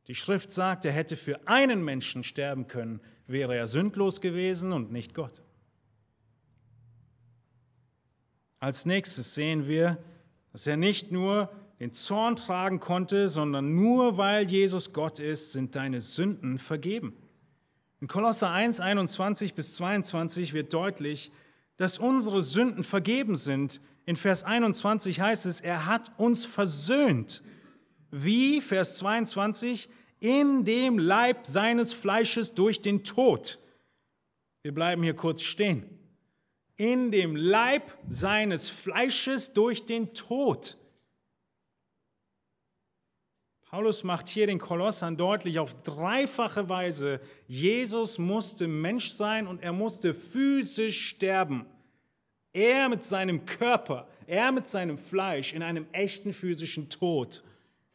Die 0.07 0.15
Schrift 0.15 0.53
sagt, 0.53 0.85
er 0.85 0.93
hätte 0.93 1.17
für 1.17 1.47
einen 1.47 1.83
Menschen 1.83 2.23
sterben 2.23 2.67
können, 2.67 3.01
wäre 3.27 3.57
er 3.57 3.67
sündlos 3.67 4.21
gewesen 4.21 4.71
und 4.71 4.91
nicht 4.91 5.13
Gott. 5.13 5.41
Als 8.59 8.85
nächstes 8.85 9.35
sehen 9.35 9.67
wir, 9.67 9.97
dass 10.51 10.65
er 10.65 10.77
nicht 10.77 11.11
nur 11.11 11.49
den 11.79 11.93
Zorn 11.93 12.35
tragen 12.35 12.79
konnte, 12.79 13.27
sondern 13.27 13.75
nur 13.75 14.17
weil 14.17 14.49
Jesus 14.49 14.93
Gott 14.93 15.19
ist, 15.19 15.51
sind 15.51 15.75
deine 15.75 16.01
Sünden 16.01 16.57
vergeben. 16.57 17.13
In 18.01 18.07
Kolosser 18.07 18.51
1, 18.51 18.79
21 18.79 19.53
bis 19.53 19.75
22 19.75 20.53
wird 20.53 20.73
deutlich, 20.73 21.31
dass 21.77 21.99
unsere 21.99 22.41
Sünden 22.41 22.83
vergeben 22.83 23.35
sind. 23.35 23.79
In 24.05 24.15
Vers 24.15 24.43
21 24.43 25.21
heißt 25.21 25.45
es, 25.45 25.61
er 25.61 25.85
hat 25.85 26.11
uns 26.17 26.45
versöhnt. 26.45 27.43
Wie, 28.09 28.61
Vers 28.61 28.97
22, 28.97 29.89
in 30.19 30.63
dem 30.63 30.97
Leib 30.97 31.45
seines 31.45 31.93
Fleisches 31.93 32.53
durch 32.55 32.81
den 32.81 33.03
Tod. 33.03 33.59
Wir 34.63 34.73
bleiben 34.73 35.03
hier 35.03 35.15
kurz 35.15 35.41
stehen. 35.41 35.85
In 36.77 37.11
dem 37.11 37.35
Leib 37.35 37.91
seines 38.07 38.69
Fleisches 38.69 39.53
durch 39.53 39.85
den 39.85 40.13
Tod. 40.13 40.77
Paulus 43.69 44.03
macht 44.03 44.29
hier 44.29 44.47
den 44.47 44.59
Kolossern 44.59 45.17
deutlich 45.17 45.59
auf 45.59 45.81
dreifache 45.83 46.69
Weise, 46.69 47.19
Jesus 47.47 48.17
musste 48.17 48.67
Mensch 48.67 49.09
sein 49.09 49.45
und 49.45 49.61
er 49.61 49.73
musste 49.73 50.13
physisch 50.13 51.09
sterben. 51.09 51.65
Er 52.53 52.87
mit 52.87 53.03
seinem 53.03 53.45
Körper, 53.45 54.07
er 54.25 54.51
mit 54.51 54.69
seinem 54.69 54.97
Fleisch 54.97 55.53
in 55.53 55.63
einem 55.63 55.85
echten 55.91 56.31
physischen 56.31 56.89
Tod. 56.89 57.43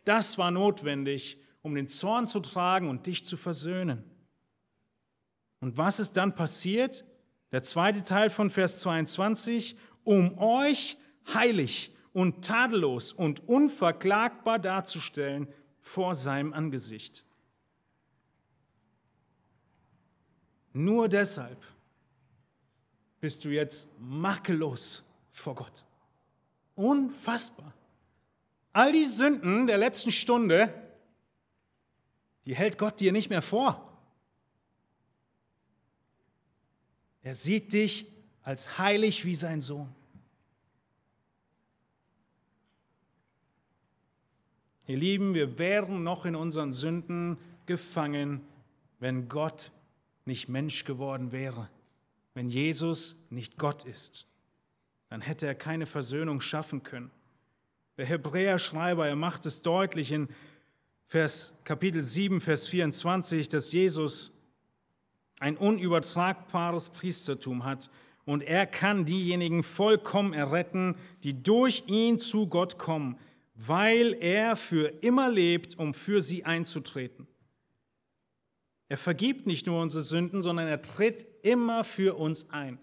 Das 0.04 0.36
war 0.36 0.50
notwendig, 0.50 1.38
um 1.62 1.74
den 1.74 1.88
Zorn 1.88 2.28
zu 2.28 2.40
tragen 2.40 2.88
und 2.90 3.06
dich 3.06 3.24
zu 3.24 3.36
versöhnen. 3.36 4.04
Und 5.60 5.78
was 5.78 6.00
ist 6.00 6.16
dann 6.16 6.34
passiert? 6.34 7.04
Der 7.52 7.62
zweite 7.62 8.02
Teil 8.02 8.30
von 8.30 8.50
Vers 8.50 8.80
22, 8.80 9.76
um 10.04 10.38
euch 10.38 10.96
heilig 11.32 11.94
und 12.12 12.44
tadellos 12.44 13.12
und 13.12 13.46
unverklagbar 13.48 14.58
darzustellen 14.58 15.48
vor 15.80 16.14
seinem 16.14 16.52
Angesicht. 16.52 17.24
Nur 20.72 21.08
deshalb 21.08 21.62
bist 23.20 23.44
du 23.44 23.50
jetzt 23.50 23.88
makellos 24.00 25.04
vor 25.30 25.54
Gott. 25.54 25.84
Unfassbar. 26.74 27.74
All 28.72 28.92
die 28.92 29.04
Sünden 29.04 29.66
der 29.66 29.76
letzten 29.76 30.10
Stunde 30.10 30.72
die 32.44 32.56
hält 32.56 32.78
Gott 32.78 33.00
dir 33.00 33.12
nicht 33.12 33.30
mehr 33.30 33.42
vor. 33.42 33.91
Er 37.22 37.34
sieht 37.34 37.72
dich 37.72 38.06
als 38.42 38.78
heilig 38.78 39.24
wie 39.24 39.34
sein 39.34 39.60
Sohn. 39.60 39.88
Ihr 44.86 44.96
Lieben, 44.96 45.34
wir 45.34 45.58
wären 45.58 46.02
noch 46.02 46.26
in 46.26 46.34
unseren 46.34 46.72
Sünden 46.72 47.38
gefangen, 47.66 48.40
wenn 48.98 49.28
Gott 49.28 49.70
nicht 50.24 50.48
Mensch 50.48 50.84
geworden 50.84 51.32
wäre, 51.32 51.68
wenn 52.34 52.50
Jesus 52.50 53.16
nicht 53.30 53.58
Gott 53.58 53.84
ist. 53.84 54.26
Dann 55.08 55.20
hätte 55.20 55.46
er 55.46 55.54
keine 55.54 55.86
Versöhnung 55.86 56.40
schaffen 56.40 56.82
können. 56.82 57.10
Der 57.96 58.06
Hebräer-Schreiber, 58.06 59.06
er 59.06 59.16
macht 59.16 59.46
es 59.46 59.62
deutlich 59.62 60.10
in 60.10 60.28
Vers, 61.06 61.54
Kapitel 61.64 62.02
7, 62.02 62.40
Vers 62.40 62.66
24, 62.66 63.48
dass 63.48 63.70
Jesus 63.70 64.32
ein 65.42 65.56
unübertragbares 65.56 66.90
Priestertum 66.90 67.64
hat 67.64 67.90
und 68.24 68.44
er 68.44 68.64
kann 68.64 69.04
diejenigen 69.04 69.64
vollkommen 69.64 70.32
erretten, 70.32 70.94
die 71.24 71.42
durch 71.42 71.82
ihn 71.88 72.20
zu 72.20 72.46
Gott 72.46 72.78
kommen, 72.78 73.18
weil 73.56 74.16
er 74.20 74.54
für 74.54 75.02
immer 75.02 75.28
lebt, 75.28 75.76
um 75.76 75.94
für 75.94 76.22
sie 76.22 76.44
einzutreten. 76.44 77.26
Er 78.88 78.96
vergibt 78.96 79.48
nicht 79.48 79.66
nur 79.66 79.82
unsere 79.82 80.02
Sünden, 80.02 80.42
sondern 80.42 80.68
er 80.68 80.80
tritt 80.80 81.26
immer 81.42 81.82
für 81.82 82.16
uns 82.16 82.48
ein, 82.50 82.78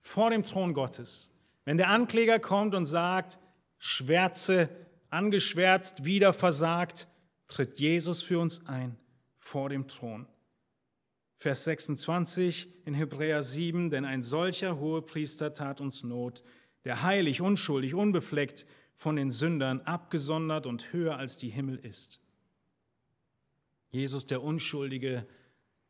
vor 0.00 0.30
dem 0.30 0.44
Thron 0.44 0.74
Gottes. 0.74 1.32
Wenn 1.64 1.76
der 1.76 1.88
Ankläger 1.88 2.38
kommt 2.38 2.76
und 2.76 2.86
sagt, 2.86 3.40
Schwärze, 3.78 4.68
angeschwärzt, 5.10 6.04
wieder 6.04 6.32
versagt, 6.32 7.08
tritt 7.48 7.80
Jesus 7.80 8.22
für 8.22 8.38
uns 8.38 8.64
ein 8.66 8.96
vor 9.34 9.68
dem 9.70 9.88
Thron. 9.88 10.28
Vers 11.38 11.64
26 11.64 12.68
in 12.84 12.94
Hebräer 12.94 13.42
7, 13.42 13.90
denn 13.90 14.04
ein 14.04 14.22
solcher 14.22 14.78
Hohepriester 14.78 15.52
tat 15.52 15.80
uns 15.80 16.02
Not, 16.02 16.42
der 16.84 17.02
heilig, 17.02 17.40
unschuldig, 17.40 17.94
unbefleckt 17.94 18.66
von 18.94 19.16
den 19.16 19.30
Sündern 19.30 19.80
abgesondert 19.82 20.66
und 20.66 20.92
höher 20.92 21.16
als 21.16 21.36
die 21.36 21.50
Himmel 21.50 21.76
ist. 21.76 22.20
Jesus, 23.90 24.26
der 24.26 24.42
Unschuldige, 24.42 25.26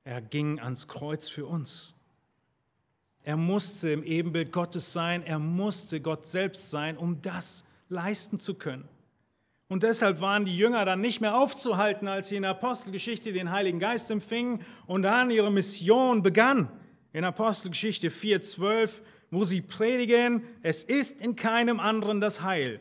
er 0.04 0.20
ging 0.20 0.60
ans 0.60 0.88
Kreuz 0.88 1.28
für 1.28 1.46
uns. 1.46 1.96
Er 3.22 3.36
musste 3.36 3.90
im 3.90 4.04
Ebenbild 4.04 4.52
Gottes 4.52 4.92
sein, 4.92 5.22
er 5.22 5.38
musste 5.38 6.00
Gott 6.00 6.26
selbst 6.26 6.70
sein, 6.70 6.96
um 6.96 7.20
das 7.22 7.64
leisten 7.88 8.38
zu 8.38 8.54
können. 8.54 8.88
Und 9.68 9.82
deshalb 9.82 10.20
waren 10.20 10.44
die 10.44 10.56
Jünger 10.56 10.84
dann 10.84 11.00
nicht 11.00 11.20
mehr 11.20 11.36
aufzuhalten, 11.36 12.06
als 12.06 12.28
sie 12.28 12.36
in 12.36 12.42
der 12.42 12.52
Apostelgeschichte 12.52 13.32
den 13.32 13.50
Heiligen 13.50 13.80
Geist 13.80 14.10
empfingen 14.10 14.60
und 14.86 15.02
dann 15.02 15.30
ihre 15.30 15.50
Mission 15.50 16.22
begann. 16.22 16.70
In 17.12 17.24
Apostelgeschichte 17.24 18.10
4,12, 18.10 19.02
wo 19.30 19.44
sie 19.44 19.62
predigen, 19.62 20.44
es 20.62 20.84
ist 20.84 21.20
in 21.20 21.34
keinem 21.34 21.80
anderen 21.80 22.20
das 22.20 22.42
Heil. 22.42 22.80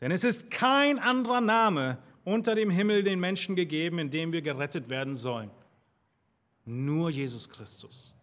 Denn 0.00 0.10
es 0.10 0.24
ist 0.24 0.50
kein 0.50 0.98
anderer 0.98 1.40
Name 1.40 1.98
unter 2.24 2.54
dem 2.54 2.70
Himmel 2.70 3.02
den 3.02 3.20
Menschen 3.20 3.56
gegeben, 3.56 3.98
in 3.98 4.10
dem 4.10 4.32
wir 4.32 4.42
gerettet 4.42 4.88
werden 4.90 5.14
sollen. 5.14 5.50
Nur 6.66 7.10
Jesus 7.10 7.48
Christus. 7.48 8.13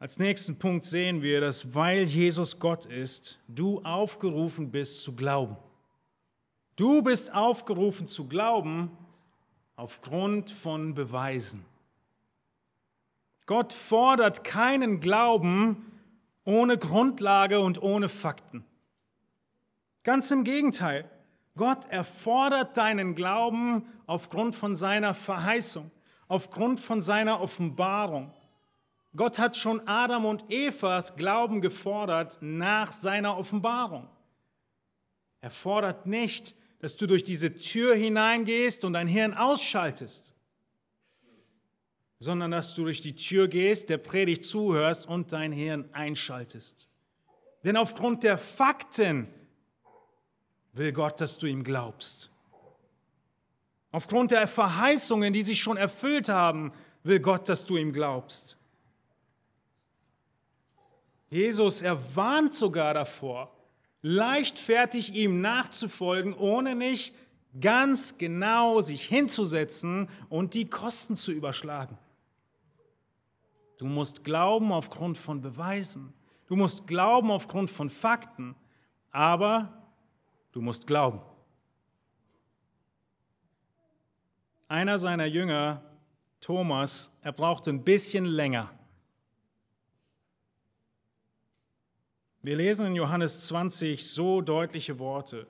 Als 0.00 0.18
nächsten 0.18 0.58
Punkt 0.58 0.86
sehen 0.86 1.20
wir, 1.20 1.42
dass 1.42 1.74
weil 1.74 2.04
Jesus 2.04 2.58
Gott 2.58 2.86
ist, 2.86 3.38
du 3.48 3.82
aufgerufen 3.82 4.70
bist 4.70 5.02
zu 5.02 5.14
glauben. 5.14 5.58
Du 6.76 7.02
bist 7.02 7.34
aufgerufen 7.34 8.06
zu 8.06 8.26
glauben 8.26 8.96
aufgrund 9.76 10.48
von 10.48 10.94
Beweisen. 10.94 11.66
Gott 13.44 13.74
fordert 13.74 14.42
keinen 14.42 15.00
Glauben 15.00 15.92
ohne 16.44 16.78
Grundlage 16.78 17.60
und 17.60 17.82
ohne 17.82 18.08
Fakten. 18.08 18.64
Ganz 20.02 20.30
im 20.30 20.44
Gegenteil, 20.44 21.10
Gott 21.58 21.84
erfordert 21.90 22.78
deinen 22.78 23.14
Glauben 23.14 23.84
aufgrund 24.06 24.54
von 24.54 24.74
seiner 24.74 25.14
Verheißung, 25.14 25.90
aufgrund 26.26 26.80
von 26.80 27.02
seiner 27.02 27.42
Offenbarung. 27.42 28.32
Gott 29.16 29.38
hat 29.38 29.56
schon 29.56 29.86
Adam 29.88 30.24
und 30.24 30.50
Evas 30.50 31.16
Glauben 31.16 31.60
gefordert 31.60 32.38
nach 32.40 32.92
seiner 32.92 33.36
Offenbarung. 33.36 34.08
Er 35.40 35.50
fordert 35.50 36.06
nicht, 36.06 36.54
dass 36.78 36.96
du 36.96 37.06
durch 37.06 37.24
diese 37.24 37.54
Tür 37.54 37.94
hineingehst 37.94 38.84
und 38.84 38.92
dein 38.92 39.08
Hirn 39.08 39.34
ausschaltest, 39.34 40.34
sondern 42.20 42.50
dass 42.50 42.74
du 42.74 42.84
durch 42.84 43.02
die 43.02 43.14
Tür 43.14 43.48
gehst, 43.48 43.88
der 43.88 43.98
Predigt 43.98 44.44
zuhörst 44.44 45.06
und 45.06 45.32
dein 45.32 45.52
Hirn 45.52 45.88
einschaltest. 45.92 46.88
Denn 47.64 47.76
aufgrund 47.76 48.22
der 48.22 48.38
Fakten 48.38 49.28
will 50.72 50.92
Gott, 50.92 51.20
dass 51.20 51.36
du 51.36 51.46
ihm 51.46 51.64
glaubst. 51.64 52.30
Aufgrund 53.92 54.30
der 54.30 54.46
Verheißungen, 54.46 55.32
die 55.32 55.42
sich 55.42 55.60
schon 55.60 55.76
erfüllt 55.76 56.28
haben, 56.28 56.72
will 57.02 57.18
Gott, 57.18 57.48
dass 57.48 57.64
du 57.64 57.76
ihm 57.76 57.92
glaubst. 57.92 58.59
Jesus, 61.30 61.80
er 61.80 62.16
warnt 62.16 62.54
sogar 62.54 62.92
davor, 62.92 63.56
leichtfertig 64.02 65.14
ihm 65.14 65.40
nachzufolgen, 65.40 66.34
ohne 66.34 66.74
nicht 66.74 67.14
ganz 67.60 68.18
genau 68.18 68.80
sich 68.80 69.04
hinzusetzen 69.04 70.08
und 70.28 70.54
die 70.54 70.68
Kosten 70.68 71.16
zu 71.16 71.30
überschlagen. 71.30 71.96
Du 73.78 73.86
musst 73.86 74.24
glauben 74.24 74.72
aufgrund 74.72 75.16
von 75.16 75.40
Beweisen. 75.40 76.12
Du 76.48 76.56
musst 76.56 76.86
glauben 76.86 77.30
aufgrund 77.30 77.70
von 77.70 77.88
Fakten. 77.88 78.56
Aber 79.12 79.72
du 80.52 80.60
musst 80.60 80.86
glauben. 80.86 81.20
Einer 84.68 84.98
seiner 84.98 85.26
Jünger, 85.26 85.82
Thomas, 86.40 87.10
er 87.22 87.32
brauchte 87.32 87.70
ein 87.70 87.82
bisschen 87.82 88.24
länger 88.24 88.70
Wir 92.42 92.56
lesen 92.56 92.86
in 92.86 92.94
Johannes 92.94 93.46
20 93.48 94.06
so 94.06 94.40
deutliche 94.40 94.98
Worte. 94.98 95.46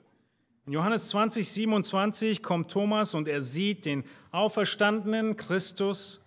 In 0.65 0.73
Johannes 0.73 1.07
20, 1.07 1.49
27 1.49 2.43
kommt 2.43 2.69
Thomas 2.69 3.13
und 3.15 3.29
er 3.29 3.39
sieht 3.39 3.85
den 3.85 4.03
auferstandenen 4.31 5.37
Christus 5.37 6.21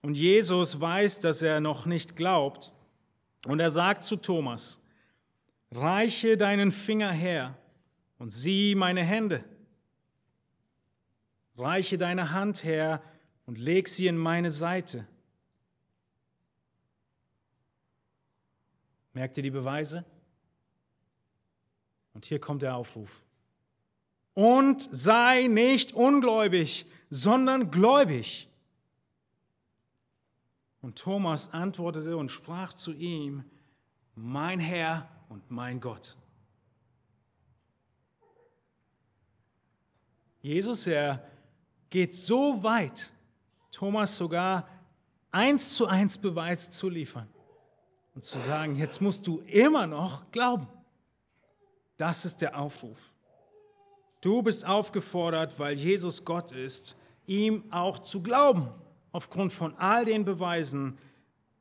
und 0.00 0.14
Jesus 0.14 0.80
weiß, 0.80 1.20
dass 1.20 1.42
er 1.42 1.60
noch 1.60 1.84
nicht 1.84 2.16
glaubt. 2.16 2.72
Und 3.46 3.60
er 3.60 3.68
sagt 3.68 4.04
zu 4.04 4.16
Thomas, 4.16 4.80
reiche 5.70 6.38
deinen 6.38 6.70
Finger 6.70 7.12
her 7.12 7.58
und 8.18 8.32
sieh 8.32 8.74
meine 8.74 9.02
Hände. 9.02 9.44
Reiche 11.58 11.98
deine 11.98 12.32
Hand 12.32 12.64
her 12.64 13.02
und 13.44 13.58
leg 13.58 13.88
sie 13.88 14.06
in 14.06 14.16
meine 14.16 14.50
Seite. 14.50 15.06
Merkt 19.12 19.36
ihr 19.36 19.42
die 19.42 19.50
Beweise? 19.50 20.04
Und 22.14 22.26
hier 22.26 22.40
kommt 22.40 22.62
der 22.62 22.76
Aufruf. 22.76 23.22
Und 24.34 24.88
sei 24.92 25.46
nicht 25.46 25.92
ungläubig, 25.92 26.86
sondern 27.10 27.70
gläubig. 27.70 28.48
Und 30.80 30.98
Thomas 30.98 31.52
antwortete 31.52 32.16
und 32.16 32.30
sprach 32.30 32.72
zu 32.74 32.92
ihm, 32.92 33.44
mein 34.14 34.58
Herr 34.58 35.08
und 35.28 35.50
mein 35.50 35.80
Gott. 35.80 36.16
Jesus, 40.40 40.86
er 40.86 41.24
geht 41.88 42.16
so 42.16 42.62
weit, 42.62 43.12
Thomas 43.70 44.16
sogar 44.16 44.68
eins 45.30 45.76
zu 45.76 45.86
eins 45.86 46.18
Beweise 46.18 46.70
zu 46.70 46.88
liefern 46.88 47.31
und 48.14 48.24
zu 48.24 48.38
sagen, 48.38 48.76
jetzt 48.76 49.00
musst 49.00 49.26
du 49.26 49.40
immer 49.40 49.86
noch 49.86 50.30
glauben. 50.30 50.68
Das 51.96 52.24
ist 52.24 52.40
der 52.40 52.58
Aufruf. 52.58 52.98
Du 54.20 54.42
bist 54.42 54.64
aufgefordert, 54.64 55.58
weil 55.58 55.74
Jesus 55.74 56.24
Gott 56.24 56.52
ist, 56.52 56.96
ihm 57.26 57.64
auch 57.72 57.98
zu 57.98 58.22
glauben, 58.22 58.68
aufgrund 59.12 59.52
von 59.52 59.74
all 59.76 60.04
den 60.04 60.24
Beweisen, 60.24 60.98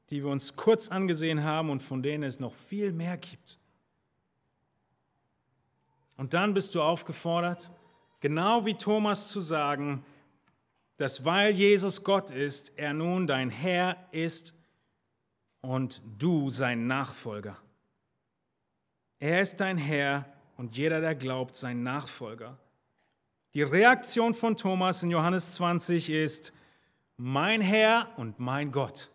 die 0.09 0.23
wir 0.23 0.29
uns 0.29 0.55
kurz 0.55 0.89
angesehen 0.89 1.43
haben 1.43 1.69
und 1.69 1.81
von 1.81 2.03
denen 2.03 2.23
es 2.23 2.39
noch 2.39 2.53
viel 2.53 2.91
mehr 2.91 3.17
gibt. 3.17 3.57
Und 6.17 6.33
dann 6.33 6.53
bist 6.53 6.75
du 6.75 6.81
aufgefordert, 6.81 7.71
genau 8.19 8.65
wie 8.65 8.75
Thomas 8.75 9.29
zu 9.29 9.39
sagen, 9.39 10.05
dass 10.97 11.25
weil 11.25 11.53
Jesus 11.53 12.03
Gott 12.03 12.29
ist, 12.29 12.77
er 12.77 12.93
nun 12.93 13.25
dein 13.25 13.49
Herr 13.49 13.97
ist 14.11 14.53
und 15.61 16.01
du 16.17 16.49
sein 16.49 16.87
Nachfolger. 16.87 17.57
Er 19.19 19.41
ist 19.41 19.57
dein 19.61 19.77
Herr 19.77 20.25
und 20.57 20.77
jeder, 20.77 20.99
der 20.99 21.15
glaubt, 21.15 21.55
sein 21.55 21.83
Nachfolger. 21.83 22.57
Die 23.53 23.61
Reaktion 23.63 24.33
von 24.33 24.55
Thomas 24.55 25.03
in 25.03 25.11
Johannes 25.11 25.53
20 25.53 26.09
ist, 26.09 26.53
mein 27.17 27.61
Herr 27.61 28.07
und 28.17 28.39
mein 28.39 28.71
Gott. 28.71 29.11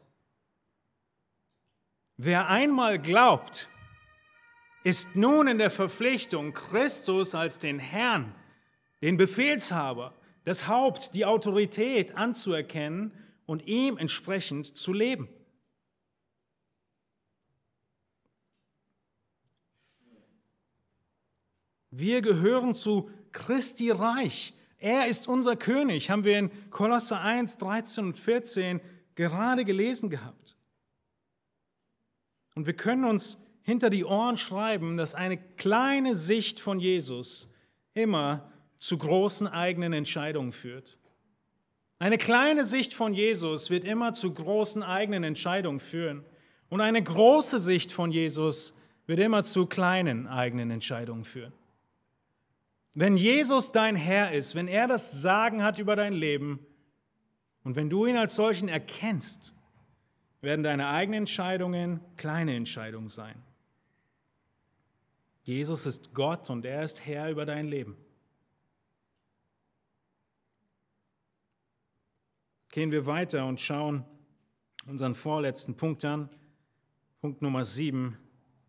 Wer 2.16 2.48
einmal 2.48 2.98
glaubt, 2.98 3.68
ist 4.84 5.16
nun 5.16 5.48
in 5.48 5.58
der 5.58 5.70
Verpflichtung, 5.70 6.52
Christus 6.52 7.34
als 7.34 7.58
den 7.58 7.78
Herrn, 7.80 8.34
den 9.02 9.16
Befehlshaber, 9.16 10.14
das 10.44 10.68
Haupt, 10.68 11.14
die 11.14 11.24
Autorität 11.24 12.16
anzuerkennen 12.16 13.10
und 13.46 13.66
ihm 13.66 13.98
entsprechend 13.98 14.76
zu 14.76 14.92
leben. 14.92 15.28
Wir 21.98 22.20
gehören 22.20 22.74
zu 22.74 23.08
Christi 23.32 23.90
Reich. 23.90 24.52
Er 24.78 25.06
ist 25.06 25.28
unser 25.28 25.56
König, 25.56 26.10
haben 26.10 26.24
wir 26.24 26.38
in 26.38 26.50
Kolosser 26.70 27.22
1, 27.22 27.56
13 27.56 28.04
und 28.04 28.18
14 28.18 28.80
gerade 29.14 29.64
gelesen 29.64 30.10
gehabt. 30.10 30.56
Und 32.54 32.66
wir 32.66 32.74
können 32.74 33.04
uns 33.04 33.38
hinter 33.62 33.88
die 33.88 34.04
Ohren 34.04 34.36
schreiben, 34.36 34.98
dass 34.98 35.14
eine 35.14 35.38
kleine 35.38 36.16
Sicht 36.16 36.60
von 36.60 36.80
Jesus 36.80 37.48
immer 37.94 38.52
zu 38.78 38.98
großen 38.98 39.46
eigenen 39.48 39.94
Entscheidungen 39.94 40.52
führt. 40.52 40.98
Eine 41.98 42.18
kleine 42.18 42.66
Sicht 42.66 42.92
von 42.92 43.14
Jesus 43.14 43.70
wird 43.70 43.86
immer 43.86 44.12
zu 44.12 44.34
großen 44.34 44.82
eigenen 44.82 45.24
Entscheidungen 45.24 45.80
führen. 45.80 46.24
Und 46.68 46.82
eine 46.82 47.02
große 47.02 47.58
Sicht 47.58 47.90
von 47.90 48.12
Jesus 48.12 48.76
wird 49.06 49.18
immer 49.18 49.44
zu 49.44 49.64
kleinen 49.64 50.26
eigenen 50.26 50.70
Entscheidungen 50.70 51.24
führen. 51.24 51.54
Wenn 52.98 53.18
Jesus 53.18 53.72
dein 53.72 53.94
Herr 53.94 54.32
ist, 54.32 54.54
wenn 54.54 54.68
er 54.68 54.88
das 54.88 55.20
Sagen 55.20 55.62
hat 55.62 55.78
über 55.78 55.96
dein 55.96 56.14
Leben 56.14 56.66
und 57.62 57.76
wenn 57.76 57.90
du 57.90 58.06
ihn 58.06 58.16
als 58.16 58.36
solchen 58.36 58.70
erkennst, 58.70 59.54
werden 60.40 60.62
deine 60.62 60.88
eigenen 60.88 61.18
Entscheidungen 61.18 62.00
kleine 62.16 62.56
Entscheidungen 62.56 63.10
sein. 63.10 63.42
Jesus 65.42 65.84
ist 65.84 66.14
Gott 66.14 66.48
und 66.48 66.64
er 66.64 66.84
ist 66.84 67.04
Herr 67.04 67.30
über 67.30 67.44
dein 67.44 67.66
Leben. 67.66 67.98
Gehen 72.70 72.92
wir 72.92 73.04
weiter 73.04 73.44
und 73.44 73.60
schauen 73.60 74.06
unseren 74.86 75.14
vorletzten 75.14 75.76
Punkt 75.76 76.02
an. 76.06 76.30
Punkt 77.20 77.42
Nummer 77.42 77.66
sieben. 77.66 78.16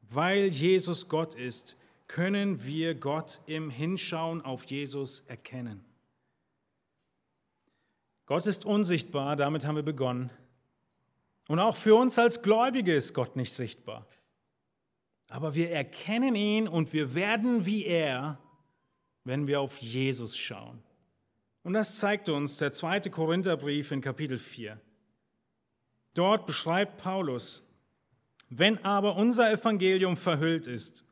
Weil 0.02 0.48
Jesus 0.48 1.08
Gott 1.08 1.34
ist, 1.34 1.78
können 2.08 2.64
wir 2.64 2.95
Gott 2.95 3.41
im 3.45 3.70
Hinschauen 3.70 4.41
auf 4.41 4.66
Jesus 4.66 5.22
erkennen. 5.22 5.84
Gott 8.26 8.45
ist 8.45 8.66
unsichtbar, 8.66 9.36
damit 9.36 9.66
haben 9.66 9.76
wir 9.76 9.84
begonnen. 9.84 10.30
Und 11.47 11.60
auch 11.60 11.76
für 11.76 11.95
uns 11.95 12.20
als 12.20 12.41
Gläubige 12.41 12.93
ist 12.93 13.14
Gott 13.14 13.36
nicht 13.36 13.53
sichtbar. 13.53 14.05
Aber 15.30 15.55
wir 15.55 15.72
erkennen 15.72 16.36
ihn 16.36 16.68
und 16.68 16.93
wir 16.93 17.14
werden 17.14 17.66
wie 17.66 17.86
er, 17.86 18.38
wenn 19.24 19.47
wir 19.47 19.62
auf 19.62 19.78
Jesus 19.78 20.38
schauen. 20.38 20.84
Und 21.64 21.74
das 21.74 21.97
zeigt 21.99 22.30
uns 22.30 22.58
der 22.58 22.72
zweite 22.72 23.10
Korintherbrief 23.10 23.91
in 23.91 24.01
Kapitel 24.01 24.38
4. 24.38 24.80
Dort 26.14 26.45
beschreibt 26.45 26.97
Paulus, 26.97 27.64
wenn 28.49 28.84
aber 28.86 29.18
unser 29.18 29.51
Evangelium 29.51 30.16
verhüllt 30.16 30.68
ist, 30.68 31.05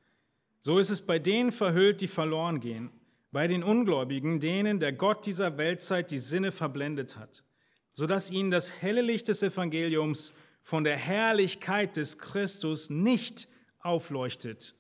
so 0.66 0.80
ist 0.80 0.90
es 0.90 1.04
bei 1.04 1.20
denen 1.20 1.52
verhüllt, 1.52 2.02
die 2.02 2.08
verloren 2.08 2.60
gehen, 2.60 2.90
bei 3.32 3.46
den 3.46 3.62
Ungläubigen, 3.62 4.40
denen 4.40 4.80
der 4.80 4.94
Gott 4.94 5.28
dieser 5.28 5.60
Weltzeit 5.60 6.10
die 6.10 6.18
Sinne 6.18 6.52
verblendet 6.52 7.18
hat, 7.18 7.44
sodass 7.92 8.32
ihnen 8.32 8.50
das 8.50 8.82
helle 8.82 9.04
Licht 9.04 9.28
des 9.28 9.44
Evangeliums 9.44 10.34
von 10.64 10.84
der 10.84 10.98
Herrlichkeit 10.98 11.98
des 11.98 12.18
Christus 12.18 12.90
nicht 12.90 13.48
aufleuchtet. 13.78 14.74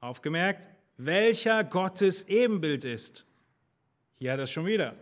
Aufgemerkt, 0.00 0.68
welcher 0.98 1.64
Gottes 1.64 2.28
Ebenbild 2.28 2.84
ist. 2.84 3.26
Hier 4.18 4.32
hat 4.32 4.38
er 4.38 4.42
es 4.42 4.50
schon 4.50 4.66
wieder. 4.66 4.96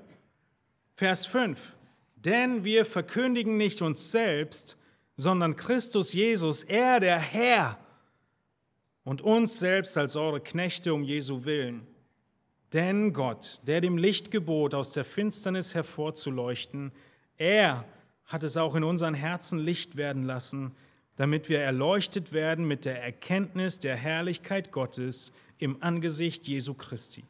Vers 0.95 1.27
5. 1.27 1.77
Denn 2.15 2.63
wir 2.63 2.85
verkündigen 2.85 3.57
nicht 3.57 3.83
uns 3.83 4.13
selbst, 4.13 4.79
sondern 5.17 5.57
Christus 5.57 6.13
Jesus, 6.13 6.63
er 6.63 7.01
der 7.01 7.19
Herr, 7.19 7.84
und 9.05 9.23
uns 9.23 9.59
selbst 9.59 9.97
als 9.97 10.17
eure 10.17 10.41
Knechte 10.41 10.93
um 10.95 11.05
Jesu 11.05 11.45
willen. 11.45 11.87
Denn 12.73 13.13
Gott, 13.13 13.61
der 13.67 13.81
dem 13.81 13.99
Licht 13.99 14.31
gebot, 14.31 14.75
aus 14.75 14.93
der 14.93 15.05
Finsternis 15.05 15.75
hervorzuleuchten, 15.75 16.91
er 17.37 17.85
hat 18.25 18.43
es 18.43 18.57
auch 18.57 18.75
in 18.75 18.83
unseren 18.83 19.15
Herzen 19.15 19.59
Licht 19.59 19.97
werden 19.97 20.25
lassen, 20.25 20.75
damit 21.17 21.49
wir 21.49 21.61
erleuchtet 21.61 22.33
werden 22.33 22.67
mit 22.67 22.85
der 22.85 23.01
Erkenntnis 23.01 23.79
der 23.79 23.95
Herrlichkeit 23.95 24.73
Gottes 24.73 25.33
im 25.59 25.81
Angesicht 25.83 26.49
Jesu 26.49 26.75
Christi. 26.75 27.25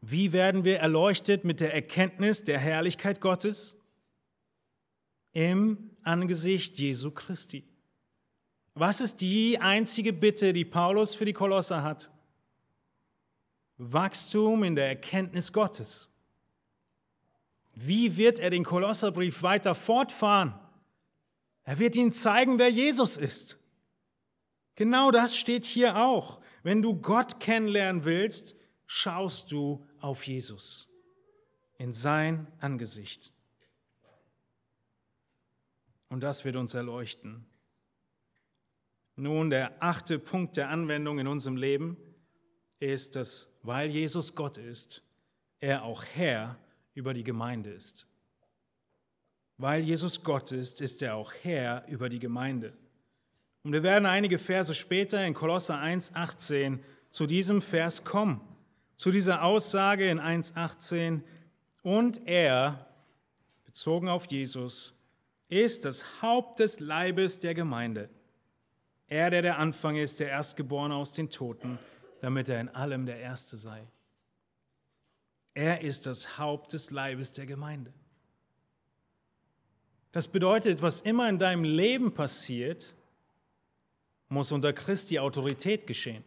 Wie 0.00 0.32
werden 0.32 0.64
wir 0.64 0.78
erleuchtet 0.78 1.44
mit 1.44 1.60
der 1.60 1.74
Erkenntnis 1.74 2.42
der 2.44 2.58
Herrlichkeit 2.58 3.20
Gottes? 3.20 3.76
Im 5.32 5.90
Angesicht 6.02 6.78
Jesu 6.78 7.10
Christi. 7.10 7.64
Was 8.74 9.00
ist 9.00 9.20
die 9.20 9.58
einzige 9.58 10.12
Bitte, 10.12 10.52
die 10.52 10.64
Paulus 10.64 11.14
für 11.14 11.24
die 11.24 11.32
Kolosser 11.32 11.82
hat? 11.82 12.10
Wachstum 13.76 14.64
in 14.64 14.74
der 14.74 14.88
Erkenntnis 14.88 15.52
Gottes. 15.52 16.10
Wie 17.74 18.16
wird 18.16 18.38
er 18.38 18.50
den 18.50 18.64
Kolosserbrief 18.64 19.42
weiter 19.42 19.74
fortfahren? 19.74 20.54
Er 21.64 21.78
wird 21.78 21.96
ihnen 21.96 22.12
zeigen, 22.12 22.58
wer 22.58 22.70
Jesus 22.70 23.16
ist. 23.16 23.58
Genau 24.74 25.10
das 25.10 25.36
steht 25.36 25.64
hier 25.64 25.96
auch. 25.96 26.40
Wenn 26.62 26.80
du 26.80 26.94
Gott 26.94 27.40
kennenlernen 27.40 28.04
willst, 28.04 28.56
schaust 28.86 29.52
du 29.52 29.86
auf 30.00 30.26
Jesus, 30.26 30.88
in 31.78 31.92
sein 31.92 32.46
Angesicht. 32.58 33.32
Und 36.08 36.20
das 36.20 36.44
wird 36.44 36.56
uns 36.56 36.74
erleuchten. 36.74 37.46
Nun, 39.16 39.50
der 39.50 39.82
achte 39.82 40.18
Punkt 40.18 40.56
der 40.56 40.70
Anwendung 40.70 41.18
in 41.18 41.26
unserem 41.26 41.56
Leben 41.56 41.96
ist, 42.80 43.16
dass, 43.16 43.52
weil 43.62 43.90
Jesus 43.90 44.34
Gott 44.34 44.58
ist, 44.58 45.02
er 45.60 45.84
auch 45.84 46.04
Herr 46.04 46.58
über 46.94 47.14
die 47.14 47.24
Gemeinde 47.24 47.70
ist. 47.70 48.06
Weil 49.58 49.82
Jesus 49.82 50.24
Gott 50.24 50.50
ist, 50.50 50.80
ist 50.80 51.02
er 51.02 51.14
auch 51.14 51.32
Herr 51.42 51.86
über 51.86 52.08
die 52.08 52.18
Gemeinde. 52.18 52.72
Und 53.62 53.72
wir 53.72 53.82
werden 53.82 54.06
einige 54.06 54.38
Verse 54.38 54.74
später 54.74 55.24
in 55.24 55.34
Kolosser 55.34 55.76
1,18 55.76 56.80
zu 57.10 57.26
diesem 57.26 57.60
Vers 57.60 58.04
kommen, 58.04 58.40
zu 58.96 59.10
dieser 59.10 59.44
Aussage 59.44 60.08
in 60.10 60.18
1,18. 60.20 61.20
Und 61.82 62.26
er, 62.26 62.86
bezogen 63.64 64.08
auf 64.08 64.26
Jesus, 64.30 64.94
ist 65.48 65.84
das 65.84 66.22
Haupt 66.22 66.58
des 66.58 66.80
Leibes 66.80 67.38
der 67.38 67.54
Gemeinde. 67.54 68.08
Er, 69.12 69.28
der 69.28 69.42
der 69.42 69.58
Anfang 69.58 69.96
ist, 69.96 70.20
der 70.20 70.30
Erstgeborene 70.30 70.94
aus 70.94 71.12
den 71.12 71.28
Toten, 71.28 71.78
damit 72.22 72.48
er 72.48 72.62
in 72.62 72.70
allem 72.70 73.04
der 73.04 73.18
Erste 73.18 73.58
sei. 73.58 73.86
Er 75.52 75.82
ist 75.82 76.06
das 76.06 76.38
Haupt 76.38 76.72
des 76.72 76.90
Leibes 76.90 77.30
der 77.30 77.44
Gemeinde. 77.44 77.92
Das 80.12 80.28
bedeutet, 80.28 80.80
was 80.80 81.02
immer 81.02 81.28
in 81.28 81.38
deinem 81.38 81.62
Leben 81.62 82.14
passiert, 82.14 82.94
muss 84.30 84.50
unter 84.50 84.72
Christi 84.72 85.18
Autorität 85.18 85.86
geschehen. 85.86 86.24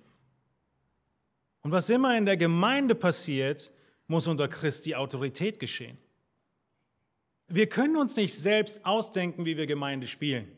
Und 1.63 1.71
was 1.71 1.89
immer 1.89 2.15
in 2.15 2.27
der 2.27 2.37
Gemeinde 2.37 2.93
passiert, 2.93 3.71
muss 4.05 4.27
unter 4.27 4.47
Christi 4.47 4.93
Autorität 4.93 5.59
geschehen. 5.59 5.97
Wir 7.47 7.67
können 7.67 7.97
uns 7.97 8.15
nicht 8.15 8.35
selbst 8.35 8.85
ausdenken, 8.85 9.43
wie 9.43 9.57
wir 9.57 9.65
Gemeinde 9.65 10.05
spielen. 10.05 10.54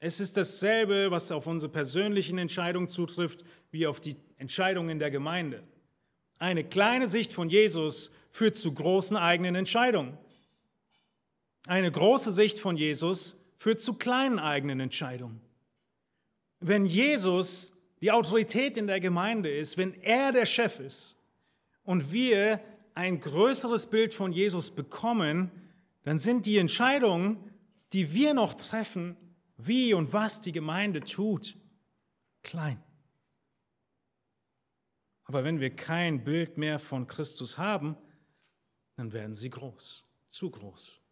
Es 0.00 0.20
ist 0.20 0.36
dasselbe, 0.36 1.10
was 1.10 1.32
auf 1.32 1.46
unsere 1.46 1.72
persönlichen 1.72 2.38
Entscheidungen 2.38 2.88
zutrifft, 2.88 3.44
wie 3.70 3.86
auf 3.86 4.00
die 4.00 4.16
Entscheidungen 4.36 4.98
der 4.98 5.10
Gemeinde. 5.10 5.62
Eine 6.38 6.62
kleine 6.62 7.08
Sicht 7.08 7.32
von 7.32 7.48
Jesus 7.48 8.12
führt 8.30 8.56
zu 8.56 8.72
großen 8.72 9.16
eigenen 9.16 9.56
Entscheidungen. 9.56 10.16
Eine 11.66 11.90
große 11.90 12.30
Sicht 12.30 12.60
von 12.60 12.76
Jesus 12.76 13.36
führt 13.56 13.80
zu 13.80 13.94
kleinen 13.94 14.38
eigenen 14.38 14.78
Entscheidungen. 14.78 15.40
Wenn 16.60 16.86
Jesus 16.86 17.72
die 18.00 18.12
Autorität 18.12 18.76
in 18.76 18.86
der 18.86 19.00
Gemeinde 19.00 19.50
ist, 19.50 19.76
wenn 19.76 19.94
er 20.02 20.30
der 20.30 20.46
Chef 20.46 20.78
ist 20.78 21.16
und 21.82 22.12
wir 22.12 22.60
ein 22.94 23.20
größeres 23.20 23.86
Bild 23.86 24.14
von 24.14 24.32
Jesus 24.32 24.70
bekommen, 24.70 25.50
dann 26.04 26.18
sind 26.18 26.46
die 26.46 26.58
Entscheidungen, 26.58 27.38
die 27.92 28.12
wir 28.12 28.34
noch 28.34 28.54
treffen, 28.54 29.16
wie 29.58 29.92
und 29.92 30.12
was 30.12 30.40
die 30.40 30.52
Gemeinde 30.52 31.00
tut, 31.00 31.56
klein. 32.42 32.82
Aber 35.24 35.44
wenn 35.44 35.60
wir 35.60 35.74
kein 35.74 36.24
Bild 36.24 36.56
mehr 36.56 36.78
von 36.78 37.06
Christus 37.06 37.58
haben, 37.58 37.96
dann 38.96 39.12
werden 39.12 39.34
sie 39.34 39.50
groß, 39.50 40.06
zu 40.30 40.50
groß. 40.50 41.02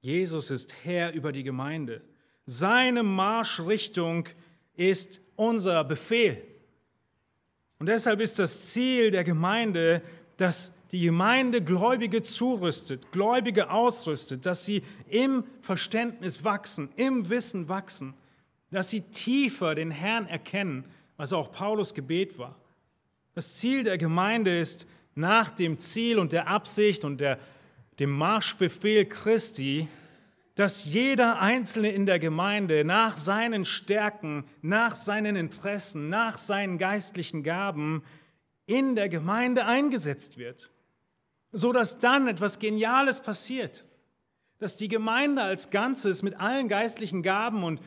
Jesus 0.00 0.50
ist 0.50 0.84
Herr 0.84 1.12
über 1.12 1.32
die 1.32 1.42
Gemeinde. 1.42 2.02
Seine 2.46 3.02
Marschrichtung 3.02 4.28
ist 4.74 5.20
unser 5.34 5.84
Befehl. 5.84 6.42
Und 7.78 7.86
deshalb 7.86 8.20
ist 8.20 8.38
das 8.38 8.72
Ziel 8.72 9.10
der 9.10 9.24
Gemeinde, 9.24 10.02
dass 10.36 10.72
die 10.92 11.00
Gemeinde 11.00 11.62
Gläubige 11.62 12.22
zurüstet, 12.22 13.10
Gläubige 13.12 13.70
ausrüstet, 13.70 14.46
dass 14.46 14.64
sie 14.64 14.82
im 15.08 15.44
Verständnis 15.60 16.44
wachsen, 16.44 16.90
im 16.96 17.28
Wissen 17.28 17.68
wachsen, 17.68 18.14
dass 18.70 18.90
sie 18.90 19.00
tiefer 19.02 19.74
den 19.74 19.90
Herrn 19.90 20.26
erkennen, 20.26 20.84
was 21.16 21.32
auch 21.32 21.50
Paulus 21.50 21.94
Gebet 21.94 22.38
war. 22.38 22.56
Das 23.34 23.54
Ziel 23.56 23.82
der 23.82 23.98
Gemeinde 23.98 24.58
ist, 24.58 24.86
nach 25.14 25.50
dem 25.50 25.78
Ziel 25.78 26.18
und 26.18 26.32
der 26.32 26.46
Absicht 26.48 27.04
und 27.04 27.20
der, 27.20 27.38
dem 27.98 28.10
Marschbefehl 28.10 29.06
Christi, 29.06 29.88
dass 30.54 30.84
jeder 30.84 31.40
Einzelne 31.40 31.90
in 31.90 32.06
der 32.06 32.18
Gemeinde 32.18 32.84
nach 32.84 33.18
seinen 33.18 33.64
Stärken, 33.64 34.44
nach 34.62 34.94
seinen 34.94 35.36
Interessen, 35.36 36.08
nach 36.08 36.38
seinen 36.38 36.78
geistlichen 36.78 37.42
Gaben 37.42 38.02
in 38.66 38.94
der 38.94 39.08
Gemeinde 39.08 39.66
eingesetzt 39.66 40.38
wird, 40.38 40.70
so 41.56 41.72
dass 41.72 41.98
dann 41.98 42.28
etwas 42.28 42.58
Geniales 42.58 43.20
passiert, 43.20 43.88
dass 44.58 44.76
die 44.76 44.88
Gemeinde 44.88 45.42
als 45.42 45.70
Ganzes 45.70 46.22
mit 46.22 46.38
allen 46.38 46.68
geistlichen 46.68 47.22
Gaben 47.22 47.64
und 47.64 47.80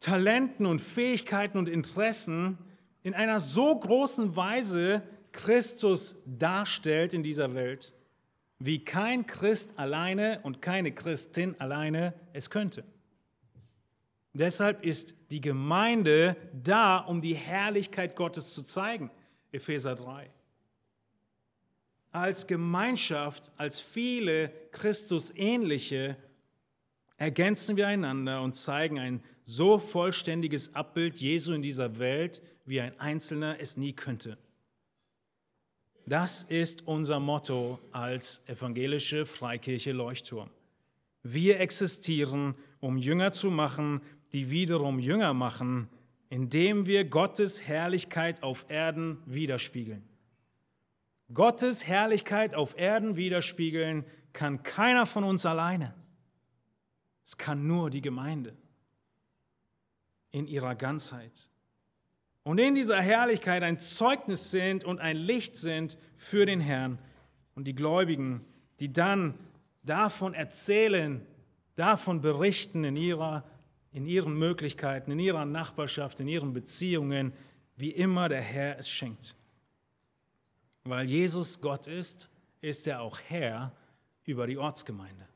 Talenten 0.00 0.66
und 0.66 0.80
Fähigkeiten 0.80 1.56
und 1.56 1.68
Interessen 1.68 2.58
in 3.04 3.14
einer 3.14 3.38
so 3.38 3.78
großen 3.78 4.34
Weise 4.34 5.02
Christus 5.30 6.20
darstellt 6.26 7.14
in 7.14 7.22
dieser 7.22 7.54
Welt, 7.54 7.94
wie 8.58 8.84
kein 8.84 9.26
Christ 9.26 9.78
alleine 9.78 10.40
und 10.42 10.60
keine 10.60 10.90
Christin 10.90 11.54
alleine 11.60 12.12
es 12.32 12.50
könnte. 12.50 12.82
Deshalb 14.32 14.84
ist 14.84 15.14
die 15.30 15.40
Gemeinde 15.40 16.36
da, 16.52 16.98
um 16.98 17.20
die 17.20 17.34
Herrlichkeit 17.34 18.16
Gottes 18.16 18.52
zu 18.52 18.64
zeigen. 18.64 19.10
Epheser 19.52 19.94
3. 19.94 20.28
Als 22.16 22.46
Gemeinschaft, 22.46 23.52
als 23.58 23.78
viele 23.78 24.50
Christusähnliche 24.72 26.16
ergänzen 27.18 27.76
wir 27.76 27.88
einander 27.88 28.40
und 28.40 28.56
zeigen 28.56 28.98
ein 28.98 29.22
so 29.44 29.78
vollständiges 29.78 30.74
Abbild 30.74 31.18
Jesu 31.18 31.52
in 31.52 31.60
dieser 31.60 31.98
Welt, 31.98 32.40
wie 32.64 32.80
ein 32.80 32.98
Einzelner 32.98 33.60
es 33.60 33.76
nie 33.76 33.92
könnte. 33.92 34.38
Das 36.06 36.44
ist 36.44 36.86
unser 36.88 37.20
Motto 37.20 37.80
als 37.92 38.42
evangelische 38.46 39.26
Freikirche 39.26 39.92
Leuchtturm. 39.92 40.48
Wir 41.22 41.60
existieren, 41.60 42.54
um 42.80 42.96
Jünger 42.96 43.32
zu 43.32 43.50
machen, 43.50 44.00
die 44.32 44.48
wiederum 44.48 45.00
Jünger 45.00 45.34
machen, 45.34 45.90
indem 46.30 46.86
wir 46.86 47.04
Gottes 47.04 47.68
Herrlichkeit 47.68 48.42
auf 48.42 48.64
Erden 48.70 49.18
widerspiegeln. 49.26 50.15
Gottes 51.32 51.86
Herrlichkeit 51.86 52.54
auf 52.54 52.78
Erden 52.78 53.16
widerspiegeln 53.16 54.04
kann 54.32 54.62
keiner 54.62 55.06
von 55.06 55.24
uns 55.24 55.44
alleine. 55.46 55.94
Es 57.24 57.36
kann 57.36 57.66
nur 57.66 57.90
die 57.90 58.02
Gemeinde 58.02 58.56
in 60.30 60.46
ihrer 60.46 60.74
Ganzheit. 60.74 61.50
Und 62.44 62.58
in 62.58 62.76
dieser 62.76 63.00
Herrlichkeit 63.00 63.64
ein 63.64 63.80
Zeugnis 63.80 64.52
sind 64.52 64.84
und 64.84 65.00
ein 65.00 65.16
Licht 65.16 65.56
sind 65.56 65.98
für 66.16 66.46
den 66.46 66.60
Herrn 66.60 67.00
und 67.56 67.64
die 67.64 67.74
Gläubigen, 67.74 68.44
die 68.78 68.92
dann 68.92 69.34
davon 69.82 70.34
erzählen, 70.34 71.26
davon 71.74 72.20
berichten 72.20 72.84
in, 72.84 72.96
ihrer, 72.96 73.42
in 73.90 74.06
ihren 74.06 74.38
Möglichkeiten, 74.38 75.10
in 75.10 75.18
ihrer 75.18 75.44
Nachbarschaft, 75.44 76.20
in 76.20 76.28
ihren 76.28 76.52
Beziehungen, 76.52 77.32
wie 77.76 77.90
immer 77.90 78.28
der 78.28 78.42
Herr 78.42 78.78
es 78.78 78.88
schenkt. 78.88 79.34
Weil 80.88 81.10
Jesus 81.10 81.60
Gott 81.60 81.88
ist, 81.88 82.30
ist 82.60 82.86
er 82.86 83.00
auch 83.00 83.18
Herr 83.28 83.72
über 84.24 84.46
die 84.46 84.58
Ortsgemeinde. 84.58 85.26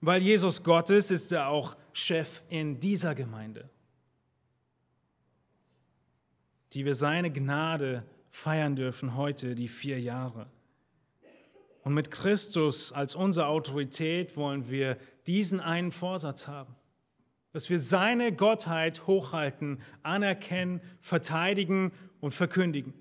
Weil 0.00 0.22
Jesus 0.22 0.62
Gott 0.62 0.90
ist, 0.90 1.10
ist 1.10 1.32
er 1.32 1.48
auch 1.48 1.76
Chef 1.92 2.42
in 2.48 2.80
dieser 2.80 3.14
Gemeinde, 3.14 3.70
die 6.72 6.84
wir 6.84 6.94
seine 6.94 7.30
Gnade 7.30 8.04
feiern 8.30 8.76
dürfen 8.76 9.16
heute, 9.16 9.54
die 9.54 9.68
vier 9.68 10.00
Jahre. 10.00 10.50
Und 11.84 11.94
mit 11.94 12.10
Christus 12.10 12.92
als 12.92 13.14
unsere 13.14 13.46
Autorität 13.46 14.36
wollen 14.36 14.70
wir 14.70 14.96
diesen 15.26 15.60
einen 15.60 15.92
Vorsatz 15.92 16.48
haben, 16.48 16.74
dass 17.52 17.70
wir 17.70 17.80
seine 17.80 18.32
Gottheit 18.32 19.06
hochhalten, 19.06 19.80
anerkennen, 20.02 20.80
verteidigen 21.00 21.92
und 22.20 22.32
verkündigen 22.32 22.94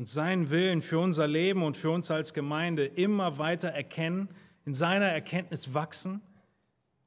und 0.00 0.08
seinen 0.08 0.48
Willen 0.48 0.80
für 0.80 0.98
unser 0.98 1.28
Leben 1.28 1.62
und 1.62 1.76
für 1.76 1.90
uns 1.90 2.10
als 2.10 2.32
Gemeinde 2.32 2.86
immer 2.86 3.36
weiter 3.36 3.68
erkennen, 3.68 4.30
in 4.64 4.72
seiner 4.72 5.04
Erkenntnis 5.04 5.74
wachsen, 5.74 6.22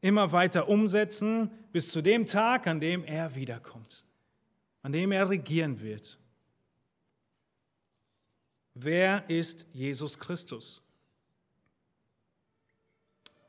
immer 0.02 0.32
weiter 0.32 0.70
umsetzen, 0.70 1.50
bis 1.72 1.92
zu 1.92 2.04
dem 2.04 2.28
Tag, 2.28 2.68
an 2.68 2.80
dem 2.80 3.04
er 3.04 3.34
wiederkommt, 3.34 4.06
an 4.84 4.92
dem 4.92 5.12
er 5.12 5.28
regieren 5.28 5.82
wird. 5.82 6.20
Wer 8.76 9.28
ist 9.28 9.66
Jesus 9.74 10.20
Christus? 10.20 10.84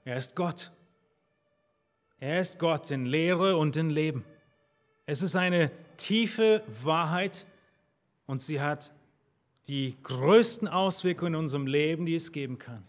Er 0.07 0.17
ist 0.17 0.35
Gott. 0.35 0.73
Er 2.19 2.41
ist 2.41 2.59
Gott 2.59 2.91
in 2.91 3.05
Lehre 3.05 3.59
und 3.59 3.77
in 3.77 3.91
Leben. 3.91 4.25
Es 5.05 5.21
ist 5.21 5.37
eine 5.37 5.71
tiefe 5.99 6.65
Wahrheit 6.83 7.45
und 8.25 8.41
sie 8.41 8.63
hat 8.63 8.91
die 9.67 9.97
größten 10.03 10.69
Auswirkungen 10.69 11.35
in 11.35 11.41
unserem 11.41 11.67
Leben, 11.67 12.07
die 12.07 12.15
es 12.15 12.33
geben 12.33 12.59
kann. 12.59 12.85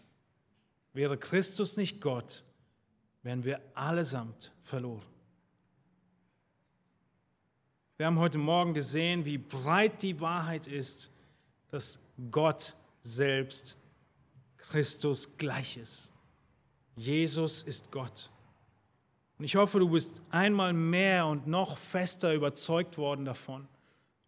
Wäre 0.92 1.16
Christus 1.16 1.76
nicht 1.76 2.00
Gott, 2.00 2.44
wären 3.22 3.44
wir 3.44 3.60
allesamt 3.74 4.52
verloren. 4.62 5.02
Wir 7.96 8.06
haben 8.06 8.18
heute 8.18 8.38
Morgen 8.38 8.74
gesehen, 8.74 9.24
wie 9.24 9.38
breit 9.38 10.02
die 10.02 10.20
Wahrheit 10.20 10.66
ist, 10.66 11.10
dass 11.70 11.98
Gott 12.30 12.76
selbst 13.00 13.78
Christus 14.58 15.36
gleich 15.38 15.78
ist. 15.78 16.12
Jesus 16.94 17.62
ist 17.62 17.90
Gott. 17.90 18.30
Und 19.38 19.44
ich 19.44 19.56
hoffe, 19.56 19.78
du 19.78 19.88
bist 19.88 20.20
einmal 20.30 20.72
mehr 20.72 21.26
und 21.26 21.46
noch 21.46 21.78
fester 21.78 22.34
überzeugt 22.34 22.98
worden 22.98 23.24
davon 23.24 23.66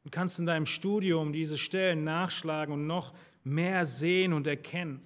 und 0.08 0.12
kannst 0.12 0.38
in 0.38 0.46
deinem 0.46 0.64
Studium 0.64 1.34
diese 1.34 1.58
Stellen 1.58 2.02
nachschlagen 2.02 2.72
und 2.72 2.86
noch 2.86 3.12
mehr 3.44 3.84
sehen 3.84 4.32
und 4.32 4.46
erkennen 4.46 5.02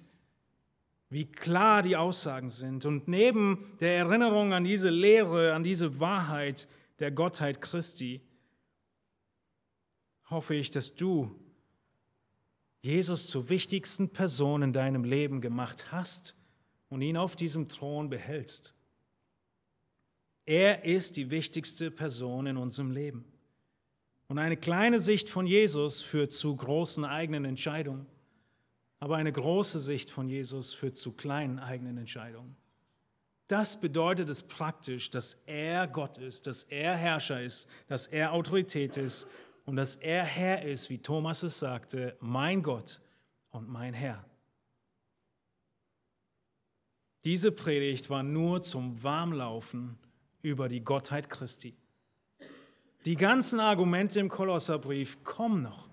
wie 1.09 1.25
klar 1.25 1.81
die 1.81 1.97
Aussagen 1.97 2.49
sind. 2.49 2.85
Und 2.85 3.07
neben 3.09 3.77
der 3.81 3.97
Erinnerung 3.97 4.53
an 4.53 4.63
diese 4.63 4.89
Lehre, 4.89 5.53
an 5.53 5.63
diese 5.63 5.99
Wahrheit 5.99 6.67
der 6.99 7.11
Gottheit 7.11 7.61
Christi, 7.61 8.21
hoffe 10.29 10.55
ich, 10.55 10.71
dass 10.71 10.95
du 10.95 11.39
Jesus 12.81 13.27
zur 13.27 13.49
wichtigsten 13.49 14.09
Person 14.09 14.63
in 14.63 14.73
deinem 14.73 15.03
Leben 15.03 15.41
gemacht 15.41 15.91
hast 15.91 16.35
und 16.89 17.01
ihn 17.01 17.17
auf 17.17 17.35
diesem 17.35 17.67
Thron 17.67 18.09
behältst. 18.09 18.73
Er 20.45 20.85
ist 20.85 21.17
die 21.17 21.29
wichtigste 21.29 21.91
Person 21.91 22.47
in 22.47 22.57
unserem 22.57 22.89
Leben. 22.89 23.32
Und 24.27 24.39
eine 24.39 24.57
kleine 24.57 24.99
Sicht 24.99 25.29
von 25.29 25.45
Jesus 25.45 26.01
führt 26.01 26.31
zu 26.31 26.55
großen 26.55 27.05
eigenen 27.05 27.45
Entscheidungen. 27.45 28.07
Aber 28.99 29.17
eine 29.17 29.31
große 29.31 29.79
Sicht 29.79 30.09
von 30.09 30.29
Jesus 30.29 30.73
führt 30.73 30.95
zu 30.95 31.11
kleinen 31.11 31.59
eigenen 31.59 31.97
Entscheidungen. 31.97 32.55
Das 33.47 33.79
bedeutet 33.79 34.29
es 34.29 34.41
praktisch, 34.41 35.09
dass 35.09 35.35
er 35.45 35.87
Gott 35.87 36.17
ist, 36.17 36.47
dass 36.47 36.63
er 36.63 36.95
Herrscher 36.95 37.41
ist, 37.41 37.69
dass 37.87 38.07
er 38.07 38.31
Autorität 38.31 38.95
ist 38.97 39.27
und 39.65 39.75
dass 39.75 39.95
er 39.97 40.23
Herr 40.23 40.63
ist, 40.63 40.89
wie 40.89 40.99
Thomas 40.99 41.43
es 41.43 41.59
sagte, 41.59 42.15
mein 42.19 42.63
Gott 42.63 43.01
und 43.51 43.67
mein 43.67 43.93
Herr. 43.93 44.25
Diese 47.25 47.51
Predigt 47.51 48.09
war 48.09 48.23
nur 48.23 48.61
zum 48.61 49.01
Warmlaufen 49.03 49.97
über 50.41 50.67
die 50.67 50.83
Gottheit 50.83 51.29
Christi. 51.29 51.75
Die 53.05 53.15
ganzen 53.15 53.59
Argumente 53.59 54.19
im 54.19 54.29
Kolosserbrief 54.29 55.23
kommen 55.23 55.63
noch. 55.63 55.89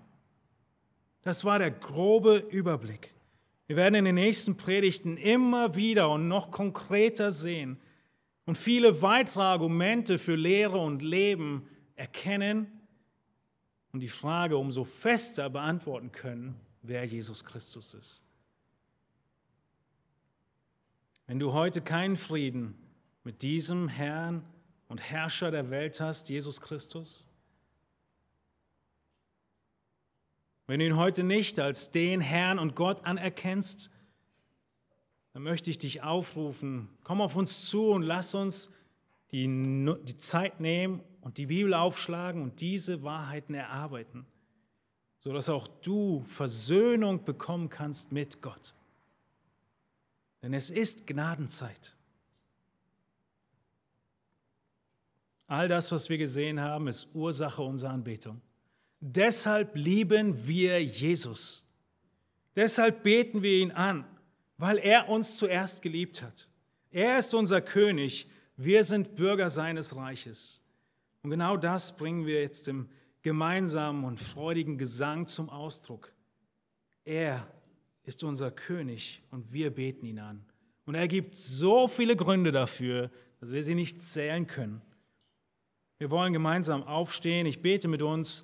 Das 1.23 1.43
war 1.43 1.59
der 1.59 1.71
grobe 1.71 2.37
Überblick. 2.37 3.13
Wir 3.67 3.75
werden 3.75 3.95
in 3.95 4.05
den 4.05 4.15
nächsten 4.15 4.57
Predigten 4.57 5.17
immer 5.17 5.75
wieder 5.75 6.09
und 6.09 6.27
noch 6.27 6.51
konkreter 6.51 7.31
sehen 7.31 7.79
und 8.45 8.57
viele 8.57 9.01
weitere 9.01 9.43
Argumente 9.43 10.17
für 10.17 10.35
Lehre 10.35 10.79
und 10.79 11.01
Leben 11.01 11.67
erkennen 11.95 12.67
und 13.91 13.99
die 13.99 14.07
Frage 14.07 14.57
umso 14.57 14.83
fester 14.83 15.49
beantworten 15.49 16.11
können, 16.11 16.59
wer 16.81 17.05
Jesus 17.05 17.45
Christus 17.45 17.93
ist. 17.93 18.23
Wenn 21.27 21.39
du 21.39 21.53
heute 21.53 21.81
keinen 21.81 22.15
Frieden 22.15 22.75
mit 23.23 23.41
diesem 23.41 23.87
Herrn 23.87 24.43
und 24.91 25.01
Herrscher 25.01 25.49
der 25.49 25.69
Welt 25.71 25.99
hast, 25.99 26.29
Jesus 26.29 26.61
Christus, 26.61 27.27
Wenn 30.71 30.79
du 30.79 30.85
ihn 30.85 30.95
heute 30.95 31.23
nicht 31.23 31.59
als 31.59 31.91
den 31.91 32.21
Herrn 32.21 32.57
und 32.57 32.77
Gott 32.77 33.03
anerkennst, 33.03 33.91
dann 35.33 35.43
möchte 35.43 35.69
ich 35.69 35.79
dich 35.79 36.01
aufrufen, 36.01 36.87
komm 37.03 37.19
auf 37.19 37.35
uns 37.35 37.69
zu 37.69 37.89
und 37.89 38.03
lass 38.03 38.35
uns 38.35 38.71
die, 39.31 39.47
die 39.47 40.17
Zeit 40.17 40.61
nehmen 40.61 41.03
und 41.19 41.37
die 41.37 41.47
Bibel 41.47 41.73
aufschlagen 41.73 42.41
und 42.41 42.61
diese 42.61 43.03
Wahrheiten 43.03 43.53
erarbeiten, 43.53 44.25
sodass 45.19 45.49
auch 45.49 45.67
du 45.67 46.21
Versöhnung 46.21 47.25
bekommen 47.25 47.67
kannst 47.67 48.13
mit 48.13 48.41
Gott. 48.41 48.73
Denn 50.41 50.53
es 50.53 50.69
ist 50.69 51.05
Gnadenzeit. 51.05 51.97
All 55.51 55.67
das, 55.67 55.91
was 55.91 56.07
wir 56.07 56.17
gesehen 56.17 56.61
haben, 56.61 56.87
ist 56.87 57.09
Ursache 57.13 57.61
unserer 57.61 57.89
Anbetung. 57.89 58.39
Deshalb 59.01 59.75
lieben 59.75 60.47
wir 60.47 60.81
Jesus. 60.81 61.67
Deshalb 62.55 63.03
beten 63.03 63.41
wir 63.41 63.57
ihn 63.57 63.73
an, 63.73 64.05
weil 64.57 64.77
er 64.77 65.09
uns 65.09 65.37
zuerst 65.37 65.81
geliebt 65.81 66.21
hat. 66.21 66.47
Er 66.89 67.19
ist 67.19 67.33
unser 67.33 67.59
König, 67.59 68.29
wir 68.55 68.85
sind 68.85 69.17
Bürger 69.17 69.49
seines 69.49 69.93
Reiches. 69.93 70.63
Und 71.21 71.31
genau 71.31 71.57
das 71.57 71.97
bringen 71.97 72.25
wir 72.25 72.39
jetzt 72.39 72.69
im 72.69 72.87
gemeinsamen 73.21 74.05
und 74.05 74.21
freudigen 74.21 74.77
Gesang 74.77 75.27
zum 75.27 75.49
Ausdruck. 75.49 76.13
Er 77.03 77.45
ist 78.05 78.23
unser 78.23 78.51
König 78.51 79.21
und 79.31 79.51
wir 79.51 79.69
beten 79.71 80.05
ihn 80.05 80.19
an. 80.19 80.45
Und 80.85 80.95
er 80.95 81.09
gibt 81.09 81.35
so 81.35 81.89
viele 81.89 82.15
Gründe 82.15 82.53
dafür, 82.53 83.11
dass 83.41 83.51
wir 83.51 83.63
sie 83.63 83.75
nicht 83.75 84.01
zählen 84.01 84.47
können. 84.47 84.81
Wir 86.01 86.09
wollen 86.09 86.33
gemeinsam 86.33 86.81
aufstehen. 86.81 87.45
Ich 87.45 87.61
bete 87.61 87.87
mit 87.87 88.01
uns. 88.01 88.43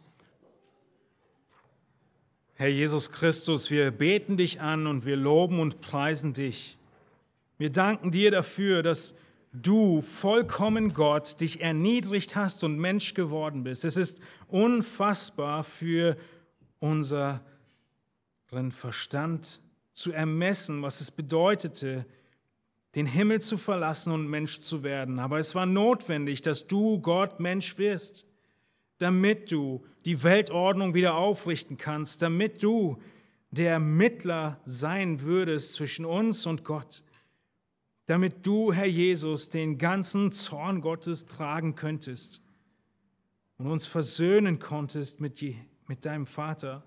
Herr 2.53 2.67
Jesus 2.67 3.11
Christus, 3.11 3.71
wir 3.71 3.89
beten 3.89 4.37
dich 4.37 4.61
an 4.61 4.85
und 4.85 5.07
wir 5.07 5.15
loben 5.15 5.59
und 5.59 5.81
preisen 5.81 6.33
dich. 6.33 6.77
Wir 7.57 7.71
danken 7.71 8.11
dir 8.11 8.29
dafür, 8.29 8.83
dass 8.83 9.15
du, 9.53 10.01
vollkommen 10.01 10.93
Gott, 10.93 11.41
dich 11.41 11.59
erniedrigt 11.59 12.35
hast 12.35 12.63
und 12.63 12.77
Mensch 12.77 13.15
geworden 13.15 13.63
bist. 13.63 13.85
Es 13.85 13.97
ist 13.97 14.21
unfassbar 14.49 15.63
für 15.63 16.15
unseren 16.79 17.41
Verstand 18.69 19.59
zu 19.93 20.11
ermessen, 20.11 20.83
was 20.83 21.01
es 21.01 21.09
bedeutete, 21.09 22.05
den 22.95 23.05
Himmel 23.05 23.41
zu 23.41 23.57
verlassen 23.57 24.11
und 24.11 24.27
Mensch 24.27 24.59
zu 24.59 24.83
werden. 24.83 25.19
Aber 25.19 25.39
es 25.39 25.55
war 25.55 25.65
notwendig, 25.65 26.41
dass 26.41 26.67
du 26.67 26.99
Gott 26.99 27.39
Mensch 27.39 27.77
wirst, 27.77 28.25
damit 28.97 29.51
du 29.51 29.85
die 30.05 30.23
Weltordnung 30.23 30.93
wieder 30.93 31.15
aufrichten 31.15 31.77
kannst, 31.77 32.21
damit 32.21 32.63
du 32.63 32.97
der 33.51 33.79
Mittler 33.79 34.59
sein 34.65 35.21
würdest 35.21 35.73
zwischen 35.73 36.05
uns 36.05 36.45
und 36.45 36.63
Gott 36.63 37.03
damit 38.07 38.47
du, 38.47 38.71
Herr 38.73 38.85
Jesus, 38.85 39.49
den 39.49 39.77
ganzen 39.77 40.31
Zorn 40.31 40.81
Gottes 40.81 41.25
tragen 41.25 41.75
könntest 41.75 42.41
und 43.57 43.67
uns 43.67 43.85
versöhnen 43.85 44.59
konntest 44.59 45.19
mit, 45.19 45.43
mit 45.87 46.05
deinem 46.05 46.25
Vater. 46.25 46.83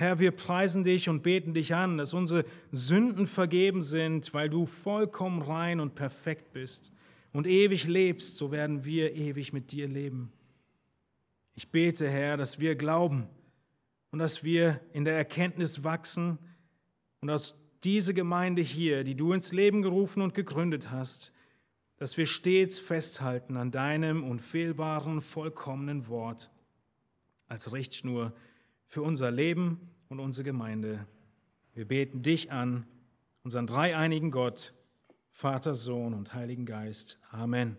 Herr, 0.00 0.20
wir 0.20 0.30
preisen 0.30 0.84
dich 0.84 1.08
und 1.08 1.24
beten 1.24 1.54
dich 1.54 1.74
an, 1.74 1.98
dass 1.98 2.14
unsere 2.14 2.44
Sünden 2.70 3.26
vergeben 3.26 3.82
sind, 3.82 4.32
weil 4.32 4.48
du 4.48 4.64
vollkommen 4.64 5.42
rein 5.42 5.80
und 5.80 5.96
perfekt 5.96 6.52
bist 6.52 6.92
und 7.32 7.48
ewig 7.48 7.88
lebst, 7.88 8.36
so 8.36 8.52
werden 8.52 8.84
wir 8.84 9.16
ewig 9.16 9.52
mit 9.52 9.72
dir 9.72 9.88
leben. 9.88 10.32
Ich 11.56 11.72
bete, 11.72 12.08
Herr, 12.08 12.36
dass 12.36 12.60
wir 12.60 12.76
glauben 12.76 13.26
und 14.12 14.20
dass 14.20 14.44
wir 14.44 14.80
in 14.92 15.04
der 15.04 15.16
Erkenntnis 15.16 15.82
wachsen 15.82 16.38
und 17.20 17.26
dass 17.26 17.58
diese 17.82 18.14
Gemeinde 18.14 18.62
hier, 18.62 19.02
die 19.02 19.16
du 19.16 19.32
ins 19.32 19.50
Leben 19.50 19.82
gerufen 19.82 20.22
und 20.22 20.32
gegründet 20.32 20.92
hast, 20.92 21.32
dass 21.96 22.16
wir 22.16 22.26
stets 22.26 22.78
festhalten 22.78 23.56
an 23.56 23.72
deinem 23.72 24.22
unfehlbaren, 24.22 25.20
vollkommenen 25.20 26.06
Wort 26.06 26.52
als 27.48 27.72
Richtschnur 27.72 28.32
für 28.88 29.02
unser 29.02 29.30
Leben 29.30 29.92
und 30.08 30.18
unsere 30.18 30.44
Gemeinde. 30.44 31.06
Wir 31.74 31.86
beten 31.86 32.22
dich 32.22 32.50
an, 32.50 32.86
unseren 33.44 33.66
dreieinigen 33.66 34.30
Gott, 34.30 34.74
Vater, 35.30 35.74
Sohn 35.74 36.14
und 36.14 36.34
Heiligen 36.34 36.66
Geist. 36.66 37.20
Amen. 37.30 37.76